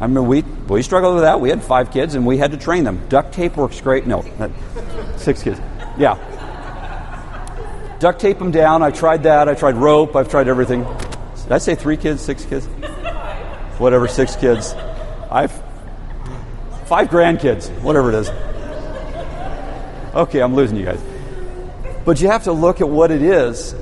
I 0.00 0.08
mean, 0.08 0.26
we, 0.26 0.42
we 0.42 0.82
struggled 0.82 1.14
with 1.14 1.22
that. 1.22 1.40
We 1.40 1.50
had 1.50 1.62
five 1.62 1.92
kids 1.92 2.16
and 2.16 2.26
we 2.26 2.36
had 2.38 2.50
to 2.50 2.56
train 2.56 2.82
them. 2.82 3.06
Duct 3.08 3.32
tape 3.32 3.56
works 3.56 3.80
great. 3.80 4.04
No, 4.04 4.24
six 5.16 5.44
kids. 5.44 5.60
Yeah. 5.96 6.16
Duct 8.02 8.20
tape 8.20 8.40
them 8.40 8.50
down. 8.50 8.82
I 8.82 8.90
tried 8.90 9.22
that. 9.22 9.48
I 9.48 9.54
tried 9.54 9.76
rope. 9.76 10.16
I've 10.16 10.28
tried 10.28 10.48
everything. 10.48 10.82
Did 11.44 11.52
I 11.52 11.58
say 11.58 11.76
three 11.76 11.96
kids, 11.96 12.20
six 12.20 12.44
kids? 12.44 12.66
Whatever, 13.78 14.08
six 14.08 14.34
kids. 14.34 14.72
I've 15.30 15.52
five 16.86 17.10
grandkids, 17.10 17.70
whatever 17.80 18.08
it 18.10 18.16
is. 18.16 18.28
Okay, 20.16 20.42
I'm 20.42 20.56
losing 20.56 20.78
you 20.78 20.84
guys. 20.84 21.00
But 22.04 22.20
you 22.20 22.26
have 22.26 22.42
to 22.44 22.52
look 22.52 22.80
at 22.80 22.88
what 22.88 23.12
it 23.12 23.22
is 23.22 23.72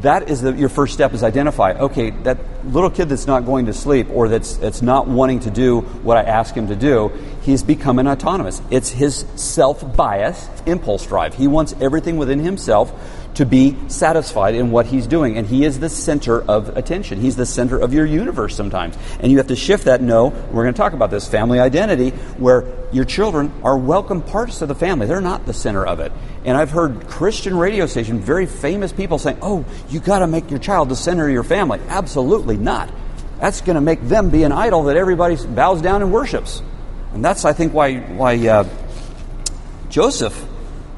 that 0.00 0.28
is 0.28 0.42
the, 0.42 0.52
your 0.52 0.68
first 0.68 0.94
step 0.94 1.12
is 1.12 1.22
identify 1.22 1.72
okay 1.72 2.10
that 2.10 2.38
little 2.66 2.90
kid 2.90 3.08
that's 3.08 3.26
not 3.26 3.44
going 3.44 3.66
to 3.66 3.72
sleep 3.72 4.08
or 4.10 4.28
that's, 4.28 4.56
that's 4.56 4.82
not 4.82 5.06
wanting 5.06 5.40
to 5.40 5.50
do 5.50 5.80
what 5.80 6.16
i 6.16 6.22
ask 6.22 6.54
him 6.54 6.68
to 6.68 6.76
do 6.76 7.08
he's 7.42 7.62
becoming 7.62 8.06
autonomous 8.06 8.60
it's 8.70 8.90
his 8.90 9.24
self-bias 9.36 10.48
impulse 10.66 11.06
drive 11.06 11.34
he 11.34 11.46
wants 11.46 11.74
everything 11.80 12.16
within 12.16 12.38
himself 12.38 12.92
to 13.36 13.46
be 13.46 13.76
satisfied 13.88 14.54
in 14.54 14.70
what 14.70 14.86
he's 14.86 15.06
doing. 15.06 15.36
And 15.38 15.46
he 15.46 15.64
is 15.64 15.78
the 15.78 15.88
center 15.88 16.42
of 16.42 16.76
attention. 16.76 17.20
He's 17.20 17.36
the 17.36 17.46
center 17.46 17.78
of 17.78 17.92
your 17.92 18.04
universe 18.04 18.56
sometimes. 18.56 18.96
And 19.20 19.30
you 19.30 19.38
have 19.38 19.48
to 19.48 19.56
shift 19.56 19.84
that. 19.84 20.00
No, 20.00 20.28
we're 20.28 20.64
going 20.64 20.74
to 20.74 20.78
talk 20.78 20.94
about 20.94 21.10
this 21.10 21.28
family 21.28 21.60
identity, 21.60 22.10
where 22.38 22.64
your 22.92 23.04
children 23.04 23.52
are 23.62 23.76
welcome 23.76 24.22
parts 24.22 24.62
of 24.62 24.68
the 24.68 24.74
family. 24.74 25.06
They're 25.06 25.20
not 25.20 25.46
the 25.46 25.52
center 25.52 25.86
of 25.86 26.00
it. 26.00 26.12
And 26.44 26.56
I've 26.56 26.70
heard 26.70 27.08
Christian 27.08 27.56
radio 27.56 27.86
station, 27.86 28.20
very 28.20 28.46
famous 28.46 28.92
people 28.92 29.18
saying, 29.18 29.38
oh, 29.42 29.64
you 29.90 30.00
got 30.00 30.20
to 30.20 30.26
make 30.26 30.50
your 30.50 30.60
child 30.60 30.88
the 30.88 30.96
center 30.96 31.26
of 31.26 31.32
your 31.32 31.44
family. 31.44 31.80
Absolutely 31.88 32.56
not. 32.56 32.90
That's 33.40 33.60
going 33.60 33.74
to 33.74 33.82
make 33.82 34.00
them 34.00 34.30
be 34.30 34.44
an 34.44 34.52
idol 34.52 34.84
that 34.84 34.96
everybody 34.96 35.36
bows 35.36 35.82
down 35.82 36.00
and 36.00 36.10
worships. 36.10 36.62
And 37.12 37.22
that's, 37.22 37.44
I 37.44 37.52
think, 37.52 37.74
why, 37.74 37.98
why 37.98 38.48
uh, 38.48 38.68
Joseph 39.90 40.46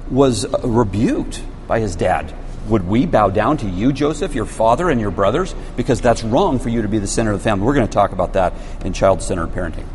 was 0.09 0.47
rebuked 0.63 1.43
by 1.69 1.79
his 1.79 1.95
dad. 1.95 2.35
Would 2.67 2.89
we 2.89 3.07
bow 3.07 3.31
down 3.31 3.59
to 3.59 3.69
you, 3.69 3.93
Joseph, 3.93 4.35
your 4.35 4.45
father, 4.45 4.91
and 4.91 5.01
your 5.01 5.13
brothers? 5.13 5.55
Because 5.77 6.01
that's 6.01 6.25
wrong 6.25 6.59
for 6.59 6.69
you 6.69 6.83
to 6.83 6.89
be 6.89 6.99
the 6.99 7.07
center 7.07 7.31
of 7.31 7.39
the 7.39 7.45
family. 7.45 7.65
We're 7.65 7.75
going 7.75 7.87
to 7.87 7.93
talk 7.93 8.11
about 8.11 8.33
that 8.33 8.53
in 8.85 8.93
child 8.93 9.23
centered 9.23 9.51
parenting. 9.51 9.87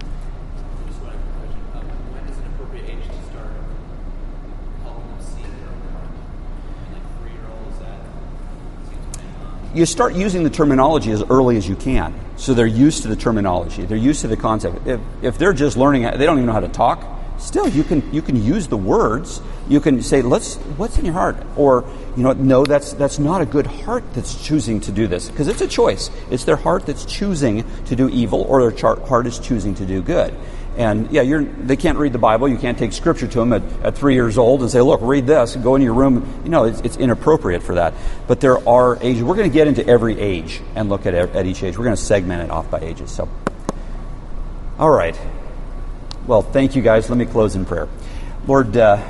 you 9.73 9.85
start 9.85 10.13
using 10.13 10.43
the 10.43 10.49
terminology 10.49 11.11
as 11.11 11.23
early 11.23 11.57
as 11.57 11.67
you 11.67 11.75
can. 11.75 12.13
So 12.37 12.53
they're 12.53 12.65
used 12.65 13.03
to 13.03 13.07
the 13.07 13.15
terminology. 13.15 13.85
They're 13.85 13.97
used 13.97 14.21
to 14.21 14.27
the 14.27 14.37
concept. 14.37 14.87
If, 14.87 15.01
if 15.21 15.37
they're 15.37 15.53
just 15.53 15.77
learning, 15.77 16.03
they 16.03 16.25
don't 16.25 16.37
even 16.37 16.45
know 16.45 16.53
how 16.53 16.59
to 16.59 16.67
talk. 16.67 17.03
Still, 17.43 17.67
you 17.67 17.83
can 17.83 18.01
you 18.13 18.21
can 18.21 18.41
use 18.41 18.67
the 18.67 18.77
words. 18.77 19.41
You 19.67 19.81
can 19.81 20.01
say, 20.01 20.21
"Let's 20.21 20.55
what's 20.77 20.97
in 20.97 21.03
your 21.03 21.13
heart," 21.13 21.35
or 21.57 21.83
you 22.15 22.23
know, 22.23 22.31
no, 22.31 22.63
that's 22.63 22.93
that's 22.93 23.19
not 23.19 23.41
a 23.41 23.45
good 23.45 23.67
heart 23.67 24.05
that's 24.13 24.41
choosing 24.47 24.79
to 24.81 24.93
do 24.93 25.07
this 25.07 25.29
because 25.29 25.49
it's 25.49 25.59
a 25.59 25.67
choice. 25.67 26.09
It's 26.31 26.45
their 26.45 26.55
heart 26.55 26.85
that's 26.85 27.03
choosing 27.03 27.65
to 27.87 27.97
do 27.97 28.07
evil, 28.07 28.43
or 28.43 28.71
their 28.71 28.95
heart 28.95 29.27
is 29.27 29.39
choosing 29.39 29.75
to 29.75 29.85
do 29.85 30.01
good. 30.01 30.33
And 30.77 31.11
yeah, 31.11 31.21
you're, 31.21 31.43
they 31.43 31.75
can't 31.75 31.97
read 31.97 32.13
the 32.13 32.17
Bible. 32.17 32.47
You 32.47 32.57
can't 32.57 32.79
take 32.79 32.93
scripture 32.93 33.27
to 33.27 33.39
them 33.39 33.53
at, 33.53 33.61
at 33.83 33.95
three 33.95 34.15
years 34.15 34.39
old 34.39 34.61
and 34.61 34.71
say, 34.71 34.81
look, 34.81 35.01
read 35.03 35.27
this, 35.27 35.55
go 35.55 35.75
into 35.75 35.85
your 35.85 35.93
room. 35.93 36.41
You 36.43 36.49
know, 36.49 36.63
it's, 36.63 36.79
it's 36.79 36.97
inappropriate 36.97 37.61
for 37.61 37.75
that. 37.75 37.93
But 38.25 38.39
there 38.41 38.57
are 38.67 38.97
ages. 38.99 39.21
We're 39.21 39.35
going 39.35 39.51
to 39.51 39.53
get 39.53 39.67
into 39.67 39.85
every 39.85 40.19
age 40.19 40.61
and 40.73 40.89
look 40.89 41.05
at, 41.05 41.13
at 41.13 41.45
each 41.45 41.61
age. 41.61 41.77
We're 41.77 41.83
going 41.83 41.95
to 41.95 42.01
segment 42.01 42.41
it 42.41 42.49
off 42.49 42.71
by 42.71 42.79
ages. 42.79 43.11
So, 43.11 43.29
all 44.79 44.89
right. 44.89 45.15
Well, 46.25 46.41
thank 46.41 46.77
you 46.77 46.81
guys. 46.81 47.09
Let 47.09 47.17
me 47.17 47.25
close 47.25 47.53
in 47.53 47.65
prayer. 47.65 47.89
Lord, 48.47 48.77
uh, 48.77 49.03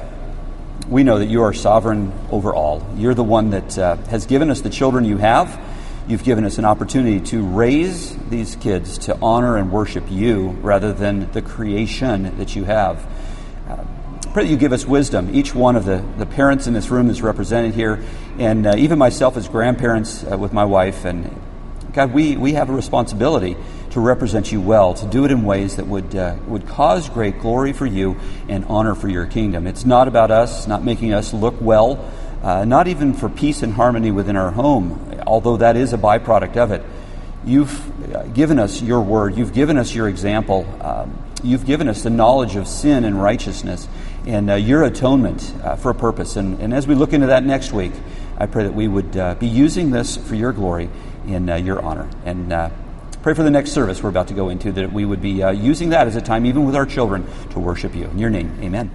we 0.87 1.03
know 1.03 1.19
that 1.19 1.27
you 1.27 1.43
are 1.43 1.53
sovereign 1.53 2.11
over 2.31 2.55
all. 2.55 2.83
You're 2.95 3.13
the 3.13 3.23
one 3.23 3.51
that 3.51 3.77
uh, 3.77 3.97
has 4.07 4.25
given 4.25 4.49
us 4.49 4.61
the 4.61 4.71
children 4.71 5.05
you 5.05 5.17
have. 5.17 5.61
You've 6.07 6.23
given 6.23 6.43
us 6.43 6.57
an 6.57 6.65
opportunity 6.65 7.19
to 7.27 7.45
raise 7.45 8.17
these 8.29 8.55
kids 8.55 8.97
to 8.99 9.15
honor 9.21 9.57
and 9.57 9.71
worship 9.71 10.05
you 10.09 10.57
rather 10.63 10.91
than 10.91 11.31
the 11.33 11.43
creation 11.43 12.35
that 12.39 12.55
you 12.55 12.63
have. 12.63 13.07
Uh, 13.69 13.85
pray 14.33 14.45
that 14.45 14.49
you 14.49 14.57
give 14.57 14.73
us 14.73 14.83
wisdom. 14.83 15.35
Each 15.35 15.53
one 15.53 15.75
of 15.75 15.85
the, 15.85 16.03
the 16.17 16.25
parents 16.25 16.65
in 16.65 16.73
this 16.73 16.89
room 16.89 17.11
is 17.11 17.21
represented 17.21 17.75
here, 17.75 18.03
and 18.39 18.65
uh, 18.65 18.73
even 18.75 18.97
myself 18.97 19.37
as 19.37 19.47
grandparents 19.47 20.23
uh, 20.23 20.35
with 20.35 20.51
my 20.51 20.65
wife. 20.65 21.05
And 21.05 21.39
God, 21.93 22.11
we, 22.11 22.37
we 22.37 22.53
have 22.53 22.71
a 22.71 22.73
responsibility 22.73 23.55
to 23.93 23.99
represent 23.99 24.51
you 24.51 24.59
well, 24.59 24.95
to 24.95 25.05
do 25.05 25.23
it 25.23 25.29
in 25.29 25.43
ways 25.43 25.75
that 25.75 25.85
would, 25.85 26.15
uh, 26.15 26.35
would 26.47 26.67
cause 26.67 27.09
great 27.09 27.39
glory 27.39 27.73
for 27.73 27.85
you 27.85 28.19
and 28.49 28.65
honor 28.65 28.95
for 28.95 29.07
your 29.07 29.27
kingdom. 29.27 29.67
It's 29.67 29.85
not 29.85 30.07
about 30.07 30.31
us, 30.31 30.67
not 30.67 30.83
making 30.83 31.13
us 31.13 31.31
look 31.31 31.61
well, 31.61 32.11
uh, 32.41 32.65
not 32.65 32.87
even 32.87 33.13
for 33.13 33.29
peace 33.29 33.61
and 33.61 33.71
harmony 33.71 34.09
within 34.09 34.35
our 34.35 34.49
home, 34.49 35.21
although 35.27 35.57
that 35.57 35.77
is 35.77 35.93
a 35.93 35.99
byproduct 35.99 36.57
of 36.57 36.71
it. 36.71 36.83
You've 37.45 38.15
uh, 38.15 38.23
given 38.23 38.57
us 38.57 38.81
your 38.81 39.01
word, 39.01 39.37
you've 39.37 39.53
given 39.53 39.77
us 39.77 39.93
your 39.93 40.09
example, 40.09 40.65
um, 40.81 41.15
you've 41.43 41.67
given 41.67 41.87
us 41.87 42.01
the 42.01 42.09
knowledge 42.09 42.55
of 42.55 42.67
sin 42.67 43.05
and 43.05 43.21
righteousness 43.21 43.87
and 44.25 44.49
uh, 44.49 44.55
your 44.55 44.83
atonement 44.83 45.53
uh, 45.63 45.75
for 45.75 45.91
a 45.91 45.95
purpose. 45.95 46.35
And, 46.35 46.59
and, 46.59 46.73
as 46.73 46.87
we 46.87 46.95
look 46.95 47.13
into 47.13 47.27
that 47.27 47.43
next 47.43 47.71
week, 47.71 47.91
I 48.39 48.47
pray 48.47 48.63
that 48.63 48.73
we 48.73 48.87
would 48.87 49.15
uh, 49.15 49.35
be 49.35 49.47
using 49.47 49.91
this 49.91 50.17
for 50.17 50.33
your 50.33 50.51
glory 50.51 50.89
and 51.27 51.47
your 51.63 51.79
honor. 51.79 52.09
And 52.25 52.51
Pray 53.23 53.33
for 53.33 53.43
the 53.43 53.49
next 53.49 53.71
service 53.71 54.03
we're 54.03 54.09
about 54.09 54.27
to 54.27 54.33
go 54.33 54.49
into 54.49 54.73
that 54.73 54.91
we 54.91 55.05
would 55.05 55.21
be 55.21 55.41
uh, 55.41 55.49
using 55.49 55.89
that 55.89 56.07
as 56.07 56.17
a 56.17 56.21
time, 56.21 56.45
even 56.45 56.65
with 56.65 56.75
our 56.75 56.85
children, 56.85 57.25
to 57.51 57.59
worship 57.59 57.95
you. 57.95 58.03
In 58.07 58.19
your 58.19 58.29
name, 58.29 58.53
amen. 58.61 58.91